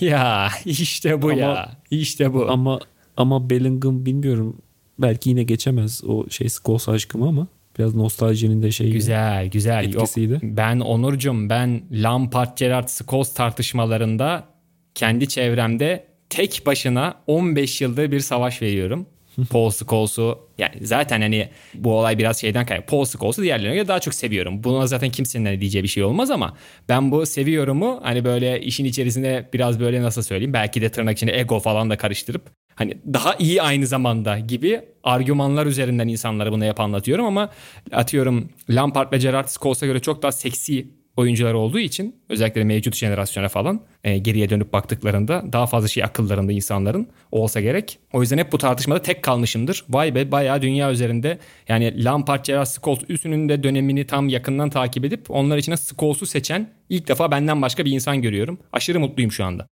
Ya 0.00 0.50
işte 0.64 1.22
bu 1.22 1.26
ama, 1.26 1.40
ya. 1.40 1.76
İşte 1.90 2.34
bu. 2.34 2.50
Ama 2.50 2.80
ama 3.16 3.50
Bellingham 3.50 4.06
bilmiyorum. 4.06 4.56
Belki 4.98 5.30
yine 5.30 5.42
geçemez 5.42 6.04
o 6.06 6.30
şey 6.30 6.48
Scholes 6.48 6.88
aşkımı 6.88 7.28
ama 7.28 7.46
biraz 7.78 7.94
nostaljinin 7.94 8.62
de 8.62 8.70
şeyi. 8.70 8.92
Güzel 8.92 9.46
güzel. 9.46 9.84
Etkisiydi. 9.84 10.32
Yok, 10.32 10.42
ben 10.42 10.80
Onurcum 10.80 11.50
ben 11.50 11.82
Lampard 11.92 12.58
Gerrard 12.58 12.88
Scholes 12.88 13.34
tartışmalarında 13.34 14.44
kendi 14.94 15.28
çevremde 15.28 16.06
tek 16.30 16.62
başına 16.66 17.14
15 17.26 17.80
yıldır 17.80 18.10
bir 18.10 18.20
savaş 18.20 18.62
veriyorum. 18.62 19.06
Paul 19.50 19.70
Scholes'u 19.70 20.38
yani 20.58 20.74
zaten 20.80 21.20
hani 21.20 21.48
bu 21.74 21.92
olay 21.98 22.18
biraz 22.18 22.40
şeyden 22.40 22.66
kaynaklı. 22.66 22.86
Paul 22.86 23.04
Scholes'u 23.04 23.42
diğerlerine 23.42 23.74
göre 23.74 23.88
daha 23.88 24.00
çok 24.00 24.14
seviyorum. 24.14 24.64
Buna 24.64 24.86
zaten 24.86 25.10
kimsenin 25.10 25.44
hani 25.44 25.60
diyeceği 25.60 25.82
bir 25.82 25.88
şey 25.88 26.04
olmaz 26.04 26.30
ama 26.30 26.56
ben 26.88 27.10
bu 27.10 27.26
seviyorumu 27.26 28.00
hani 28.02 28.24
böyle 28.24 28.60
işin 28.60 28.84
içerisinde 28.84 29.48
biraz 29.52 29.80
böyle 29.80 30.02
nasıl 30.02 30.22
söyleyeyim 30.22 30.52
belki 30.52 30.82
de 30.82 30.88
tırnak 30.88 31.16
içinde 31.16 31.40
ego 31.40 31.60
falan 31.60 31.90
da 31.90 31.96
karıştırıp 31.96 32.50
hani 32.74 32.98
daha 33.12 33.34
iyi 33.34 33.62
aynı 33.62 33.86
zamanda 33.86 34.38
gibi 34.38 34.80
argümanlar 35.04 35.66
üzerinden 35.66 36.08
insanlara 36.08 36.52
bunu 36.52 36.64
hep 36.64 36.80
anlatıyorum 36.80 37.26
ama 37.26 37.50
atıyorum 37.92 38.48
Lampard 38.70 39.12
ve 39.12 39.18
Gerrard 39.18 39.48
Scholes'a 39.48 39.86
göre 39.86 40.00
çok 40.00 40.22
daha 40.22 40.32
seksi 40.32 40.86
oyuncular 41.16 41.54
olduğu 41.54 41.78
için 41.78 42.16
özellikle 42.28 42.64
mevcut 42.64 42.96
jenerasyona 42.96 43.48
falan 43.48 43.80
e, 44.04 44.18
geriye 44.18 44.50
dönüp 44.50 44.72
baktıklarında 44.72 45.44
daha 45.52 45.66
fazla 45.66 45.88
şey 45.88 46.04
akıllarında 46.04 46.52
insanların 46.52 47.08
olsa 47.32 47.60
gerek. 47.60 47.98
O 48.12 48.22
yüzden 48.22 48.38
hep 48.38 48.52
bu 48.52 48.58
tartışmada 48.58 49.02
tek 49.02 49.22
kalmışımdır. 49.22 49.84
Vay 49.88 50.14
be 50.14 50.32
bayağı 50.32 50.62
dünya 50.62 50.92
üzerinde 50.92 51.38
yani 51.68 52.04
Lampard, 52.04 52.44
Gerrard, 52.44 52.66
Scholes 52.66 53.00
üstünün 53.08 53.48
de 53.48 53.62
dönemini 53.62 54.06
tam 54.06 54.28
yakından 54.28 54.70
takip 54.70 55.04
edip 55.04 55.30
onlar 55.30 55.56
içine 55.56 55.76
Scholes'u 55.76 56.26
seçen 56.26 56.70
ilk 56.88 57.08
defa 57.08 57.30
benden 57.30 57.62
başka 57.62 57.84
bir 57.84 57.92
insan 57.92 58.22
görüyorum. 58.22 58.58
Aşırı 58.72 59.00
mutluyum 59.00 59.32
şu 59.32 59.44
anda. 59.44 59.66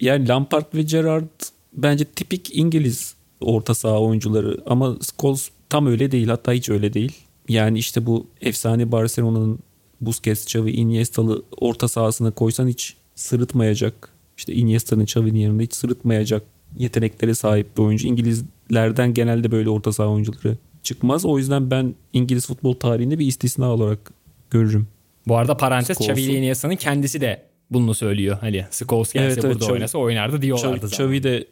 Yani 0.00 0.28
Lampard 0.28 0.74
ve 0.74 0.82
Gerrard 0.82 1.53
bence 1.74 2.04
tipik 2.04 2.56
İngiliz 2.56 3.14
orta 3.40 3.74
saha 3.74 4.00
oyuncuları 4.00 4.58
ama 4.66 4.96
Scholes 5.02 5.50
tam 5.70 5.86
öyle 5.86 6.12
değil 6.12 6.28
hatta 6.28 6.52
hiç 6.52 6.68
öyle 6.68 6.92
değil. 6.92 7.12
Yani 7.48 7.78
işte 7.78 8.06
bu 8.06 8.26
efsane 8.40 8.92
Barcelona'nın 8.92 9.58
Busquets, 10.00 10.44
Xavi, 10.44 10.70
Iniesta'lı 10.70 11.42
orta 11.60 11.88
sahasına 11.88 12.30
koysan 12.30 12.68
hiç 12.68 12.96
sırıtmayacak. 13.14 14.08
İşte 14.36 14.52
Iniesta'nın 14.52 15.02
Xavi'nin 15.02 15.38
yanında 15.38 15.62
hiç 15.62 15.74
sırıtmayacak 15.74 16.42
yeteneklere 16.78 17.34
sahip 17.34 17.76
bir 17.76 17.82
oyuncu. 17.82 18.08
İngilizlerden 18.08 19.14
genelde 19.14 19.50
böyle 19.50 19.70
orta 19.70 19.92
saha 19.92 20.08
oyuncuları 20.08 20.56
çıkmaz. 20.82 21.24
O 21.24 21.38
yüzden 21.38 21.70
ben 21.70 21.94
İngiliz 22.12 22.46
futbol 22.46 22.74
tarihinde 22.74 23.18
bir 23.18 23.26
istisna 23.26 23.70
olarak 23.72 23.98
görürüm. 24.50 24.86
Bu 25.28 25.36
arada 25.36 25.56
parantez 25.56 26.00
Xavi 26.00 26.20
ile 26.20 26.38
Iniesta'nın 26.38 26.76
kendisi 26.76 27.20
de 27.20 27.42
bunu 27.70 27.94
söylüyor. 27.94 28.38
Hani 28.40 28.64
Scholes 28.70 29.12
gelse 29.12 29.26
evet, 29.26 29.44
burada 29.44 29.64
evet, 29.64 29.72
oynasa 29.72 29.98
oynardı 29.98 30.42
diyorlardı 30.42 30.88
zaten. 30.88 31.04
Xavi 31.04 31.22
de 31.22 31.46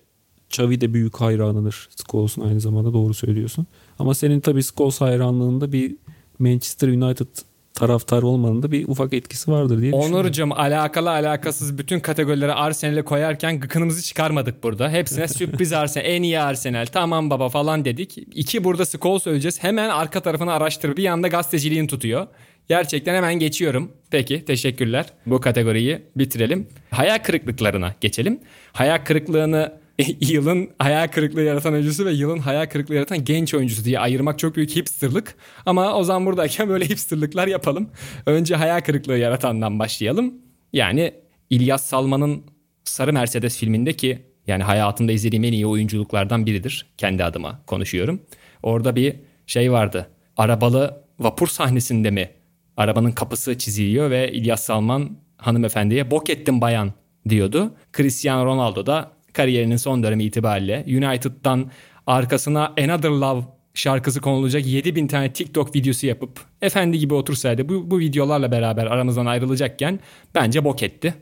Xavi 0.52 0.80
de 0.80 0.94
büyük 0.94 1.16
hayranıdır 1.16 1.88
Scholes'un 1.96 2.48
aynı 2.48 2.60
zamanda 2.60 2.92
doğru 2.92 3.14
söylüyorsun. 3.14 3.66
Ama 3.98 4.14
senin 4.14 4.40
tabii 4.40 4.62
Scholes 4.62 5.00
hayranlığında 5.00 5.72
bir 5.72 5.96
Manchester 6.38 6.88
United 6.88 7.26
taraftar 7.74 8.22
olmanın 8.22 8.62
da 8.62 8.72
bir 8.72 8.88
ufak 8.88 9.12
etkisi 9.12 9.50
vardır 9.50 9.80
diye 9.82 9.92
Onurcuğum 9.92 10.52
alakalı 10.54 11.10
alakasız 11.10 11.78
bütün 11.78 12.00
kategorileri 12.00 12.52
Arsenal'e 12.52 13.02
koyarken 13.02 13.60
gıkınımızı 13.60 14.02
çıkarmadık 14.02 14.62
burada. 14.62 14.90
Hepsine 14.90 15.28
sürpriz 15.28 15.72
Arsenal, 15.82 16.06
en 16.06 16.22
iyi 16.22 16.40
Arsenal, 16.40 16.86
tamam 16.86 17.30
baba 17.30 17.48
falan 17.48 17.84
dedik. 17.84 18.18
İki 18.34 18.64
burada 18.64 18.86
skol 18.86 19.18
söyleyeceğiz. 19.18 19.62
Hemen 19.62 19.88
arka 19.88 20.20
tarafını 20.20 20.52
araştırıp 20.52 20.96
bir 20.96 21.06
anda 21.06 21.28
gazeteciliğin 21.28 21.86
tutuyor. 21.86 22.26
Gerçekten 22.68 23.14
hemen 23.14 23.34
geçiyorum. 23.34 23.92
Peki 24.10 24.44
teşekkürler. 24.44 25.06
Bu 25.26 25.40
kategoriyi 25.40 26.02
bitirelim. 26.16 26.68
Hayal 26.90 27.18
kırıklıklarına 27.18 27.94
geçelim. 28.00 28.40
Hayal 28.72 28.98
kırıklığını 29.04 29.81
yılın 30.20 30.70
hayal 30.78 31.08
kırıklığı 31.08 31.42
yaratan 31.42 31.72
oyuncusu 31.72 32.04
ve 32.04 32.12
yılın 32.12 32.38
hayal 32.38 32.66
kırıklığı 32.66 32.94
yaratan 32.94 33.24
genç 33.24 33.54
oyuncusu 33.54 33.84
diye 33.84 33.98
ayırmak 33.98 34.38
çok 34.38 34.56
büyük 34.56 34.76
hipsterlık. 34.76 35.34
Ama 35.66 35.94
o 35.94 36.04
zaman 36.04 36.26
buradayken 36.26 36.68
böyle 36.68 36.84
hipsterlıklar 36.88 37.46
yapalım. 37.46 37.90
Önce 38.26 38.56
hayal 38.56 38.80
kırıklığı 38.80 39.18
yaratandan 39.18 39.78
başlayalım. 39.78 40.34
Yani 40.72 41.14
İlyas 41.50 41.84
Salman'ın 41.84 42.42
Sarı 42.84 43.12
Mercedes 43.12 43.58
filmindeki 43.58 44.26
yani 44.46 44.62
hayatımda 44.62 45.12
izlediğim 45.12 45.44
en 45.44 45.52
iyi 45.52 45.66
oyunculuklardan 45.66 46.46
biridir. 46.46 46.86
Kendi 46.96 47.24
adıma 47.24 47.62
konuşuyorum. 47.66 48.22
Orada 48.62 48.96
bir 48.96 49.16
şey 49.46 49.72
vardı. 49.72 50.10
Arabalı 50.36 51.04
vapur 51.18 51.46
sahnesinde 51.46 52.10
mi? 52.10 52.30
Arabanın 52.76 53.12
kapısı 53.12 53.58
çiziliyor 53.58 54.10
ve 54.10 54.32
İlyas 54.32 54.62
Salman 54.62 55.16
hanımefendiye 55.36 56.10
bok 56.10 56.30
ettim 56.30 56.60
bayan 56.60 56.92
diyordu. 57.28 57.74
Cristiano 57.96 58.46
Ronaldo 58.46 58.86
da 58.86 59.12
kariyerinin 59.32 59.76
son 59.76 60.02
dönemi 60.02 60.24
itibariyle 60.24 60.84
United'dan 60.86 61.70
arkasına 62.06 62.72
Another 62.78 63.10
Love 63.10 63.42
şarkısı 63.74 64.20
konulacak 64.20 64.66
7000 64.66 65.06
tane 65.06 65.32
TikTok 65.32 65.76
videosu 65.76 66.06
yapıp 66.06 66.40
efendi 66.62 66.98
gibi 66.98 67.14
otursaydı 67.14 67.68
bu, 67.68 67.90
bu 67.90 67.98
videolarla 67.98 68.50
beraber 68.52 68.86
aramızdan 68.86 69.26
ayrılacakken 69.26 70.00
bence 70.34 70.64
bok 70.64 70.82
etti. 70.82 71.14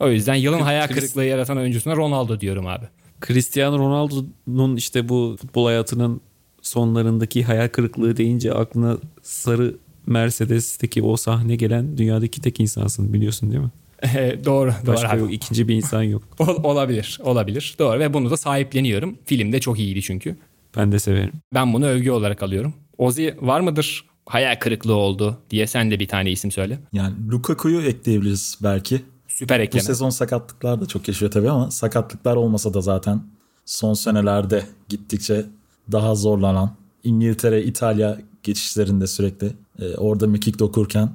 O 0.00 0.08
yüzden 0.08 0.34
yılın 0.34 0.60
hayal 0.60 0.86
kırıklığı 0.86 1.24
yaratan 1.24 1.58
oyuncusuna 1.58 1.96
Ronaldo 1.96 2.40
diyorum 2.40 2.66
abi. 2.66 2.84
Cristiano 3.26 3.78
Ronaldo'nun 3.78 4.76
işte 4.76 5.08
bu 5.08 5.36
futbol 5.40 5.66
hayatının 5.66 6.20
sonlarındaki 6.62 7.44
hayal 7.44 7.68
kırıklığı 7.68 8.16
deyince 8.16 8.52
aklına 8.52 8.98
sarı 9.22 9.76
Mercedes'teki 10.06 11.02
o 11.02 11.16
sahne 11.16 11.56
gelen 11.56 11.98
dünyadaki 11.98 12.40
tek 12.40 12.60
insansın 12.60 13.12
biliyorsun 13.12 13.50
değil 13.50 13.62
mi? 13.62 13.70
doğru. 14.44 14.72
Başka 14.86 15.12
doğru 15.12 15.20
yok. 15.20 15.32
ikinci 15.32 15.68
bir 15.68 15.74
insan 15.74 16.02
yok. 16.02 16.22
olabilir. 16.64 17.18
Olabilir. 17.22 17.76
Doğru 17.78 17.98
ve 17.98 18.14
bunu 18.14 18.30
da 18.30 18.36
sahipleniyorum. 18.36 19.18
Film 19.24 19.52
de 19.52 19.60
çok 19.60 19.78
iyiydi 19.78 20.02
çünkü. 20.02 20.36
Ben 20.76 20.92
de 20.92 20.98
severim. 20.98 21.32
Ben 21.54 21.72
bunu 21.72 21.86
övgü 21.86 22.10
olarak 22.10 22.42
alıyorum. 22.42 22.74
Ozi 22.98 23.36
var 23.40 23.60
mıdır? 23.60 24.04
Hayal 24.26 24.56
kırıklığı 24.56 24.94
oldu 24.94 25.38
diye 25.50 25.66
sen 25.66 25.90
de 25.90 26.00
bir 26.00 26.08
tane 26.08 26.30
isim 26.30 26.50
söyle. 26.50 26.78
Yani 26.92 27.14
Lukaku'yu 27.30 27.80
ekleyebiliriz 27.80 28.58
belki. 28.62 29.02
Süper 29.28 29.60
ekleme. 29.60 29.82
Bu 29.82 29.86
sezon 29.86 30.10
sakatlıklar 30.10 30.80
da 30.80 30.86
çok 30.86 31.08
yaşıyor 31.08 31.30
tabii 31.30 31.50
ama 31.50 31.70
sakatlıklar 31.70 32.36
olmasa 32.36 32.74
da 32.74 32.80
zaten 32.80 33.22
son 33.64 33.94
senelerde 33.94 34.62
gittikçe 34.88 35.46
daha 35.92 36.14
zorlanan 36.14 36.74
İngiltere, 37.04 37.62
İtalya 37.62 38.18
geçişlerinde 38.42 39.06
sürekli 39.06 39.52
e, 39.78 39.94
orada 39.96 40.26
mekik 40.26 40.58
dokurken 40.58 41.10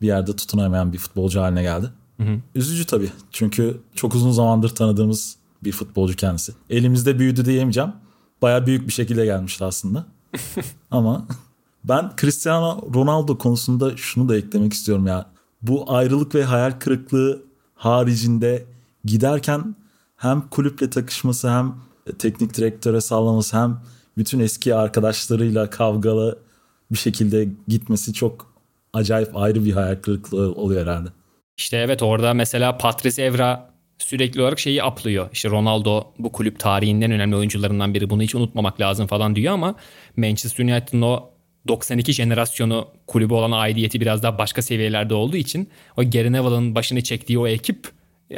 bir 0.00 0.06
yerde 0.06 0.36
tutunamayan 0.36 0.92
bir 0.92 0.98
futbolcu 0.98 1.40
haline 1.40 1.62
geldi. 1.62 1.86
Hı 2.16 2.22
hı. 2.22 2.38
Üzücü 2.54 2.84
tabii. 2.84 3.10
Çünkü 3.30 3.80
çok 3.94 4.14
uzun 4.14 4.30
zamandır 4.30 4.68
tanıdığımız 4.68 5.36
bir 5.64 5.72
futbolcu 5.72 6.16
kendisi. 6.16 6.52
Elimizde 6.70 7.18
büyüdü 7.18 7.44
diyemeyeceğim. 7.44 7.92
Baya 8.42 8.66
büyük 8.66 8.86
bir 8.86 8.92
şekilde 8.92 9.24
gelmişti 9.24 9.64
aslında. 9.64 10.06
Ama 10.90 11.26
ben 11.84 12.12
Cristiano 12.20 12.94
Ronaldo 12.94 13.38
konusunda 13.38 13.96
şunu 13.96 14.28
da 14.28 14.36
eklemek 14.36 14.72
istiyorum 14.72 15.06
ya. 15.06 15.26
Bu 15.62 15.92
ayrılık 15.92 16.34
ve 16.34 16.44
hayal 16.44 16.72
kırıklığı 16.72 17.42
haricinde 17.74 18.64
giderken 19.04 19.76
hem 20.16 20.48
kulüple 20.50 20.90
takışması 20.90 21.50
hem 21.50 21.74
teknik 22.18 22.56
direktöre 22.56 23.00
sallaması 23.00 23.56
hem 23.56 23.80
bütün 24.18 24.40
eski 24.40 24.74
arkadaşlarıyla 24.74 25.70
kavgalı 25.70 26.38
bir 26.92 26.98
şekilde 26.98 27.48
gitmesi 27.68 28.12
çok 28.12 28.46
acayip 28.92 29.36
ayrı 29.36 29.64
bir 29.64 29.72
hayal 29.72 29.96
kırıklığı 29.96 30.52
oluyor 30.52 30.82
herhalde. 30.82 31.08
İşte 31.56 31.76
evet 31.76 32.02
orada 32.02 32.34
mesela 32.34 32.78
Patrice 32.78 33.22
Evra 33.22 33.70
sürekli 33.98 34.42
olarak 34.42 34.58
şeyi 34.58 34.82
aplıyor. 34.82 35.28
İşte 35.32 35.48
Ronaldo 35.48 36.04
bu 36.18 36.32
kulüp 36.32 36.60
tarihinden 36.60 37.10
önemli 37.10 37.36
oyuncularından 37.36 37.94
biri. 37.94 38.10
Bunu 38.10 38.22
hiç 38.22 38.34
unutmamak 38.34 38.80
lazım 38.80 39.06
falan 39.06 39.36
diyor 39.36 39.54
ama 39.54 39.74
Manchester 40.16 40.64
United'ın 40.64 41.02
o 41.02 41.30
92 41.68 42.12
jenerasyonu 42.12 42.88
kulübü 43.06 43.34
olan 43.34 43.52
aidiyeti 43.52 44.00
biraz 44.00 44.22
daha 44.22 44.38
başka 44.38 44.62
seviyelerde 44.62 45.14
olduğu 45.14 45.36
için 45.36 45.70
o 45.96 46.10
Gary 46.10 46.32
Neville'ın 46.32 46.74
başını 46.74 47.02
çektiği 47.02 47.38
o 47.38 47.46
ekip 47.46 47.88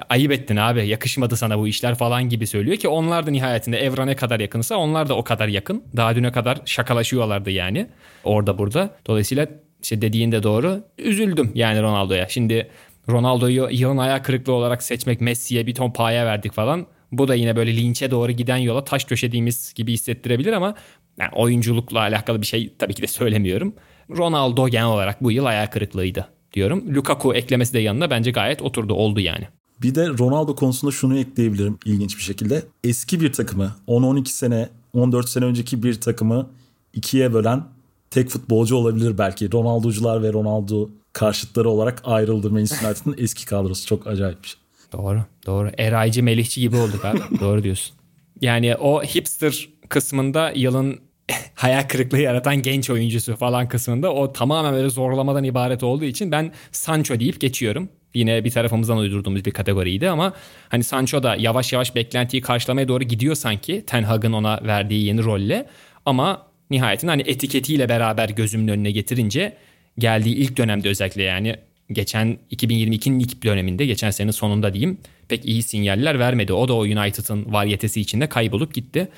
ayıp 0.08 0.32
ettin 0.32 0.56
abi 0.56 0.88
yakışmadı 0.88 1.36
sana 1.36 1.58
bu 1.58 1.68
işler 1.68 1.94
falan 1.94 2.28
gibi 2.28 2.46
söylüyor 2.46 2.76
ki 2.76 2.88
onlar 2.88 3.26
da 3.26 3.30
nihayetinde 3.30 3.78
Evra 3.78 4.04
ne 4.04 4.16
kadar 4.16 4.40
yakınsa 4.40 4.76
onlar 4.76 5.08
da 5.08 5.14
o 5.16 5.24
kadar 5.24 5.48
yakın. 5.48 5.82
Daha 5.96 6.14
düne 6.14 6.32
kadar 6.32 6.58
şakalaşıyorlardı 6.64 7.50
yani 7.50 7.86
orada 8.24 8.58
burada. 8.58 8.90
Dolayısıyla 9.06 9.46
işte 9.82 10.02
dediğin 10.02 10.32
de 10.32 10.42
doğru. 10.42 10.84
Üzüldüm 10.98 11.52
yani 11.54 11.82
Ronaldo'ya. 11.82 12.28
Şimdi 12.28 12.70
Ronaldo'yu 13.10 13.68
yılın 13.70 13.96
ayağı 13.96 14.22
kırıklığı 14.22 14.52
olarak 14.52 14.82
seçmek 14.82 15.20
Messi'ye 15.20 15.66
bir 15.66 15.74
ton 15.74 15.90
paya 15.90 16.26
verdik 16.26 16.52
falan. 16.52 16.86
Bu 17.12 17.28
da 17.28 17.34
yine 17.34 17.56
böyle 17.56 17.76
linçe 17.76 18.10
doğru 18.10 18.32
giden 18.32 18.56
yola 18.56 18.84
taş 18.84 19.10
döşediğimiz 19.10 19.74
gibi 19.74 19.92
hissettirebilir 19.92 20.52
ama 20.52 20.74
yani 21.18 21.30
oyunculukla 21.34 21.98
alakalı 21.98 22.40
bir 22.40 22.46
şey 22.46 22.74
tabii 22.78 22.94
ki 22.94 23.02
de 23.02 23.06
söylemiyorum. 23.06 23.74
Ronaldo 24.16 24.68
genel 24.68 24.86
olarak 24.86 25.22
bu 25.22 25.32
yıl 25.32 25.44
ayağı 25.44 25.70
kırıklığıydı 25.70 26.28
diyorum. 26.52 26.94
Lukaku 26.94 27.34
eklemesi 27.34 27.72
de 27.72 27.78
yanına 27.78 28.10
bence 28.10 28.30
gayet 28.30 28.62
oturdu 28.62 28.94
oldu 28.94 29.20
yani. 29.20 29.48
Bir 29.82 29.94
de 29.94 30.08
Ronaldo 30.08 30.54
konusunda 30.54 30.92
şunu 30.92 31.18
ekleyebilirim 31.18 31.78
ilginç 31.84 32.16
bir 32.16 32.22
şekilde. 32.22 32.62
Eski 32.84 33.20
bir 33.20 33.32
takımı 33.32 33.76
10-12 33.88 34.26
sene 34.26 34.68
14 34.92 35.28
sene 35.28 35.44
önceki 35.44 35.82
bir 35.82 36.00
takımı 36.00 36.50
ikiye 36.94 37.34
bölen 37.34 37.64
tek 38.10 38.28
futbolcu 38.28 38.76
olabilir 38.76 39.18
belki. 39.18 39.52
Ronaldo'cular 39.52 40.22
ve 40.22 40.32
Ronaldo 40.32 40.88
karşıtları 41.12 41.70
olarak 41.70 42.02
ayrıldı 42.04 42.50
Manchester 42.50 42.88
United'ın 42.88 43.14
eski 43.18 43.46
kadrosu. 43.46 43.86
Çok 43.86 44.06
acayip 44.06 44.42
bir 44.42 44.48
şey. 44.48 44.60
Doğru 44.92 45.22
doğru. 45.46 45.70
Eraycı 45.78 46.22
Melihçi 46.22 46.60
gibi 46.60 46.76
olduk 46.76 47.04
abi. 47.04 47.18
doğru 47.40 47.62
diyorsun. 47.62 47.96
Yani 48.40 48.76
o 48.76 49.02
hipster 49.02 49.68
kısmında 49.88 50.52
yılın 50.54 51.00
hayal 51.54 51.82
kırıklığı 51.82 52.20
yaratan 52.20 52.56
genç 52.62 52.90
oyuncusu 52.90 53.36
falan 53.36 53.68
kısmında 53.68 54.14
o 54.14 54.32
tamamen 54.32 54.72
böyle 54.72 54.90
zorlamadan 54.90 55.44
ibaret 55.44 55.82
olduğu 55.82 56.04
için 56.04 56.32
ben 56.32 56.52
Sancho 56.72 57.20
deyip 57.20 57.40
geçiyorum. 57.40 57.88
Yine 58.14 58.44
bir 58.44 58.50
tarafımızdan 58.50 58.98
uydurduğumuz 58.98 59.44
bir 59.44 59.50
kategoriydi 59.50 60.10
ama 60.10 60.32
hani 60.68 60.84
Sancho 60.84 61.22
da 61.22 61.36
yavaş 61.36 61.72
yavaş 61.72 61.94
beklentiyi 61.94 62.42
karşılamaya 62.42 62.88
doğru 62.88 63.04
gidiyor 63.04 63.34
sanki 63.34 63.84
Ten 63.86 64.02
Hag'ın 64.02 64.32
ona 64.32 64.60
verdiği 64.62 65.04
yeni 65.04 65.24
rolle 65.24 65.66
ama 66.06 66.47
nihayetinde 66.70 67.10
hani 67.10 67.22
etiketiyle 67.26 67.88
beraber 67.88 68.28
gözümün 68.28 68.68
önüne 68.68 68.90
getirince 68.90 69.56
geldiği 69.98 70.34
ilk 70.34 70.56
dönemde 70.56 70.88
özellikle 70.88 71.22
yani 71.22 71.56
geçen 71.92 72.38
2022'nin 72.52 73.18
ilk 73.20 73.44
döneminde 73.44 73.86
geçen 73.86 74.10
senenin 74.10 74.32
sonunda 74.32 74.74
diyeyim 74.74 74.98
pek 75.28 75.44
iyi 75.44 75.62
sinyaller 75.62 76.18
vermedi. 76.18 76.52
O 76.52 76.68
da 76.68 76.74
o 76.74 76.80
United'ın 76.80 77.52
varyetesi 77.52 78.00
içinde 78.00 78.28
kaybolup 78.28 78.74
gitti. 78.74 79.08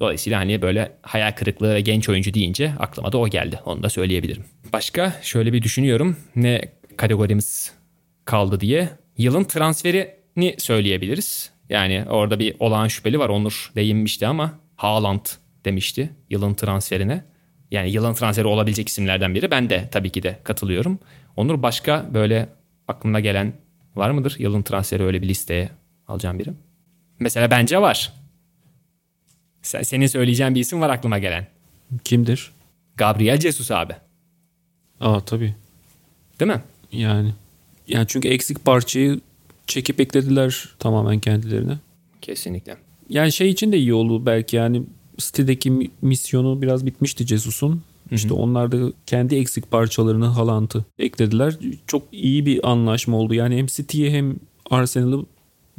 Dolayısıyla 0.00 0.38
hani 0.38 0.62
böyle 0.62 0.92
hayal 1.02 1.32
kırıklığı 1.32 1.74
ve 1.74 1.80
genç 1.80 2.08
oyuncu 2.08 2.34
deyince 2.34 2.72
aklıma 2.78 3.12
da 3.12 3.18
o 3.18 3.28
geldi. 3.28 3.60
Onu 3.64 3.82
da 3.82 3.88
söyleyebilirim. 3.88 4.44
Başka 4.72 5.12
şöyle 5.22 5.52
bir 5.52 5.62
düşünüyorum. 5.62 6.16
Ne 6.36 6.60
kategorimiz 6.96 7.72
kaldı 8.24 8.60
diye. 8.60 8.88
Yılın 9.18 9.44
transferini 9.44 10.54
söyleyebiliriz. 10.58 11.50
Yani 11.68 12.04
orada 12.08 12.38
bir 12.38 12.54
olağan 12.58 12.88
şüpheli 12.88 13.18
var. 13.18 13.28
Onur 13.28 13.72
değinmişti 13.76 14.26
ama 14.26 14.58
Haaland 14.76 15.26
demişti 15.64 16.10
yılın 16.30 16.54
transferine. 16.54 17.24
Yani 17.70 17.90
yılın 17.90 18.14
transferi 18.14 18.46
olabilecek 18.46 18.88
isimlerden 18.88 19.34
biri. 19.34 19.50
Ben 19.50 19.70
de 19.70 19.88
tabii 19.92 20.10
ki 20.10 20.22
de 20.22 20.38
katılıyorum. 20.44 20.98
Onur 21.36 21.62
başka 21.62 22.06
böyle 22.14 22.48
aklına 22.88 23.20
gelen 23.20 23.52
var 23.96 24.10
mıdır? 24.10 24.36
Yılın 24.38 24.62
transferi 24.62 25.02
öyle 25.02 25.22
bir 25.22 25.28
listeye 25.28 25.70
alacağım 26.08 26.38
biri. 26.38 26.50
Mesela 27.18 27.50
bence 27.50 27.80
var. 27.80 28.12
Senin 29.62 30.06
söyleyeceğin 30.06 30.54
bir 30.54 30.60
isim 30.60 30.80
var 30.80 30.90
aklıma 30.90 31.18
gelen. 31.18 31.46
Kimdir? 32.04 32.52
Gabriel 32.96 33.40
Jesus 33.40 33.70
abi. 33.70 33.92
Aa 35.00 35.20
tabii. 35.20 35.54
Değil 36.40 36.52
mi? 36.52 36.62
Yani. 36.92 37.34
Yani 37.88 38.06
çünkü 38.08 38.28
eksik 38.28 38.64
parçayı 38.64 39.20
çekip 39.66 40.00
eklediler 40.00 40.68
tamamen 40.78 41.18
kendilerine. 41.20 41.78
Kesinlikle. 42.22 42.76
Yani 43.08 43.32
şey 43.32 43.50
için 43.50 43.72
de 43.72 43.78
iyi 43.78 43.94
oldu 43.94 44.26
belki 44.26 44.56
yani 44.56 44.82
City'deki 45.20 45.90
misyonu 46.02 46.62
biraz 46.62 46.86
bitmişti 46.86 47.26
Jesus'un. 47.26 47.82
İşte 48.10 48.34
onlar 48.34 48.72
da 48.72 48.92
kendi 49.06 49.36
eksik 49.36 49.70
parçalarını 49.70 50.26
Haaland'ı 50.26 50.84
eklediler. 50.98 51.58
Çok 51.86 52.02
iyi 52.12 52.46
bir 52.46 52.70
anlaşma 52.70 53.16
oldu. 53.16 53.34
Yani 53.34 53.56
hem 53.56 53.66
City'yi 53.66 54.10
hem 54.10 54.36
Arsenal'ı 54.70 55.26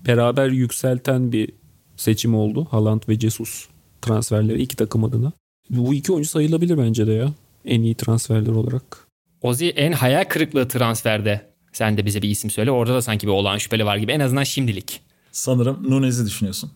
beraber 0.08 0.50
yükselten 0.50 1.32
bir 1.32 1.50
seçim 1.98 2.36
oldu. 2.36 2.68
Haaland 2.72 3.02
ve 3.10 3.20
Jesus 3.20 3.68
transferleri 4.02 4.62
iki 4.62 4.76
takım 4.76 5.04
adına. 5.04 5.32
Bu 5.70 5.94
iki 5.94 6.12
oyuncu 6.12 6.30
sayılabilir 6.30 6.78
bence 6.78 7.08
de 7.08 7.12
ya. 7.12 7.34
En 7.66 7.82
iyi 7.82 7.96
transferler 7.96 8.52
olarak. 8.52 9.08
Ozi 9.42 9.70
en 9.70 9.92
hayal 9.92 10.24
kırıklığı 10.24 10.68
transferde. 10.68 11.52
Sen 11.74 11.98
de 11.98 12.06
bize 12.06 12.22
bir 12.22 12.30
isim 12.30 12.50
söyle. 12.50 12.72
Orada 12.72 12.94
da 12.94 13.02
sanki 13.02 13.28
bir 13.28 13.32
olağan 13.32 13.58
şüpheli 13.58 13.86
var 13.86 13.98
gibi. 13.98 14.12
En 14.12 14.20
azından 14.20 14.44
şimdilik. 14.44 15.02
Sanırım 15.32 15.92
Nunez'i 15.92 16.26
düşünüyorsun. 16.26 16.72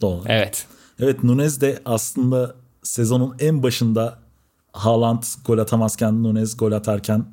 Doğru. 0.00 0.22
Evet. 0.26 0.66
Evet 1.00 1.24
Nunez 1.24 1.60
de 1.60 1.82
aslında 1.84 2.54
sezonun 2.82 3.34
en 3.38 3.62
başında 3.62 4.18
Haaland 4.72 5.22
gol 5.46 5.58
atamazken 5.58 6.22
Nunez 6.22 6.56
gol 6.56 6.72
atarken 6.72 7.24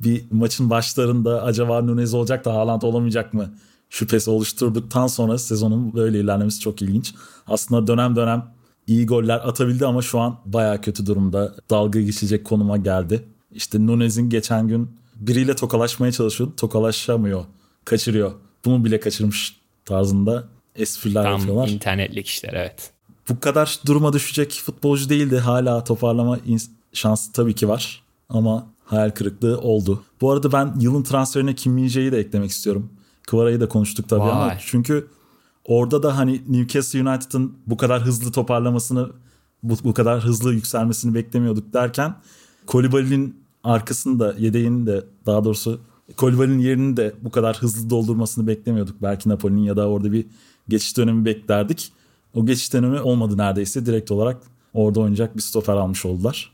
bir 0.00 0.24
maçın 0.30 0.70
başlarında 0.70 1.42
acaba 1.42 1.82
Nunez 1.82 2.14
olacak 2.14 2.44
da 2.44 2.54
Haaland 2.54 2.82
olamayacak 2.82 3.34
mı 3.34 3.54
şüphesi 3.90 4.30
oluşturduktan 4.30 5.06
sonra 5.06 5.38
sezonun 5.38 5.94
böyle 5.94 6.20
ilerlemesi 6.20 6.60
çok 6.60 6.82
ilginç. 6.82 7.14
Aslında 7.46 7.86
dönem 7.86 8.16
dönem 8.16 8.44
iyi 8.86 9.06
goller 9.06 9.40
atabildi 9.48 9.86
ama 9.86 10.02
şu 10.02 10.18
an 10.20 10.38
baya 10.46 10.80
kötü 10.80 11.06
durumda. 11.06 11.54
Dalga 11.70 12.00
geçecek 12.00 12.44
konuma 12.44 12.76
geldi. 12.76 13.24
İşte 13.52 13.86
Nunez'in 13.86 14.30
geçen 14.30 14.68
gün 14.68 14.90
biriyle 15.16 15.56
tokalaşmaya 15.56 16.12
çalışıyor. 16.12 16.50
Tokalaşamıyor. 16.56 17.44
Kaçırıyor. 17.84 18.32
Bunu 18.64 18.84
bile 18.84 19.00
kaçırmış 19.00 19.56
tarzında 19.84 20.44
espriler 20.76 21.22
Tam 21.22 21.32
yapıyorlar. 21.32 21.68
internetlik 21.68 22.26
işler 22.26 22.52
evet. 22.52 22.90
Bu 23.28 23.40
kadar 23.40 23.80
duruma 23.86 24.12
düşecek 24.12 24.62
futbolcu 24.64 25.08
değildi. 25.08 25.38
Hala 25.38 25.84
toparlama 25.84 26.38
şansı 26.92 27.32
tabii 27.32 27.54
ki 27.54 27.68
var. 27.68 28.02
Ama 28.28 28.66
hayal 28.84 29.10
kırıklığı 29.10 29.58
oldu. 29.58 30.02
Bu 30.20 30.32
arada 30.32 30.52
ben 30.52 30.74
yılın 30.80 31.02
transferine 31.02 31.54
Kim 31.54 31.72
Min-jae'yi 31.72 32.12
de 32.12 32.18
eklemek 32.18 32.50
istiyorum. 32.50 32.90
Kıvara'yı 33.26 33.60
da 33.60 33.68
konuştuk 33.68 34.08
tabii 34.08 34.20
Vay. 34.20 34.30
ama 34.30 34.54
çünkü 34.66 35.06
orada 35.64 36.02
da 36.02 36.16
hani 36.16 36.42
Newcastle 36.48 37.08
United'ın 37.08 37.54
bu 37.66 37.76
kadar 37.76 38.02
hızlı 38.02 38.32
toparlamasını 38.32 39.10
bu, 39.62 39.74
bu 39.84 39.94
kadar 39.94 40.24
hızlı 40.24 40.54
yükselmesini 40.54 41.14
beklemiyorduk 41.14 41.72
derken 41.72 42.14
Kolibali'nin 42.66 43.36
arkasında 43.64 44.34
yedeğini 44.38 44.86
de 44.86 45.04
daha 45.26 45.44
doğrusu 45.44 45.80
Kolibali'nin 46.16 46.58
yerini 46.58 46.96
de 46.96 47.14
bu 47.22 47.30
kadar 47.30 47.56
hızlı 47.56 47.90
doldurmasını 47.90 48.46
beklemiyorduk. 48.46 49.02
Belki 49.02 49.28
Napoli'nin 49.28 49.62
ya 49.62 49.76
da 49.76 49.88
orada 49.88 50.12
bir 50.12 50.26
geçiş 50.68 50.96
dönemi 50.96 51.24
beklerdik. 51.24 51.92
O 52.36 52.46
geçiş 52.46 52.72
dönemi 52.72 53.00
olmadı 53.00 53.38
neredeyse. 53.38 53.86
Direkt 53.86 54.10
olarak 54.10 54.42
orada 54.74 55.00
oynayacak 55.00 55.36
bir 55.36 55.42
stoper 55.42 55.74
almış 55.74 56.04
oldular. 56.06 56.52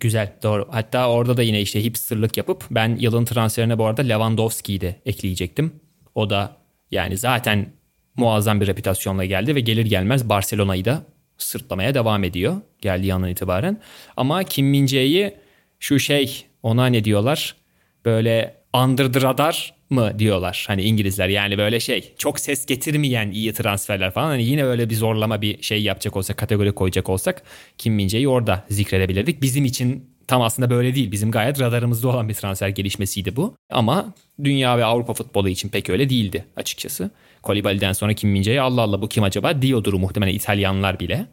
Güzel 0.00 0.32
doğru. 0.42 0.68
Hatta 0.70 1.10
orada 1.10 1.36
da 1.36 1.42
yine 1.42 1.60
işte 1.60 1.84
hipsterlık 1.84 2.36
yapıp 2.36 2.64
ben 2.70 2.96
yılın 2.96 3.24
transferine 3.24 3.78
bu 3.78 3.86
arada 3.86 4.02
Lewandowski'yi 4.02 4.80
de 4.80 4.96
ekleyecektim. 5.06 5.72
O 6.14 6.30
da 6.30 6.56
yani 6.90 7.18
zaten 7.18 7.72
muazzam 8.16 8.60
bir 8.60 8.66
reputasyonla 8.66 9.24
geldi 9.24 9.54
ve 9.54 9.60
gelir 9.60 9.86
gelmez 9.86 10.28
Barcelona'yı 10.28 10.84
da 10.84 11.02
sırtlamaya 11.38 11.94
devam 11.94 12.24
ediyor 12.24 12.56
geldiği 12.80 13.14
andan 13.14 13.30
itibaren. 13.30 13.80
Ama 14.16 14.44
Kim 14.44 14.66
Min-jae'yi 14.66 15.36
şu 15.80 15.98
şey 15.98 16.46
ona 16.62 16.86
ne 16.86 17.04
diyorlar? 17.04 17.56
Böyle 18.04 18.61
under 18.74 19.12
the 19.12 19.20
radar 19.20 19.74
mı 19.90 20.18
diyorlar 20.18 20.64
hani 20.68 20.82
İngilizler 20.82 21.28
yani 21.28 21.58
böyle 21.58 21.80
şey 21.80 22.14
çok 22.18 22.40
ses 22.40 22.66
getirmeyen 22.66 23.30
iyi 23.30 23.52
transferler 23.52 24.10
falan 24.10 24.26
hani 24.26 24.44
yine 24.44 24.64
öyle 24.64 24.90
bir 24.90 24.94
zorlama 24.94 25.42
bir 25.42 25.62
şey 25.62 25.82
yapacak 25.82 26.16
olsak 26.16 26.36
kategori 26.36 26.72
koyacak 26.72 27.08
olsak 27.08 27.42
Kim 27.78 27.94
Min-jae'yi 27.94 28.28
orada 28.28 28.64
zikredebilirdik. 28.70 29.42
Bizim 29.42 29.64
için 29.64 30.12
tam 30.26 30.42
aslında 30.42 30.70
böyle 30.70 30.94
değil. 30.94 31.12
Bizim 31.12 31.30
gayet 31.30 31.60
radarımızda 31.60 32.08
olan 32.08 32.28
bir 32.28 32.34
transfer 32.34 32.68
gelişmesiydi 32.68 33.36
bu. 33.36 33.56
Ama 33.70 34.14
dünya 34.44 34.78
ve 34.78 34.84
Avrupa 34.84 35.14
futbolu 35.14 35.48
için 35.48 35.68
pek 35.68 35.90
öyle 35.90 36.10
değildi 36.10 36.44
açıkçası. 36.56 37.10
Kolibali'den 37.42 37.92
sonra 37.92 38.14
Kim 38.14 38.34
Min-jae 38.34 38.60
Allah 38.60 38.82
Allah 38.82 39.02
bu 39.02 39.08
kim 39.08 39.22
acaba 39.24 39.62
diyordur 39.62 39.94
muhtemelen 39.94 40.34
İtalyanlar 40.34 41.00
bile. 41.00 41.26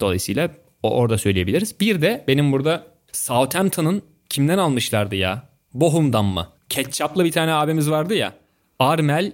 Dolayısıyla 0.00 0.50
o 0.82 0.90
orada 0.90 1.18
söyleyebiliriz. 1.18 1.80
Bir 1.80 2.02
de 2.02 2.24
benim 2.28 2.52
burada 2.52 2.86
Southampton'ın 3.12 4.02
kimden 4.28 4.58
almışlardı 4.58 5.16
ya? 5.16 5.42
Bohum'dan 5.74 6.24
mı? 6.24 6.55
Ketçaplı 6.68 7.24
bir 7.24 7.32
tane 7.32 7.52
abimiz 7.52 7.90
vardı 7.90 8.14
ya. 8.14 8.32
Armel 8.78 9.32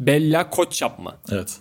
Bella 0.00 0.50
Koçap 0.50 0.98
mı? 0.98 1.16
Evet. 1.32 1.56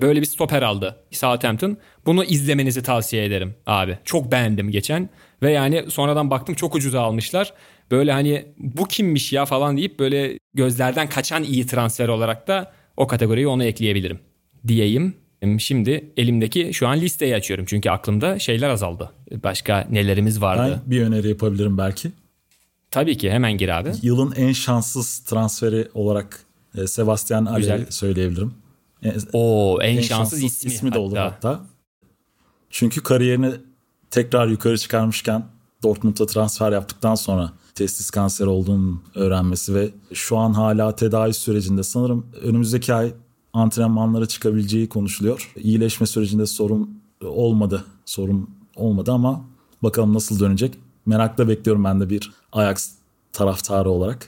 Böyle 0.00 0.20
bir 0.20 0.26
stoper 0.26 0.62
aldı 0.62 0.96
Southampton. 1.10 1.76
Bunu 2.06 2.24
izlemenizi 2.24 2.82
tavsiye 2.82 3.24
ederim 3.24 3.54
abi. 3.66 3.98
Çok 4.04 4.32
beğendim 4.32 4.70
geçen. 4.70 5.08
Ve 5.42 5.52
yani 5.52 5.84
sonradan 5.88 6.30
baktım 6.30 6.54
çok 6.54 6.74
ucuza 6.74 7.00
almışlar. 7.00 7.52
Böyle 7.90 8.12
hani 8.12 8.44
bu 8.58 8.84
kimmiş 8.84 9.32
ya 9.32 9.44
falan 9.44 9.76
deyip 9.76 9.98
böyle 9.98 10.38
gözlerden 10.54 11.08
kaçan 11.08 11.42
iyi 11.42 11.66
transfer 11.66 12.08
olarak 12.08 12.48
da 12.48 12.72
O 12.96 13.06
kategoriye 13.06 13.48
onu 13.48 13.64
ekleyebilirim 13.64 14.18
diyeyim. 14.68 15.14
Şimdi 15.58 16.12
elimdeki 16.16 16.74
şu 16.74 16.88
an 16.88 17.00
listeyi 17.00 17.34
açıyorum 17.36 17.64
çünkü 17.68 17.90
aklımda 17.90 18.38
şeyler 18.38 18.68
azaldı. 18.68 19.10
Başka 19.32 19.86
nelerimiz 19.90 20.40
vardı? 20.40 20.80
Ben 20.84 20.90
bir 20.90 21.02
öneri 21.02 21.28
yapabilirim 21.28 21.78
belki. 21.78 22.12
Tabii 22.94 23.18
ki 23.18 23.30
hemen 23.30 23.52
gir 23.56 23.68
abi. 23.68 23.92
Yılın 24.02 24.32
en 24.32 24.52
şanssız 24.52 25.18
transferi 25.18 25.88
olarak 25.94 26.44
e, 26.74 26.86
Sebastian 26.86 27.44
Alleri 27.44 27.92
söyleyebilirim. 27.92 28.54
E, 29.04 29.12
O 29.32 29.78
en, 29.82 29.96
en 29.96 30.00
şanssız, 30.00 30.42
ismi, 30.42 30.72
ismi 30.72 30.92
de 30.92 30.98
olur 30.98 31.16
hatta. 31.16 31.60
Çünkü 32.70 33.02
kariyerini 33.02 33.50
tekrar 34.10 34.46
yukarı 34.46 34.78
çıkarmışken 34.78 35.44
Dortmund'a 35.82 36.26
transfer 36.26 36.72
yaptıktan 36.72 37.14
sonra 37.14 37.52
testis 37.74 38.10
kanseri 38.10 38.48
olduğunu 38.48 39.02
öğrenmesi 39.14 39.74
ve 39.74 39.90
şu 40.12 40.36
an 40.36 40.52
hala 40.52 40.96
tedavi 40.96 41.34
sürecinde 41.34 41.82
sanırım 41.82 42.26
önümüzdeki 42.42 42.94
ay 42.94 43.12
antrenmanlara 43.52 44.26
çıkabileceği 44.26 44.88
konuşuluyor. 44.88 45.52
İyileşme 45.56 46.06
sürecinde 46.06 46.46
sorun 46.46 47.00
olmadı. 47.24 47.84
Sorun 48.04 48.50
olmadı 48.76 49.12
ama 49.12 49.44
bakalım 49.82 50.14
nasıl 50.14 50.40
dönecek. 50.40 50.83
Merakla 51.06 51.48
bekliyorum 51.48 51.84
ben 51.84 52.00
de 52.00 52.10
bir 52.10 52.32
Ajax 52.52 52.90
taraftarı 53.32 53.90
olarak. 53.90 54.26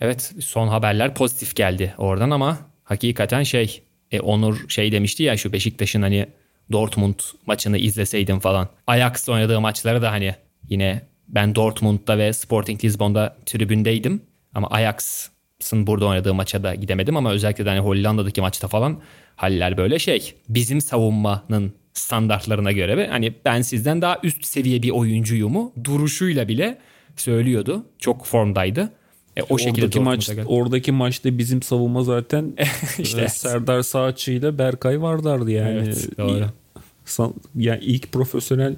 Evet 0.00 0.34
son 0.40 0.68
haberler 0.68 1.14
pozitif 1.14 1.56
geldi 1.56 1.94
oradan 1.98 2.30
ama 2.30 2.58
hakikaten 2.84 3.42
şey 3.42 3.82
e, 4.10 4.20
Onur 4.20 4.68
şey 4.68 4.92
demişti 4.92 5.22
ya 5.22 5.36
şu 5.36 5.52
Beşiktaş'ın 5.52 6.02
hani 6.02 6.26
Dortmund 6.72 7.14
maçını 7.46 7.78
izleseydim 7.78 8.38
falan. 8.38 8.68
Ajax 8.86 9.28
oynadığı 9.28 9.60
maçları 9.60 10.02
da 10.02 10.12
hani 10.12 10.34
yine 10.68 11.02
ben 11.28 11.54
Dortmund'da 11.54 12.18
ve 12.18 12.32
Sporting 12.32 12.84
Lisbon'da 12.84 13.36
tribündeydim 13.46 14.22
ama 14.54 14.68
Ajax'ın 14.70 15.86
burada 15.86 16.06
oynadığı 16.06 16.34
maça 16.34 16.62
da 16.62 16.74
gidemedim 16.74 17.16
ama 17.16 17.32
özellikle 17.32 17.64
de 17.64 17.68
hani 17.68 17.80
Hollanda'daki 17.80 18.40
maçta 18.40 18.68
falan 18.68 19.00
haller 19.36 19.76
böyle 19.76 19.98
şey. 19.98 20.34
Bizim 20.48 20.80
savunmanın 20.80 21.72
standartlarına 21.94 22.72
göre 22.72 22.96
ve 22.96 23.06
hani 23.08 23.34
ben 23.44 23.62
sizden 23.62 24.02
daha 24.02 24.20
üst 24.22 24.44
seviye 24.44 24.82
bir 24.82 24.90
oyuncuyumu 24.90 25.72
duruşuyla 25.84 26.48
bile 26.48 26.78
söylüyordu. 27.16 27.84
Çok 27.98 28.26
formdaydı. 28.26 28.92
E, 29.36 29.42
o 29.42 29.46
oradaki 29.50 29.62
şekilde 29.64 29.98
maç 30.00 30.26
geldi. 30.26 30.44
oradaki 30.46 30.92
maçta 30.92 31.38
bizim 31.38 31.62
savunma 31.62 32.02
zaten 32.04 32.56
İşte. 32.98 33.28
Serdar 33.28 33.82
Saatçı 33.82 34.32
ile 34.32 34.58
Berkay 34.58 35.02
Vardar'dı 35.02 35.50
yani. 35.50 35.82
Evet, 35.84 36.08
doğru. 36.18 37.32
Yani 37.54 37.80
ilk 37.84 38.12
profesyonel 38.12 38.76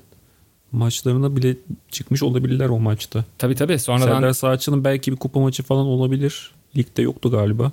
maçlarına 0.73 1.37
bile 1.37 1.57
çıkmış 1.91 2.23
olabilirler 2.23 2.69
o 2.69 2.79
maçta. 2.79 3.25
Tabii 3.39 3.55
tabii 3.55 3.79
sonradan 3.79 4.07
Serdar 4.07 4.33
Saatçı'nın 4.33 4.85
belki 4.85 5.13
bir 5.13 5.17
kupa 5.17 5.41
maçı 5.41 5.63
falan 5.63 5.87
olabilir. 5.87 6.51
Ligde 6.77 7.03
yoktu 7.03 7.31
galiba. 7.31 7.73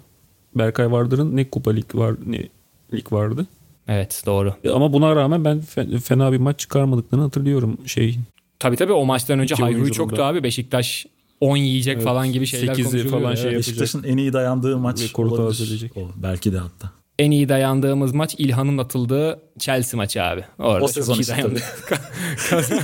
Berkay 0.56 0.92
Vardar'ın 0.92 1.36
ne 1.36 1.50
kupa 1.50 1.72
lig 1.72 1.96
var 1.96 2.16
ne 2.26 2.50
lig 2.94 3.12
vardı. 3.12 3.48
Evet 3.88 4.24
doğru. 4.26 4.54
Ama 4.74 4.94
buna 4.94 5.16
rağmen 5.16 5.46
ben 5.46 5.58
fe- 5.76 6.00
fena 6.00 6.32
bir 6.32 6.38
maç 6.38 6.60
çıkarmadıklarını 6.60 7.26
hatırlıyorum. 7.26 7.78
Şey 7.86 8.20
Tabii 8.60 8.76
tabii 8.76 8.94
o 8.94 9.06
maçtan 9.06 9.40
önce 9.40 9.56
Hayru'yu 9.56 9.92
çoktu 9.92 10.18
da. 10.18 10.26
abi. 10.26 10.44
Beşiktaş 10.44 11.06
10 11.42 11.58
yiyecek 11.58 11.94
Evet, 11.96 12.04
falan 12.04 12.32
gibi 12.32 12.46
şeyler 12.46 12.76
konuşuluyor. 12.76 13.10
falan 13.10 13.36
şey- 13.36 13.52
Beşiktaş'ın 13.56 14.04
en 14.04 14.18
iyi 14.18 14.34
dayandığı 14.34 14.78
maç 14.78 15.02
Rekoru 15.04 15.30
olabilir. 15.32 15.92
O, 15.96 16.00
belki 16.16 16.54
de 16.54 16.58
hatta. 16.58 16.92
En 17.20 17.32
iyi 17.32 17.50
dayandığımız 17.50 18.14
maç 18.14 18.36
İlhan'ın 18.38 18.78
atıldığı 18.78 19.40
Chelsea 19.60 19.98
maçı 19.98 20.24
abi. 20.24 20.44
Orada 20.60 20.78
O 20.78 20.80
çok 20.88 20.92
sezon 20.92 21.18
dayandı. 21.36 21.60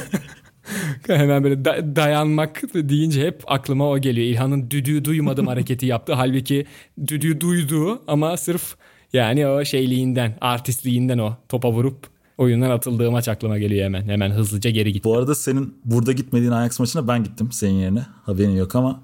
Hemen 1.07 1.43
böyle 1.43 1.65
da- 1.65 1.95
dayanmak 1.95 2.61
deyince 2.73 3.25
hep 3.27 3.43
aklıma 3.47 3.89
o 3.89 3.99
geliyor. 3.99 4.27
İlhan'ın 4.27 4.71
düdüğü 4.71 5.05
duymadım 5.05 5.47
hareketi 5.47 5.85
yaptı. 5.85 6.13
Halbuki 6.13 6.65
düdüğü 7.07 7.41
duydu 7.41 8.01
ama 8.07 8.37
sırf 8.37 8.75
yani 9.13 9.47
o 9.47 9.65
şeyliğinden, 9.65 10.37
artistliğinden 10.41 11.17
o 11.17 11.33
topa 11.49 11.71
vurup 11.71 12.07
oyundan 12.37 12.69
atıldığı 12.69 13.11
maç 13.11 13.27
aklıma 13.27 13.57
geliyor 13.57 13.85
hemen. 13.85 14.01
Hemen 14.03 14.31
hızlıca 14.31 14.69
geri 14.69 14.93
gitti. 14.93 15.03
Bu 15.03 15.17
arada 15.17 15.35
senin 15.35 15.77
burada 15.85 16.11
gitmediğin 16.11 16.51
Ajax 16.51 16.79
maçına 16.79 17.07
ben 17.07 17.23
gittim 17.23 17.51
senin 17.51 17.73
yerine. 17.79 18.05
Haberin 18.23 18.55
yok 18.55 18.75
ama 18.75 19.03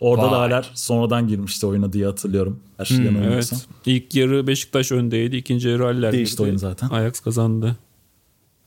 orada 0.00 0.22
Vay. 0.22 0.32
da 0.32 0.38
Haller 0.40 0.70
sonradan 0.74 1.28
girmişti 1.28 1.66
oyuna 1.66 1.92
diye 1.92 2.06
hatırlıyorum. 2.06 2.60
Her 2.76 2.84
şeyden 2.84 3.02
evet. 3.02 3.14
yanılmıyorsam. 3.14 3.58
İlk 3.86 4.14
yarı 4.14 4.46
Beşiktaş 4.46 4.92
öndeydi. 4.92 5.36
ikinci 5.36 5.68
yarı 5.68 5.84
Haller 5.84 6.12
Değişti 6.12 6.34
girdi. 6.36 6.42
oyun 6.42 6.56
zaten. 6.56 6.88
Ajax 6.88 7.20
kazandı. 7.20 7.76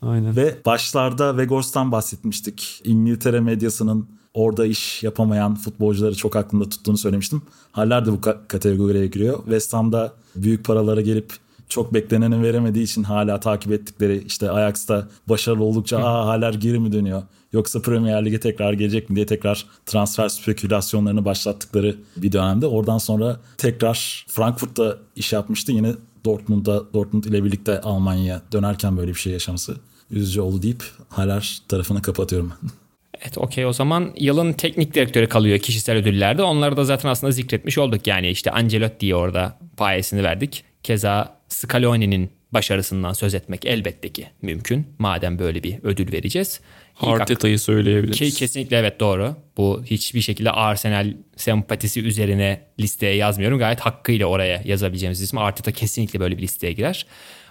Aynen. 0.02 0.36
Ve 0.36 0.58
başlarda 0.66 1.38
Vegors'tan 1.38 1.92
bahsetmiştik. 1.92 2.82
İngiltere 2.84 3.40
medyasının 3.40 4.08
orada 4.34 4.66
iş 4.66 5.04
yapamayan 5.04 5.56
futbolcuları 5.56 6.16
çok 6.16 6.36
aklında 6.36 6.70
tuttuğunu 6.70 6.98
söylemiştim. 6.98 7.42
Haller 7.72 8.06
de 8.06 8.12
bu 8.12 8.16
ka- 8.16 8.48
kategoriye 8.48 9.08
giriyor. 9.08 9.38
West 9.44 9.74
Ham'da 9.74 10.14
büyük 10.36 10.66
paralara 10.66 11.02
gelip 11.02 11.34
çok 11.70 11.94
bekleneni 11.94 12.44
veremediği 12.44 12.84
için 12.86 13.04
hala 13.04 13.40
takip 13.40 13.72
ettikleri 13.72 14.24
işte 14.28 14.52
Ajax'ta 14.52 15.08
başarılı 15.30 15.64
oldukça 15.64 15.98
aa 15.98 16.28
Haller 16.28 16.54
geri 16.54 16.80
mi 16.80 16.92
dönüyor? 16.92 17.24
Yoksa 17.54 17.82
Premier 17.82 18.26
Lig'e 18.26 18.40
tekrar 18.40 18.74
gelecek 18.74 19.10
mi 19.10 19.16
diye 19.16 19.26
tekrar 19.26 19.66
transfer 19.86 20.30
spekülasyonlarını 20.30 21.26
başlattıkları 21.26 21.96
bir 22.18 22.32
dönemde. 22.32 22.68
Oradan 22.68 22.98
sonra 22.98 23.40
tekrar 23.58 24.26
Frankfurt'ta 24.30 24.98
iş 25.16 25.34
yapmıştı. 25.34 25.72
Yine 25.72 25.94
Dortmund'da 26.26 26.94
Dortmund 26.94 27.24
ile 27.24 27.44
birlikte 27.44 27.82
Almanya'ya 27.82 28.42
dönerken 28.52 28.98
böyle 28.98 29.10
bir 29.12 29.20
şey 29.20 29.34
yaşaması 29.34 29.76
üzücü 30.12 30.42
oldu 30.42 30.62
deyip 30.62 30.84
Haller 31.10 31.62
tarafını 31.68 32.02
kapatıyorum. 32.02 32.54
Evet 33.24 33.38
okey 33.38 33.66
o 33.66 33.74
zaman 33.74 34.14
yılın 34.18 34.54
teknik 34.54 34.94
direktörü 34.94 35.30
kalıyor 35.30 35.60
kişisel 35.60 35.96
ödüllerde. 35.98 36.44
Onları 36.44 36.78
da 36.78 36.86
zaten 36.86 37.10
aslında 37.10 37.32
zikretmiş 37.32 37.78
olduk. 37.78 38.08
Yani 38.08 38.30
işte 38.30 38.52
Ancelotti'ye 38.52 39.16
orada 39.16 39.58
payesini 39.78 40.24
verdik. 40.24 40.64
Keza 40.84 41.38
Scaloni'nin 41.48 42.30
başarısından 42.52 43.14
söz 43.14 43.34
etmek 43.34 43.66
elbette 43.66 44.10
ki 44.10 44.28
mümkün. 44.42 44.88
Madem 45.00 45.40
böyle 45.40 45.64
bir 45.64 45.80
ödül 45.84 46.12
vereceğiz. 46.12 46.62
Arteta'yı 47.02 47.60
söyleyebiliriz. 47.60 48.18
Ki 48.18 48.32
kesinlikle 48.32 48.78
evet 48.78 49.00
doğru. 49.00 49.36
Bu 49.58 49.84
hiçbir 49.86 50.22
şekilde 50.22 50.52
Arsenal 50.52 51.14
sempatisi 51.36 52.02
üzerine 52.02 52.62
listeye 52.80 53.16
yazmıyorum. 53.16 53.60
Gayet 53.60 53.80
hakkıyla 53.80 54.26
oraya 54.26 54.62
yazabileceğimiz 54.66 55.22
isim. 55.22 55.40
Arteta 55.40 55.72
kesinlikle 55.72 56.20
böyle 56.20 56.38
bir 56.38 56.42
listeye 56.42 56.74
girer. 56.74 57.06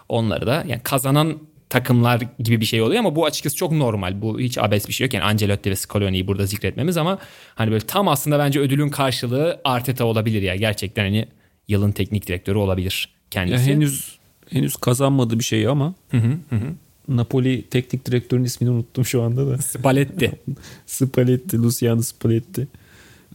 Onları 0.08 0.46
da 0.46 0.64
yani 0.68 0.80
kazanan 0.82 1.38
takımlar 1.72 2.22
gibi 2.38 2.60
bir 2.60 2.64
şey 2.64 2.82
oluyor 2.82 3.00
ama 3.00 3.16
bu 3.16 3.26
açıkçası 3.26 3.56
çok 3.56 3.72
normal. 3.72 4.22
Bu 4.22 4.40
hiç 4.40 4.58
abes 4.58 4.88
bir 4.88 4.92
şey 4.92 5.06
yok. 5.06 5.14
Yani 5.14 5.24
Ancelotti 5.24 5.70
ve 5.70 5.76
Scaloni'yi 5.76 6.26
burada 6.26 6.46
zikretmemiz 6.46 6.96
ama 6.96 7.18
hani 7.54 7.70
böyle 7.70 7.86
tam 7.86 8.08
aslında 8.08 8.38
bence 8.38 8.60
ödülün 8.60 8.88
karşılığı 8.88 9.60
Arteta 9.64 10.04
olabilir 10.04 10.42
ya. 10.42 10.56
Gerçekten 10.56 11.04
hani 11.04 11.26
yılın 11.68 11.92
teknik 11.92 12.26
direktörü 12.26 12.58
olabilir 12.58 13.08
Ya 13.12 13.18
kendisi. 13.30 13.64
henüz 13.64 14.18
henüz 14.50 14.76
kazanmadı 14.76 15.38
bir 15.38 15.44
şey 15.44 15.66
ama 15.66 15.94
Napoli 17.08 17.62
teknik 17.62 18.06
direktörün 18.06 18.44
ismini 18.44 18.70
unuttum 18.70 19.04
şu 19.04 19.22
anda 19.22 19.46
da. 19.50 19.58
Spalletti. 19.58 20.32
Spalletti, 20.86 21.62
Luciano 21.62 22.02
Spalletti. 22.02 22.68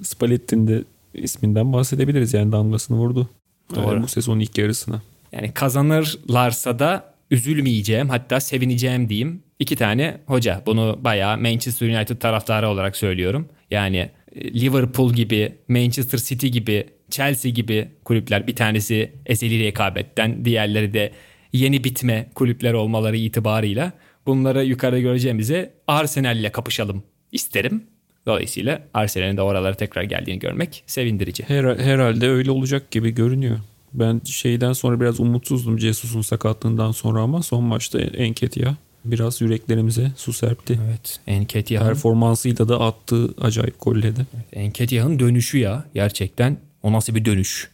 Spalletti'nin 0.03 0.67
de 0.67 0.83
isminden 1.13 1.73
bahsedebiliriz 1.73 2.33
yani 2.33 2.51
damgasını 2.51 2.97
vurdu. 2.97 3.29
Doğru. 3.75 3.99
Ee, 3.99 4.03
bu 4.03 4.07
sezonun 4.07 4.39
ilk 4.39 4.57
yarısına. 4.57 5.01
Yani 5.31 5.51
kazanırlarsa 5.53 6.79
da 6.79 7.16
üzülmeyeceğim 7.31 8.09
hatta 8.09 8.39
sevineceğim 8.39 9.09
diyeyim. 9.09 9.43
İki 9.59 9.75
tane 9.75 10.17
hoca. 10.25 10.63
Bunu 10.65 10.99
bayağı 11.01 11.37
Manchester 11.37 11.89
United 11.89 12.17
taraftarı 12.17 12.69
olarak 12.69 12.97
söylüyorum. 12.97 13.49
Yani 13.71 14.09
e, 14.35 14.53
Liverpool 14.53 15.13
gibi, 15.13 15.55
Manchester 15.67 16.17
City 16.17 16.47
gibi, 16.47 16.85
Chelsea 17.09 17.51
gibi 17.51 17.87
kulüpler 18.03 18.47
bir 18.47 18.55
tanesi 18.55 19.11
ezeli 19.25 19.63
rekabetten, 19.63 20.45
diğerleri 20.45 20.93
de 20.93 21.11
yeni 21.53 21.83
bitme 21.83 22.29
kulüpler 22.35 22.73
olmaları 22.73 23.17
itibarıyla 23.17 23.91
bunları 24.25 24.65
yukarıda 24.65 24.99
göreceğimize 24.99 25.73
Arsenal'le 25.87 26.51
kapışalım 26.51 27.03
isterim. 27.31 27.83
Dolayısıyla 28.25 28.81
Arsenal'in 28.93 29.37
de 29.37 29.41
oralara 29.41 29.73
tekrar 29.73 30.03
geldiğini 30.03 30.39
görmek 30.39 30.83
sevindirici. 30.87 31.43
Her, 31.47 31.63
herhalde 31.63 32.29
öyle 32.29 32.51
olacak 32.51 32.91
gibi 32.91 33.11
görünüyor. 33.11 33.59
Ben 33.93 34.21
şeyden 34.25 34.73
sonra 34.73 35.01
biraz 35.01 35.19
umutsuzdum 35.19 35.79
Jesus'un 35.79 36.21
sakatlığından 36.21 36.91
sonra 36.91 37.21
ama 37.21 37.43
son 37.43 37.63
maçta 37.63 37.99
Enketia 37.99 38.75
biraz 39.05 39.41
yüreklerimize 39.41 40.11
su 40.15 40.33
serpti. 40.33 40.79
Evet. 40.87 41.19
Enketiah'ın 41.27 41.87
Performansıyla 41.87 42.69
da 42.69 42.79
attığı 42.81 43.33
acayip 43.41 43.75
golle 43.81 44.15
de. 44.15 44.21
Enketiah'ın 44.53 45.19
dönüşü 45.19 45.57
ya 45.57 45.85
gerçekten. 45.93 46.57
O 46.83 46.93
nasıl 46.93 47.15
bir 47.15 47.25
dönüş 47.25 47.71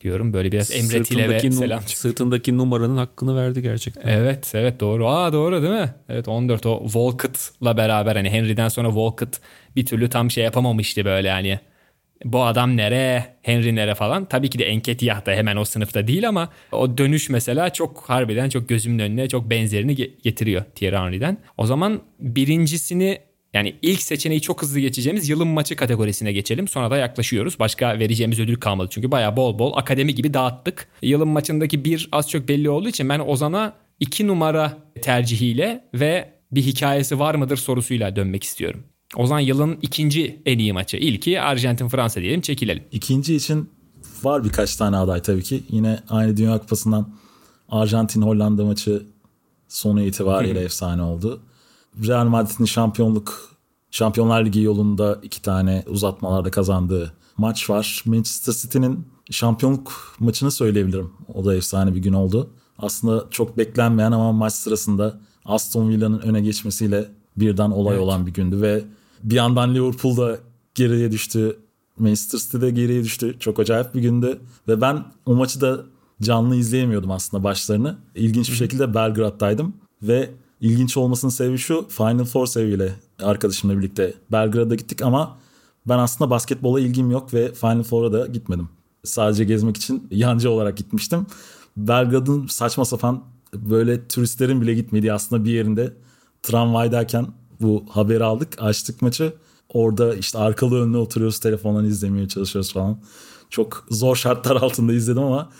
diyorum. 0.00 0.32
Böyle 0.32 0.52
biraz 0.52 0.70
emretiyle 0.70 0.98
ve 0.98 1.04
Sırtındaki 1.04 1.50
nu- 1.50 1.54
selam. 1.54 1.82
Sırtındaki 1.86 2.58
numaranın 2.58 2.96
hakkını 2.96 3.36
verdi 3.36 3.62
gerçekten. 3.62 4.08
Evet 4.08 4.52
evet 4.54 4.80
doğru. 4.80 5.08
Aa 5.08 5.32
doğru 5.32 5.62
değil 5.62 5.72
mi? 5.74 5.94
Evet 6.08 6.28
14 6.28 6.66
o 6.66 6.80
Walcott'la 6.84 7.76
beraber 7.76 8.16
hani 8.16 8.30
Henry'den 8.30 8.68
sonra 8.68 8.88
Walcott 8.88 9.40
bir 9.76 9.86
türlü 9.86 10.08
tam 10.08 10.30
şey 10.30 10.44
yapamamıştı 10.44 11.04
böyle 11.04 11.30
hani. 11.30 11.60
Bu 12.24 12.44
adam 12.44 12.76
nere, 12.76 13.24
Henry 13.42 13.74
nere 13.74 13.94
falan. 13.94 14.24
Tabii 14.24 14.50
ki 14.50 14.58
de 14.58 14.64
Enketiah 14.64 15.26
da 15.26 15.32
hemen 15.32 15.56
o 15.56 15.64
sınıfta 15.64 16.06
değil 16.06 16.28
ama 16.28 16.48
o 16.72 16.98
dönüş 16.98 17.28
mesela 17.30 17.70
çok 17.70 18.04
harbiden 18.06 18.48
çok 18.48 18.68
gözümün 18.68 18.98
önüne 18.98 19.28
çok 19.28 19.50
benzerini 19.50 19.92
ge- 19.94 20.10
getiriyor 20.22 20.64
Thierry 20.74 20.96
Henry'den. 20.96 21.38
O 21.56 21.66
zaman 21.66 22.00
birincisini 22.20 23.18
Yani 23.54 23.74
ilk 23.82 24.02
seçeneği 24.02 24.40
çok 24.40 24.62
hızlı 24.62 24.80
geçeceğimiz 24.80 25.28
yılın 25.28 25.48
maçı 25.48 25.76
kategorisine 25.76 26.32
geçelim. 26.32 26.68
Sonra 26.68 26.90
da 26.90 26.96
yaklaşıyoruz. 26.96 27.58
Başka 27.58 27.98
vereceğimiz 27.98 28.40
ödül 28.40 28.56
kalmadı. 28.56 28.88
Çünkü 28.92 29.10
bayağı 29.10 29.36
bol 29.36 29.58
bol 29.58 29.76
akademi 29.76 30.14
gibi 30.14 30.34
dağıttık. 30.34 30.88
Yılın 31.02 31.28
maçındaki 31.28 31.84
bir 31.84 32.08
az 32.12 32.30
çok 32.30 32.48
belli 32.48 32.70
olduğu 32.70 32.88
için 32.88 33.08
ben 33.08 33.18
Ozan'a 33.18 33.72
iki 34.00 34.26
numara 34.26 34.78
tercihiyle 35.02 35.84
ve 35.94 36.32
bir 36.52 36.62
hikayesi 36.62 37.18
var 37.18 37.34
mıdır 37.34 37.56
sorusuyla 37.56 38.16
dönmek 38.16 38.44
istiyorum. 38.44 38.84
Ozan 39.16 39.40
yılın 39.40 39.78
ikinci 39.82 40.42
en 40.46 40.58
iyi 40.58 40.72
maçı. 40.72 40.96
İlki 40.96 41.40
Arjantin-Fransa 41.40 42.20
diyelim 42.20 42.40
çekilelim. 42.40 42.84
İkinci 42.92 43.34
için 43.34 43.70
var 44.22 44.44
birkaç 44.44 44.76
tane 44.76 44.96
aday 44.96 45.22
tabii 45.22 45.42
ki. 45.42 45.62
Yine 45.70 46.02
aynı 46.08 46.36
Dünya 46.36 46.58
Kupası'ndan 46.58 47.14
Arjantin-Hollanda 47.68 48.64
maçı 48.64 49.02
sonu 49.68 50.02
itibariyle 50.02 50.60
efsane 50.60 51.02
oldu. 51.02 51.40
Real 52.06 52.24
Madrid'in 52.26 52.64
şampiyonluk 52.64 53.52
Şampiyonlar 53.92 54.44
Ligi 54.44 54.60
yolunda 54.60 55.18
iki 55.22 55.42
tane 55.42 55.84
uzatmalarda 55.86 56.50
kazandığı 56.50 57.12
maç 57.36 57.70
var. 57.70 58.02
Manchester 58.06 58.52
City'nin 58.52 59.06
şampiyonluk 59.30 60.16
maçını 60.18 60.50
söyleyebilirim. 60.50 61.10
O 61.34 61.44
da 61.44 61.54
efsane 61.54 61.94
bir 61.94 62.02
gün 62.02 62.12
oldu. 62.12 62.50
Aslında 62.78 63.26
çok 63.30 63.58
beklenmeyen 63.58 64.12
ama 64.12 64.32
maç 64.32 64.52
sırasında 64.52 65.20
Aston 65.44 65.88
Villa'nın 65.88 66.18
öne 66.18 66.40
geçmesiyle 66.40 67.08
birden 67.36 67.70
olay 67.70 67.94
evet. 67.94 68.04
olan 68.04 68.26
bir 68.26 68.32
gündü 68.32 68.60
ve 68.60 68.84
bir 69.22 69.34
yandan 69.34 69.74
Liverpool'da 69.74 70.38
geriye 70.74 71.12
düştü. 71.12 71.58
Manchester 71.98 72.38
City'de 72.38 72.70
geriye 72.70 73.04
düştü. 73.04 73.36
Çok 73.40 73.60
acayip 73.60 73.94
bir 73.94 74.00
gündü. 74.00 74.40
Ve 74.68 74.80
ben 74.80 75.04
o 75.26 75.34
maçı 75.34 75.60
da 75.60 75.80
canlı 76.22 76.56
izleyemiyordum 76.56 77.10
aslında 77.10 77.44
başlarını. 77.44 77.98
İlginç 78.14 78.50
bir 78.50 78.56
şekilde 78.56 78.94
Belgrad'daydım. 78.94 79.74
Ve 80.02 80.30
ilginç 80.60 80.96
olmasının 80.96 81.30
sebebi 81.30 81.58
şu. 81.58 81.88
Final 81.88 82.24
Four 82.24 82.46
seviyle 82.46 82.94
arkadaşımla 83.22 83.78
birlikte 83.78 84.14
Belgrad'a 84.32 84.74
gittik 84.74 85.02
ama 85.02 85.38
ben 85.86 85.98
aslında 85.98 86.30
basketbola 86.30 86.80
ilgim 86.80 87.10
yok 87.10 87.34
ve 87.34 87.52
Final 87.52 87.82
Four'a 87.82 88.12
da 88.12 88.26
gitmedim. 88.26 88.68
Sadece 89.04 89.44
gezmek 89.44 89.76
için 89.76 90.06
yancı 90.10 90.50
olarak 90.50 90.76
gitmiştim. 90.76 91.26
Belgrad'ın 91.76 92.46
saçma 92.46 92.84
sapan 92.84 93.24
böyle 93.54 94.08
turistlerin 94.08 94.60
bile 94.60 94.74
gitmediği 94.74 95.12
aslında 95.12 95.44
bir 95.44 95.50
yerinde 95.50 95.92
tramvaydayken 96.42 97.26
bu 97.62 97.84
haberi 97.88 98.24
aldık. 98.24 98.48
Açtık 98.58 99.02
maçı. 99.02 99.32
Orada 99.68 100.14
işte 100.14 100.38
arkalı 100.38 100.82
önüne 100.82 100.96
oturuyoruz 100.96 101.38
telefondan 101.38 101.84
izlemeye 101.84 102.28
çalışıyoruz 102.28 102.72
falan. 102.72 102.98
Çok 103.50 103.86
zor 103.90 104.16
şartlar 104.16 104.56
altında 104.56 104.92
izledim 104.92 105.22
ama 105.22 105.50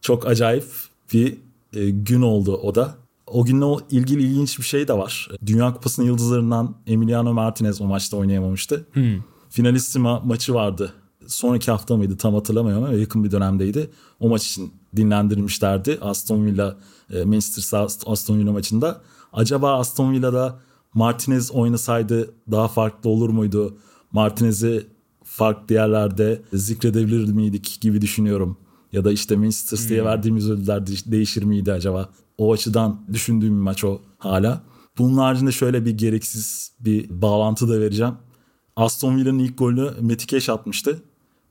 çok 0.00 0.26
acayip 0.26 0.64
bir 1.12 1.38
e, 1.72 1.90
gün 1.90 2.22
oldu 2.22 2.56
o 2.56 2.74
da. 2.74 2.94
O 3.26 3.44
günle 3.44 3.84
ilgili 3.90 4.22
ilginç 4.22 4.58
bir 4.58 4.64
şey 4.64 4.88
de 4.88 4.92
var. 4.92 5.28
Dünya 5.46 5.74
Kupası'nın 5.74 6.06
yıldızlarından 6.06 6.76
Emiliano 6.86 7.34
Martinez 7.34 7.80
o 7.80 7.84
maçta 7.84 8.16
oynayamamıştı. 8.16 8.86
Hmm. 8.92 9.22
Finalissima 9.50 10.20
maçı 10.20 10.54
vardı. 10.54 10.92
Sonraki 11.26 11.70
hafta 11.70 11.96
mıydı 11.96 12.16
tam 12.16 12.34
hatırlamıyorum 12.34 12.84
ama 12.84 12.92
yakın 12.92 13.24
bir 13.24 13.30
dönemdeydi. 13.30 13.90
O 14.20 14.28
maç 14.28 14.46
için 14.46 14.72
dinlendirmişlerdi. 14.96 15.98
Aston 16.00 16.46
Villa 16.46 16.76
e, 17.10 17.24
Manchester 17.24 17.86
Aston 18.06 18.38
Villa 18.38 18.52
maçında. 18.52 19.00
Acaba 19.32 19.78
Aston 19.78 20.12
Villa'da 20.12 20.60
Martinez 20.98 21.50
oynasaydı 21.50 22.34
daha 22.50 22.68
farklı 22.68 23.10
olur 23.10 23.28
muydu? 23.28 23.76
Martinez'i 24.12 24.86
farklı 25.24 25.74
yerlerde 25.74 26.42
zikredebilir 26.52 27.32
miydik 27.32 27.78
gibi 27.80 28.00
düşünüyorum. 28.00 28.56
Ya 28.92 29.04
da 29.04 29.12
işte 29.12 29.36
Manchester 29.36 29.76
City'ye 29.76 30.00
hmm. 30.00 30.06
verdiğimiz 30.06 30.50
ödüller 30.50 30.86
değişir 30.86 31.42
miydi 31.42 31.72
acaba? 31.72 32.08
O 32.38 32.52
açıdan 32.52 33.00
düşündüğüm 33.12 33.56
bir 33.56 33.62
maç 33.62 33.84
o 33.84 34.00
hala. 34.18 34.62
Bunun 34.98 35.18
haricinde 35.18 35.52
şöyle 35.52 35.84
bir 35.84 35.90
gereksiz 35.90 36.72
bir 36.80 37.22
bağlantı 37.22 37.68
da 37.68 37.80
vereceğim. 37.80 38.14
Aston 38.76 39.16
Villa'nın 39.16 39.38
ilk 39.38 39.58
golünü 39.58 39.90
Metikeş 40.00 40.48
atmıştı. 40.48 41.02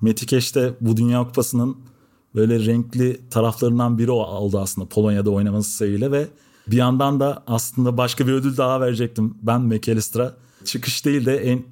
Metikeş 0.01 0.55
de 0.55 0.73
bu 0.81 0.97
Dünya 0.97 1.23
Kupası'nın 1.23 1.77
böyle 2.35 2.65
renkli 2.65 3.29
taraflarından 3.29 3.97
biri 3.97 4.11
oldu 4.11 4.59
aslında 4.59 4.87
Polonya'da 4.87 5.29
oynaması 5.29 5.71
sebebiyle 5.71 6.11
ve 6.11 6.27
bir 6.67 6.77
yandan 6.77 7.19
da 7.19 7.43
aslında 7.47 7.97
başka 7.97 8.27
bir 8.27 8.33
ödül 8.33 8.57
daha 8.57 8.81
verecektim 8.81 9.37
ben 9.41 9.61
McAllister'a. 9.61 10.33
Çıkış 10.65 11.05
değil 11.05 11.25
de 11.25 11.37
en 11.37 11.63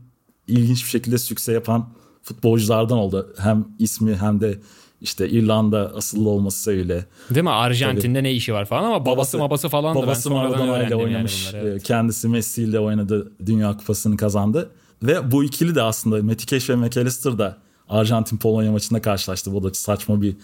ilginç 0.47 0.83
bir 0.83 0.89
şekilde 0.89 1.17
sükse 1.17 1.53
yapan 1.53 1.89
futbolculardan 2.23 2.97
oldu. 2.97 3.33
Hem 3.37 3.67
ismi 3.79 4.15
hem 4.15 4.41
de 4.41 4.59
işte 5.01 5.29
İrlanda 5.29 5.91
asıllı 5.95 6.29
olması 6.29 6.59
sebebiyle. 6.59 7.05
Değil 7.29 7.43
mi? 7.43 7.49
Arjantin'de 7.49 8.19
Tabii. 8.19 8.23
ne 8.23 8.33
işi 8.33 8.53
var 8.53 8.65
falan 8.65 8.83
ama 8.83 9.05
babası 9.05 9.39
babası, 9.39 9.39
babası 9.39 9.69
falan 9.69 9.95
babası 9.95 10.29
da 10.29 10.35
ben 10.35 10.49
sonradan 10.49 10.87
ile 10.87 10.95
oynamış. 10.95 11.53
Yani 11.53 11.67
evet. 11.67 11.83
Kendisi 11.83 12.27
Messi 12.27 12.63
ile 12.63 12.79
oynadı. 12.79 13.31
Dünya 13.45 13.77
Kupası'nı 13.77 14.17
kazandı. 14.17 14.71
Ve 15.03 15.31
bu 15.31 15.43
ikili 15.43 15.75
de 15.75 15.81
aslında 15.81 16.23
Metikeş 16.23 16.69
ve 16.69 16.75
McAllister 16.75 17.37
da 17.37 17.57
Arjantin 17.89 18.37
Polonya 18.37 18.71
maçında 18.71 19.01
karşılaştı. 19.01 19.53
Bu 19.53 19.63
da 19.63 19.73
saçma 19.73 20.21
bir 20.21 20.35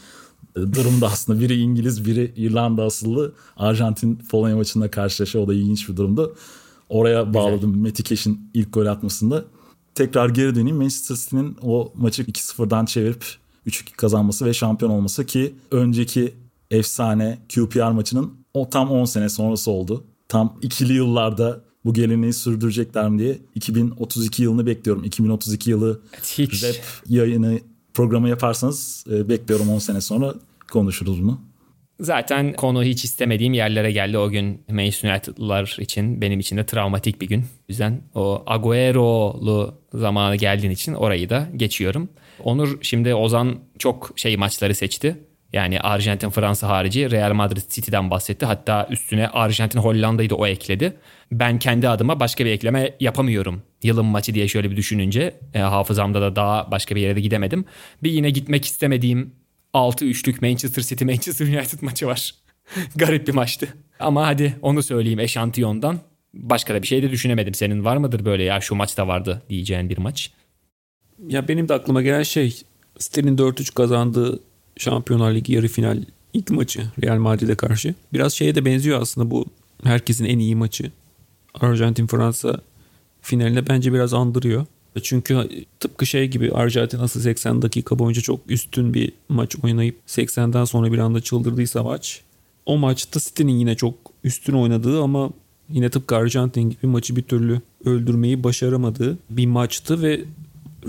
durumda 0.56 1.08
aslında. 1.08 1.39
Biri 1.39 1.58
İngiliz, 1.58 2.06
biri 2.06 2.34
İrlanda 2.36 2.84
asıllı. 2.84 3.34
Arjantin 3.58 4.16
Polonya 4.32 4.56
maçında 4.56 4.92
karşılaşıyor. 4.92 5.46
O 5.46 5.48
da 5.48 5.54
ilginç 5.54 5.89
bir 5.89 5.98
durumdu. 5.98 6.36
Oraya 6.89 7.34
bağladım 7.34 7.72
Güzel. 7.72 7.84
Metikeş'in 7.84 8.50
ilk 8.54 8.74
gol 8.74 8.86
atmasında. 8.86 9.46
Tekrar 9.96 10.30
geri 10.30 10.56
döneyim. 10.56 10.78
Manchester 10.78 11.16
City'nin 11.16 11.58
o 11.62 11.94
maçı 11.96 12.24
2-0'dan 12.24 12.86
çevirip 12.86 13.26
3-2 13.68 13.96
kazanması 13.96 14.46
ve 14.46 14.54
şampiyon 14.54 14.92
olması 14.92 15.26
ki 15.26 15.56
önceki 15.72 16.34
efsane 16.72 17.39
QPR 17.56 17.92
maçının 17.92 18.34
o 18.54 18.70
tam 18.70 18.92
10 18.92 19.06
sene 19.06 19.30
sonrası 19.30 19.72
oldu. 19.72 20.04
Tam 20.28 20.58
ikili 20.62 20.94
yıllarda 20.94 21.62
bu 21.86 21.94
geleneği 21.94 22.34
sürdürecekler 22.34 23.10
mi 23.10 23.20
diye 23.20 23.39
2032 23.56 24.44
yılını 24.44 24.66
bekliyorum. 24.66 25.04
2032 25.04 25.70
yılı 25.70 26.02
Hiç. 26.24 26.64
rap 26.64 26.76
yayını 27.08 27.60
programı 27.94 28.30
yaparsanız 28.30 29.06
e, 29.12 29.30
bekliyorum 29.30 29.70
10 29.70 29.80
sene 29.80 30.02
sonra 30.02 30.34
konuşuruz 30.72 31.24
bunu. 31.24 31.42
Zaten 32.00 32.54
konu 32.54 32.84
hiç 32.84 33.04
istemediğim 33.06 33.54
yerlere 33.54 33.92
geldi 33.92 34.18
o 34.18 34.30
gün 34.30 34.64
Manchester 34.70 35.12
United'lar 35.12 35.78
için 35.80 36.22
benim 36.22 36.39
için 36.39 36.58
de 36.58 36.66
travmatik 36.66 37.22
bir 37.22 37.28
gün. 37.28 37.42
O 37.42 37.46
yüzden 37.70 38.02
o 38.16 38.44
Agüero'lu 38.46 39.76
zamanı 39.94 40.36
geldiğin 40.36 40.72
için 40.72 40.94
orayı 40.94 41.30
da 41.30 41.48
geçiyorum. 41.56 42.10
Onur 42.44 42.78
şimdi 42.82 43.16
Ozan 43.16 43.60
çok 43.80 44.12
şey 44.16 44.38
maçları 44.38 44.76
seçti. 44.76 45.18
Yani 45.54 45.80
Arjantin 45.80 46.30
Fransa 46.30 46.68
harici 46.68 47.12
Real 47.12 47.34
Madrid 47.34 47.62
City'den 47.70 48.10
bahsetti. 48.12 48.45
Hatta 48.45 48.88
üstüne 48.89 49.28
Arjantin 49.28 49.80
Hollanda'yı 49.80 50.30
da 50.30 50.36
o 50.36 50.47
ekledi. 50.47 50.93
Ben 51.32 51.60
kendi 51.60 51.89
adıma 51.89 52.20
başka 52.20 52.45
bir 52.45 52.52
ekleme 52.52 52.95
yapamıyorum. 52.99 53.62
Yılın 53.84 54.06
maçı 54.06 54.34
diye 54.34 54.47
şöyle 54.47 54.72
bir 54.72 54.78
düşününce 54.78 55.36
e, 55.54 55.60
hafızamda 55.60 56.22
da 56.22 56.36
daha 56.36 56.72
başka 56.72 56.95
bir 56.95 57.02
yere 57.02 57.16
de 57.16 57.22
gidemedim. 57.22 57.66
Bir 58.04 58.12
yine 58.12 58.30
gitmek 58.30 58.66
istemediğim 58.66 59.32
6-3'lük 59.74 60.49
Manchester 60.49 60.84
City 60.84 61.06
Manchester 61.06 61.47
United 61.47 61.82
maçı 61.82 62.08
var. 62.08 62.36
Garip 62.95 63.28
bir 63.28 63.34
maçtı. 63.34 63.68
Ama 63.99 64.28
hadi 64.28 64.56
onu 64.62 64.84
söyleyeyim 64.84 65.20
eşantiyondan. 65.20 65.99
Başka 66.34 66.74
da 66.74 66.82
bir 66.82 66.88
şey 66.88 67.04
de 67.04 67.12
düşünemedim. 67.12 67.54
Senin 67.54 67.86
var 67.86 67.97
mıdır 67.97 68.26
böyle 68.26 68.43
ya 68.43 68.62
şu 68.62 68.76
maçta 68.76 69.08
vardı 69.08 69.41
diyeceğin 69.49 69.89
bir 69.89 69.97
maç? 69.97 70.32
Ya 71.28 71.47
benim 71.47 71.70
de 71.70 71.74
aklıma 71.74 72.02
gelen 72.02 72.24
şey 72.24 72.62
City'nin 72.99 73.38
4-3 73.38 73.74
kazandığı 73.74 74.39
Şampiyonlar 74.82 75.34
Ligi 75.34 75.53
yarı 75.53 75.67
final 75.67 76.03
ilk 76.34 76.49
maçı 76.49 76.82
Real 77.03 77.17
Madrid'e 77.17 77.55
karşı. 77.55 77.95
Biraz 78.13 78.34
şeye 78.34 78.55
de 78.55 78.65
benziyor 78.65 79.01
aslında 79.01 79.32
bu 79.32 79.45
herkesin 79.84 80.25
en 80.25 80.39
iyi 80.39 80.55
maçı. 80.55 80.91
Arjantin 81.53 82.07
Fransa 82.07 82.61
finaline 83.21 83.67
bence 83.67 83.93
biraz 83.93 84.13
andırıyor. 84.13 84.65
Çünkü 85.03 85.49
tıpkı 85.79 86.05
şey 86.05 86.27
gibi 86.27 86.51
Arjantin 86.51 86.99
asıl 86.99 87.21
80 87.21 87.61
dakika 87.61 87.99
boyunca 87.99 88.21
çok 88.21 88.39
üstün 88.47 88.93
bir 88.93 89.11
maç 89.29 89.55
oynayıp 89.63 89.95
80'den 90.07 90.65
sonra 90.65 90.91
bir 90.91 90.97
anda 90.97 91.21
çıldırdıysa 91.21 91.84
maç. 91.84 92.21
O 92.65 92.77
maçta 92.77 93.19
City'nin 93.19 93.53
yine 93.53 93.75
çok 93.75 93.93
üstün 94.23 94.53
oynadığı 94.53 95.01
ama 95.01 95.29
yine 95.69 95.89
tıpkı 95.89 96.15
Arjantin 96.15 96.69
gibi 96.69 96.88
maçı 96.88 97.15
bir 97.15 97.23
türlü 97.23 97.61
öldürmeyi 97.86 98.43
başaramadığı 98.43 99.17
bir 99.29 99.45
maçtı 99.45 100.01
ve 100.01 100.21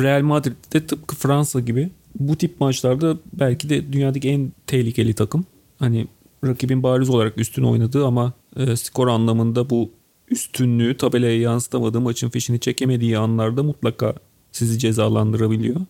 Real 0.01 0.23
Madrid 0.23 0.57
de 0.73 0.87
tıpkı 0.87 1.17
Fransa 1.17 1.61
gibi 1.61 1.91
bu 2.19 2.37
tip 2.37 2.61
maçlarda 2.61 3.19
belki 3.33 3.69
de 3.69 3.93
dünyadaki 3.93 4.29
en 4.29 4.53
tehlikeli 4.67 5.15
takım. 5.15 5.47
Hani 5.79 6.07
rakibin 6.45 6.83
bariz 6.83 7.11
olarak 7.11 7.39
üstün 7.39 7.63
oynadığı 7.63 8.07
ama 8.07 8.33
e, 8.57 8.77
skor 8.77 9.09
anlamında 9.09 9.71
bu 9.71 9.91
üstünlüğü 10.29 10.97
tabelaya 10.97 11.41
yansıtamadığı 11.41 12.01
maçın 12.01 12.31
fişini 12.31 12.61
çekemediği 12.61 13.19
anlarda 13.19 13.63
mutlaka 13.63 14.15
sizi 14.53 14.79
cezalandırabiliyor. 14.79 15.81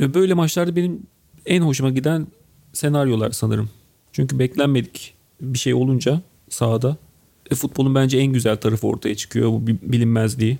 Ve 0.00 0.14
böyle 0.14 0.34
maçlarda 0.34 0.76
benim 0.76 1.02
en 1.46 1.62
hoşuma 1.62 1.90
giden 1.90 2.26
senaryolar 2.72 3.30
sanırım. 3.30 3.70
Çünkü 4.12 4.38
beklenmedik 4.38 5.14
bir 5.40 5.58
şey 5.58 5.74
olunca 5.74 6.22
sahada 6.48 6.96
e, 7.50 7.54
futbolun 7.54 7.94
bence 7.94 8.18
en 8.18 8.32
güzel 8.32 8.56
tarafı 8.56 8.86
ortaya 8.86 9.14
çıkıyor. 9.14 9.48
Bu 9.48 9.66
bilinmezliği. 9.66 10.58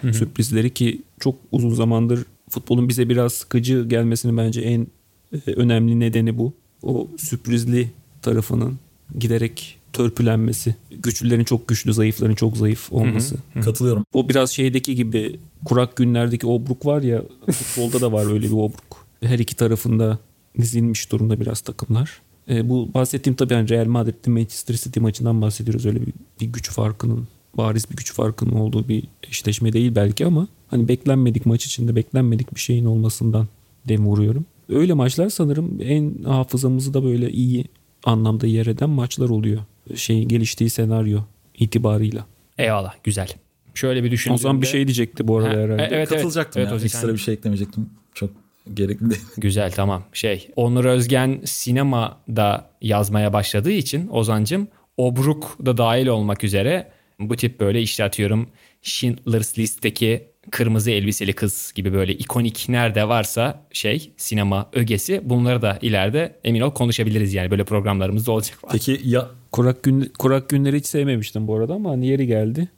Hı 0.00 0.08
hı. 0.08 0.14
Sürprizleri 0.14 0.74
ki 0.74 1.02
çok 1.20 1.34
uzun 1.52 1.70
zamandır 1.70 2.24
futbolun 2.54 2.88
bize 2.88 3.08
biraz 3.08 3.32
sıkıcı 3.32 3.84
gelmesinin 3.88 4.36
bence 4.36 4.60
en 4.60 4.86
e, 5.32 5.50
önemli 5.50 6.00
nedeni 6.00 6.38
bu. 6.38 6.52
O 6.82 7.08
sürprizli 7.16 7.90
tarafının 8.22 8.78
giderek 9.18 9.78
törpülenmesi. 9.92 10.74
Güçlülerin 10.90 11.44
çok 11.44 11.68
güçlü, 11.68 11.94
zayıfların 11.94 12.34
çok 12.34 12.56
zayıf 12.56 12.92
olması. 12.92 13.36
Katılıyorum. 13.64 14.04
O 14.12 14.28
biraz 14.28 14.50
şeydeki 14.50 14.94
gibi 14.94 15.40
kurak 15.64 15.96
günlerdeki 15.96 16.46
obruk 16.46 16.86
var 16.86 17.02
ya 17.02 17.22
futbolda 17.50 18.00
da 18.00 18.12
var 18.12 18.32
öyle 18.32 18.46
bir 18.46 18.52
obruk. 18.52 19.06
Her 19.22 19.38
iki 19.38 19.56
tarafında 19.56 20.18
dizilmiş 20.60 21.12
durumda 21.12 21.40
biraz 21.40 21.60
takımlar. 21.60 22.20
E, 22.48 22.68
bu 22.68 22.94
bahsettiğim 22.94 23.36
tabii 23.36 23.54
yani 23.54 23.68
Real 23.68 23.86
Madrid'de 23.86 24.30
Manchester 24.30 24.74
City 24.74 25.00
maçından 25.00 25.42
bahsediyoruz. 25.42 25.86
Öyle 25.86 26.00
bir, 26.06 26.12
bir 26.40 26.46
güç 26.46 26.70
farkının 26.70 27.28
bariz 27.56 27.90
bir 27.90 27.96
güç 27.96 28.12
farkının 28.12 28.52
olduğu 28.52 28.88
bir 28.88 29.04
eşleşme 29.22 29.72
değil 29.72 29.94
belki 29.94 30.26
ama 30.26 30.48
hani 30.68 30.88
beklenmedik 30.88 31.46
maç 31.46 31.66
içinde 31.66 31.96
beklenmedik 31.96 32.54
bir 32.54 32.60
şeyin 32.60 32.84
olmasından 32.84 33.48
dem 33.88 34.06
vuruyorum. 34.06 34.46
Öyle 34.68 34.92
maçlar 34.92 35.28
sanırım 35.28 35.78
en 35.80 36.22
hafızamızı 36.24 36.94
da 36.94 37.04
böyle 37.04 37.30
iyi 37.30 37.64
anlamda 38.04 38.46
yer 38.46 38.66
eden 38.66 38.90
maçlar 38.90 39.28
oluyor. 39.28 39.60
Şey 39.94 40.24
geliştiği 40.24 40.70
senaryo 40.70 41.20
itibarıyla. 41.58 42.26
Eyvallah 42.58 42.94
güzel. 43.04 43.28
Şöyle 43.74 44.04
bir 44.04 44.10
düşündüğümde... 44.10 44.34
O 44.34 44.42
zaman 44.42 44.62
bir 44.62 44.66
şey 44.66 44.86
diyecekti 44.86 45.28
bu 45.28 45.38
arada 45.38 45.48
Ha, 45.48 45.62
herhalde. 45.62 45.88
evet, 45.90 46.08
Katılacaktım 46.08 46.60
evet, 46.62 46.70
ya. 46.70 46.76
Ozi, 46.76 46.84
Ekstra 46.84 47.12
bir 47.12 47.18
şey 47.18 47.34
eklemeyecektim. 47.34 47.90
Çok 48.14 48.30
gerekli 48.74 49.10
değil. 49.10 49.22
Güzel 49.36 49.72
tamam. 49.72 50.02
Şey 50.12 50.50
Onur 50.56 50.84
Özgen 50.84 51.40
sinemada 51.44 52.70
yazmaya 52.82 53.32
başladığı 53.32 53.72
için 53.72 54.08
Ozancım 54.08 54.68
Obruk 54.96 55.58
da 55.66 55.76
dahil 55.76 56.06
olmak 56.06 56.44
üzere 56.44 56.88
bu 57.20 57.36
tip 57.36 57.60
böyle 57.60 57.82
işte 57.82 58.04
atıyorum 58.04 58.48
Schindler's 58.82 59.58
List'teki 59.58 60.24
kırmızı 60.50 60.90
elbiseli 60.90 61.32
kız 61.32 61.72
gibi 61.74 61.92
böyle 61.92 62.14
ikonik 62.14 62.68
nerede 62.68 63.08
varsa 63.08 63.66
şey 63.72 64.12
sinema 64.16 64.68
ögesi 64.72 65.20
bunları 65.24 65.62
da 65.62 65.78
ileride 65.82 66.36
emin 66.44 66.60
ol 66.60 66.70
konuşabiliriz 66.70 67.34
yani 67.34 67.50
böyle 67.50 67.64
programlarımız 67.64 68.26
da 68.26 68.32
olacak. 68.32 68.58
Peki 68.72 69.00
ya 69.04 69.28
Kurak, 69.52 69.82
gün, 69.82 70.12
kurak 70.18 70.48
günleri 70.48 70.76
hiç 70.76 70.86
sevmemiştim 70.86 71.46
bu 71.48 71.56
arada 71.56 71.74
ama 71.74 71.90
hani 71.90 72.06
yeri 72.06 72.26
geldi. 72.26 72.68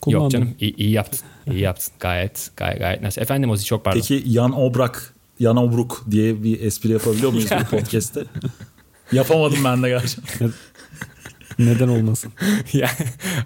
Kullandım. 0.00 0.22
Yok 0.22 0.32
canım 0.32 0.54
iyi, 0.60 0.76
iyi 0.76 0.90
yaptın. 0.90 1.20
İyi 1.50 1.60
yaptın. 1.60 1.92
Gayet 2.00 2.50
gayet 2.56 2.78
gayet 2.78 3.02
nasıl. 3.02 3.22
Efendim 3.22 3.50
Ozi 3.50 3.64
çok 3.64 3.84
pardon. 3.84 4.00
peki 4.00 4.22
Yan 4.26 4.60
Obrak, 4.60 5.14
Yan 5.40 5.56
Obruk 5.56 6.04
diye 6.10 6.42
bir 6.42 6.60
espri 6.60 6.92
yapabiliyor 6.92 7.32
muyuz 7.32 7.50
bu 7.50 7.64
podcast'te? 7.76 8.24
Yapamadım 9.12 9.58
ben 9.64 9.82
de 9.82 9.88
gerçekten. 9.88 10.50
Neden 11.58 11.88
olmasın? 11.88 12.32
Ya, 12.72 12.90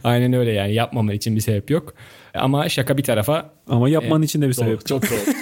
Aynen 0.05 0.33
öyle 0.33 0.53
yani 0.53 0.75
yapmaman 0.75 1.15
için 1.15 1.37
bir 1.37 1.41
sebep 1.41 1.71
yok. 1.71 1.95
Ama 2.35 2.69
şaka 2.69 2.99
bir 2.99 3.03
tarafa 3.03 3.51
Ama 3.67 3.89
yapmanın 3.89 4.23
için 4.23 4.43
de 4.43 4.49
bir 4.49 4.53
sebep. 4.53 4.89
Doğru, 4.89 5.01
çok 5.01 5.11
doğru. 5.11 5.21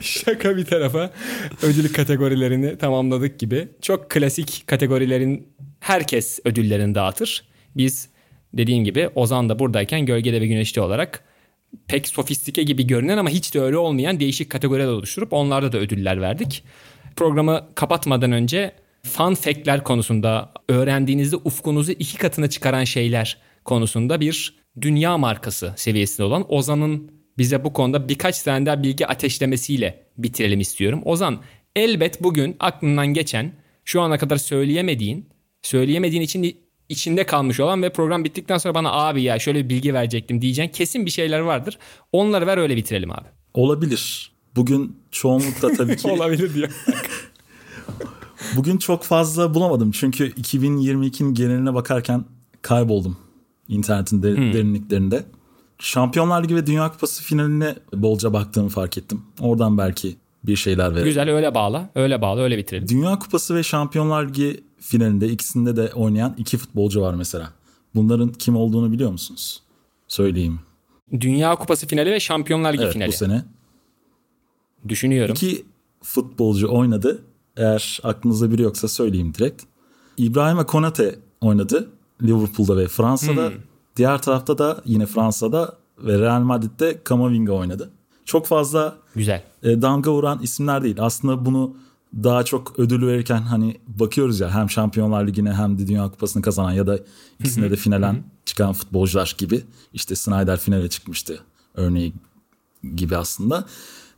Şaka 0.00 0.56
bir 0.56 0.64
tarafa 0.64 1.10
ödül 1.62 1.92
kategorilerini 1.92 2.78
tamamladık 2.78 3.38
gibi. 3.38 3.68
Çok 3.82 4.10
klasik 4.10 4.62
kategorilerin 4.66 5.48
herkes 5.80 6.40
ödüllerini 6.44 6.94
dağıtır. 6.94 7.44
Biz 7.76 8.08
dediğim 8.52 8.84
gibi 8.84 9.08
Ozan 9.14 9.48
da 9.48 9.58
buradayken 9.58 10.06
Gölgede 10.06 10.40
ve 10.40 10.46
Güneşte 10.46 10.80
olarak 10.80 11.24
pek 11.88 12.08
sofistike 12.08 12.62
gibi 12.62 12.86
görünen 12.86 13.18
ama 13.18 13.30
hiç 13.30 13.54
de 13.54 13.60
öyle 13.60 13.76
olmayan 13.76 14.20
değişik 14.20 14.50
kategoriler 14.50 14.86
oluşturup 14.86 15.32
onlarda 15.32 15.72
da 15.72 15.78
ödüller 15.78 16.20
verdik. 16.20 16.64
Programı 17.16 17.68
kapatmadan 17.74 18.32
önce 18.32 18.72
fun 19.06 19.34
fact'ler 19.34 19.84
konusunda 19.84 20.52
öğrendiğinizde 20.68 21.36
ufkunuzu 21.36 21.92
iki 21.92 22.18
katına 22.18 22.50
çıkaran 22.50 22.84
şeyler 22.84 23.38
konusunda 23.64 24.20
bir 24.20 24.54
dünya 24.80 25.18
markası 25.18 25.74
seviyesinde 25.76 26.26
olan 26.26 26.54
Ozan'ın 26.54 27.10
bize 27.38 27.64
bu 27.64 27.72
konuda 27.72 28.08
birkaç 28.08 28.42
tane 28.42 28.66
daha 28.66 28.82
bilgi 28.82 29.06
ateşlemesiyle 29.06 30.06
bitirelim 30.18 30.60
istiyorum. 30.60 31.02
Ozan 31.04 31.38
elbet 31.76 32.22
bugün 32.22 32.56
aklından 32.60 33.06
geçen 33.06 33.52
şu 33.84 34.00
ana 34.00 34.18
kadar 34.18 34.36
söyleyemediğin, 34.36 35.28
söyleyemediğin 35.62 36.22
için 36.22 36.56
içinde 36.88 37.26
kalmış 37.26 37.60
olan 37.60 37.82
ve 37.82 37.92
program 37.92 38.24
bittikten 38.24 38.58
sonra 38.58 38.74
bana 38.74 38.92
abi 38.92 39.22
ya 39.22 39.38
şöyle 39.38 39.64
bir 39.64 39.68
bilgi 39.68 39.94
verecektim 39.94 40.42
diyeceğin 40.42 40.68
kesin 40.68 41.06
bir 41.06 41.10
şeyler 41.10 41.40
vardır. 41.40 41.78
Onları 42.12 42.46
ver 42.46 42.58
öyle 42.58 42.76
bitirelim 42.76 43.10
abi. 43.10 43.28
Olabilir. 43.54 44.32
Bugün 44.56 44.96
çoğunlukla 45.10 45.72
tabii 45.72 45.96
ki 45.96 46.08
Olabilir 46.10 46.54
diyor. 46.54 46.70
bugün 48.56 48.76
çok 48.76 49.02
fazla 49.02 49.54
bulamadım. 49.54 49.90
Çünkü 49.90 50.30
2022'nin 50.30 51.34
geneline 51.34 51.74
bakarken 51.74 52.24
kayboldum 52.62 53.16
internetin 53.68 54.22
de- 54.22 54.36
derinliklerinde. 54.36 55.24
Şampiyonlar 55.78 56.44
Ligi 56.44 56.56
ve 56.56 56.66
Dünya 56.66 56.92
Kupası 56.92 57.22
finaline 57.22 57.74
bolca 57.94 58.32
baktığımı 58.32 58.68
fark 58.68 58.98
ettim. 58.98 59.22
Oradan 59.40 59.78
belki 59.78 60.16
bir 60.44 60.56
şeyler 60.56 60.90
verelim. 60.90 61.04
Güzel 61.04 61.30
öyle 61.30 61.54
bağla. 61.54 61.90
Öyle 61.94 62.22
bağla 62.22 62.40
öyle 62.40 62.58
bitirelim. 62.58 62.88
Dünya 62.88 63.18
Kupası 63.18 63.54
ve 63.54 63.62
Şampiyonlar 63.62 64.28
Ligi 64.28 64.60
finalinde 64.80 65.28
ikisinde 65.28 65.76
de 65.76 65.92
oynayan 65.94 66.34
iki 66.38 66.56
futbolcu 66.58 67.00
var 67.00 67.14
mesela. 67.14 67.52
Bunların 67.94 68.28
kim 68.28 68.56
olduğunu 68.56 68.92
biliyor 68.92 69.10
musunuz? 69.10 69.62
Söyleyeyim. 70.08 70.60
Dünya 71.20 71.56
Kupası 71.56 71.86
finali 71.86 72.10
ve 72.10 72.20
Şampiyonlar 72.20 72.72
Ligi 72.72 72.82
Evet 72.82 72.92
finali. 72.92 73.08
bu 73.08 73.12
sene. 73.12 73.44
Düşünüyorum. 74.88 75.32
İki 75.34 75.64
futbolcu 76.02 76.68
oynadı. 76.68 77.22
Eğer 77.56 78.00
aklınızda 78.02 78.50
biri 78.50 78.62
yoksa 78.62 78.88
söyleyeyim 78.88 79.34
direkt. 79.34 79.62
İbrahim 80.16 80.64
Konate 80.64 81.18
oynadı 81.40 81.88
Liverpool'da 82.22 82.76
ve 82.76 82.88
Fransa'da. 82.88 83.52
Diğer 83.96 84.22
tarafta 84.22 84.58
da 84.58 84.80
yine 84.84 85.06
Fransa'da 85.06 85.76
ve 85.98 86.18
Real 86.18 86.40
Madrid'de 86.40 87.02
Kamavinga 87.04 87.52
oynadı. 87.52 87.90
Çok 88.24 88.46
fazla 88.46 88.96
Güzel. 89.14 89.42
e, 89.62 89.82
damga 89.82 90.12
vuran 90.12 90.42
isimler 90.42 90.82
değil. 90.82 90.96
Aslında 91.00 91.44
bunu 91.44 91.76
daha 92.14 92.44
çok 92.44 92.78
ödül 92.78 93.06
verirken 93.06 93.42
hani 93.42 93.76
bakıyoruz 93.86 94.40
ya 94.40 94.54
hem 94.54 94.70
Şampiyonlar 94.70 95.26
Ligi'ne 95.26 95.52
hem 95.52 95.78
de 95.78 95.86
Dünya 95.86 96.10
Kupası'nı 96.10 96.42
kazanan 96.42 96.72
ya 96.72 96.86
da 96.86 96.98
ikisine 97.40 97.70
de 97.70 97.76
finalen 97.76 98.24
çıkan 98.44 98.72
futbolcular 98.72 99.34
gibi. 99.38 99.64
İşte 99.92 100.16
Snyder 100.16 100.58
finale 100.58 100.88
çıkmıştı 100.88 101.40
örneği 101.74 102.12
gibi 102.94 103.16
aslında. 103.16 103.64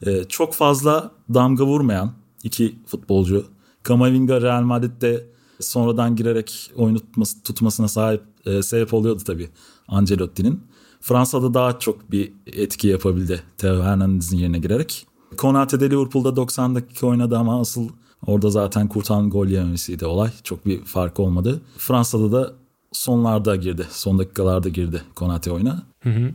E, 0.06 0.24
çok 0.24 0.54
fazla 0.54 1.10
damga 1.34 1.64
vurmayan 1.66 2.12
iki 2.48 2.74
futbolcu. 2.86 3.46
Kamavinga 3.82 4.40
Real 4.40 4.62
Madrid'de 4.62 5.26
sonradan 5.60 6.16
girerek 6.16 6.70
oyunu 6.76 6.98
tutması, 6.98 7.42
tutmasına 7.42 7.88
sahip 7.88 8.22
e, 8.46 8.62
sebep 8.62 8.94
oluyordu 8.94 9.22
tabii 9.26 9.48
Ancelotti'nin. 9.88 10.60
Fransa'da 11.00 11.54
daha 11.54 11.78
çok 11.78 12.10
bir 12.10 12.32
etki 12.46 12.88
yapabildi 12.88 13.42
Theo 13.58 13.82
Hernandez'in 13.82 14.36
yerine 14.36 14.58
girerek. 14.58 15.06
Konate 15.36 15.80
de 15.80 15.90
Liverpool'da 15.90 16.36
90 16.36 16.74
dakika 16.74 17.06
oynadı 17.06 17.38
ama 17.38 17.60
asıl 17.60 17.88
orada 18.26 18.50
zaten 18.50 18.88
kurtan 18.88 19.30
gol 19.30 19.46
yememesiydi 19.46 20.06
olay. 20.06 20.30
Çok 20.44 20.66
bir 20.66 20.84
fark 20.84 21.20
olmadı. 21.20 21.60
Fransa'da 21.78 22.32
da 22.32 22.52
sonlarda 22.92 23.56
girdi. 23.56 23.86
Son 23.90 24.18
dakikalarda 24.18 24.68
girdi 24.68 25.02
Konate 25.14 25.52
oyuna. 25.52 25.82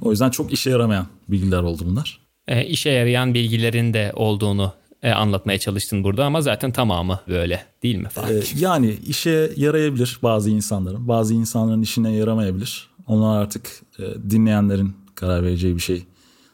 O 0.01 0.11
yüzden 0.11 0.29
çok 0.29 0.53
işe 0.53 0.69
yaramayan 0.69 1.07
bilgiler 1.27 1.63
oldu 1.63 1.83
bunlar. 1.85 2.19
E, 2.47 2.65
işe 2.65 2.89
yarayan 2.89 3.33
bilgilerin 3.33 3.93
de 3.93 4.11
olduğunu 4.15 4.73
e, 5.03 5.11
anlatmaya 5.11 5.59
çalıştın 5.59 6.03
burada 6.03 6.25
ama 6.25 6.41
zaten 6.41 6.71
tamamı 6.71 7.19
böyle 7.27 7.65
değil 7.83 7.95
mi 7.95 8.09
Fatih? 8.09 8.35
Ee, 8.35 8.59
yani 8.59 8.97
işe 9.07 9.51
yarayabilir 9.55 10.19
bazı 10.23 10.49
insanların. 10.49 11.07
Bazı 11.07 11.33
insanların 11.33 11.81
işine 11.81 12.11
yaramayabilir. 12.11 12.89
Onlar 13.07 13.41
artık 13.41 13.81
e, 13.99 14.03
dinleyenlerin 14.29 14.93
karar 15.15 15.43
vereceği 15.43 15.75
bir 15.75 15.81
şey. 15.81 16.05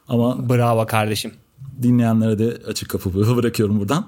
Ama 0.08 0.50
Bravo 0.50 0.86
kardeşim. 0.86 1.32
dinleyenlere 1.82 2.40
de 2.40 2.58
açık 2.68 2.90
kapı 2.90 3.14
bırakıyorum 3.38 3.80
buradan. 3.80 4.06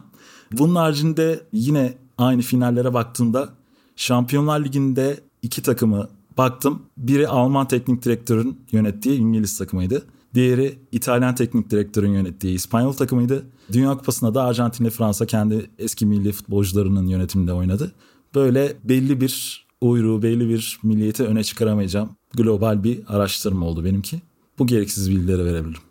Bunun 0.52 0.76
haricinde 0.76 1.40
yine 1.54 1.94
aynı 2.18 2.42
finallere 2.42 2.94
baktığımda 2.94 3.50
Şampiyonlar 3.96 4.66
Ligi'nde 4.66 5.20
iki 5.42 5.62
takımı 5.62 6.10
baktım. 6.38 6.82
Biri 6.98 7.28
Alman 7.28 7.68
teknik 7.68 8.06
direktörün 8.06 8.60
yönettiği 8.72 9.20
İngiliz 9.20 9.58
takımıydı. 9.58 10.06
Diğeri 10.34 10.80
İtalyan 10.92 11.36
teknik 11.36 11.70
direktörün 11.70 12.12
yönettiği 12.12 12.56
İspanyol 12.56 12.94
takımıydı. 12.94 13.46
Dünya 13.74 13.98
Kupası'nda 13.98 14.34
da 14.34 14.44
Arjantin 14.44 14.84
ile 14.84 14.92
Fransa 14.92 15.26
kendi 15.26 15.70
eski 15.80 16.06
milli 16.06 16.32
futbolcularının 16.32 17.08
yönetiminde 17.08 17.54
oynadı. 17.54 17.92
Böyle 18.36 18.74
belli 18.84 19.22
bir 19.22 19.66
uyruğu, 19.82 20.24
belli 20.24 20.50
bir 20.50 20.80
milliyeti 20.84 21.24
öne 21.24 21.44
çıkaramayacağım. 21.44 22.10
Global 22.34 22.84
bir 22.84 23.00
araştırma 23.08 23.66
oldu 23.66 23.86
benimki. 23.86 24.22
Bu 24.60 24.68
gereksiz 24.68 25.12
bilgileri 25.12 25.46
verebilirim. 25.46 25.82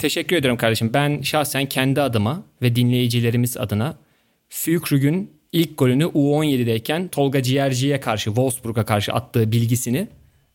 Teşekkür 0.00 0.36
ediyorum 0.36 0.58
kardeşim. 0.58 0.90
Ben 0.94 1.22
şahsen 1.22 1.66
kendi 1.66 2.00
adıma 2.00 2.42
ve 2.62 2.76
dinleyicilerimiz 2.76 3.56
adına 3.56 3.98
Fükrug'ün 4.48 5.30
ilk 5.52 5.78
golünü 5.78 6.04
U17'deyken 6.04 7.08
Tolga 7.08 7.42
Ciğerci'ye 7.42 8.00
karşı, 8.00 8.24
Wolfsburg'a 8.24 8.84
karşı 8.84 9.12
attığı 9.12 9.52
bilgisini 9.52 10.08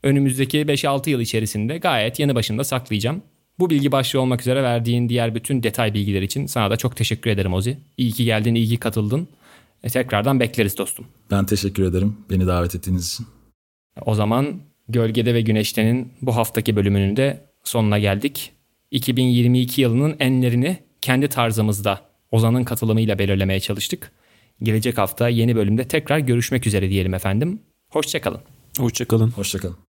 önümüzdeki 0.03 0.57
5-6 0.61 1.09
yıl 1.09 1.19
içerisinde 1.19 1.77
gayet 1.77 2.19
yanı 2.19 2.35
başımda 2.35 2.63
saklayacağım. 2.63 3.21
Bu 3.59 3.69
bilgi 3.69 3.91
başlığı 3.91 4.21
olmak 4.21 4.41
üzere 4.41 4.63
verdiğin 4.63 5.09
diğer 5.09 5.35
bütün 5.35 5.63
detay 5.63 5.93
bilgiler 5.93 6.21
için 6.21 6.45
sana 6.45 6.71
da 6.71 6.77
çok 6.77 6.95
teşekkür 6.95 7.29
ederim 7.29 7.53
Ozi. 7.53 7.77
İyi 7.97 8.11
ki 8.11 8.25
geldin, 8.25 8.55
iyi 8.55 8.67
ki 8.67 8.77
katıldın. 8.77 9.27
E, 9.83 9.89
tekrardan 9.89 10.39
bekleriz 10.39 10.77
dostum. 10.77 11.05
Ben 11.31 11.45
teşekkür 11.45 11.83
ederim 11.83 12.17
beni 12.29 12.47
davet 12.47 12.75
ettiğiniz 12.75 13.07
için. 13.07 13.27
O 14.05 14.15
zaman 14.15 14.61
Gölgede 14.89 15.33
ve 15.33 15.41
Güneşte'nin 15.41 16.13
bu 16.21 16.35
haftaki 16.35 16.75
bölümünün 16.75 17.15
de 17.15 17.45
sonuna 17.63 17.99
geldik. 17.99 18.51
2022 18.91 19.81
yılının 19.81 20.15
enlerini 20.19 20.77
kendi 21.01 21.27
tarzımızda 21.27 22.01
Ozan'ın 22.31 22.63
katılımıyla 22.63 23.19
belirlemeye 23.19 23.59
çalıştık. 23.59 24.11
Gelecek 24.63 24.97
hafta 24.97 25.29
yeni 25.29 25.55
bölümde 25.55 25.87
tekrar 25.87 26.19
görüşmek 26.19 26.67
üzere 26.67 26.89
diyelim 26.89 27.13
efendim. 27.13 27.61
Hoşçakalın. 27.89 28.41
Hoşçakalın. 28.77 29.31
Hoşçakalın. 29.31 29.90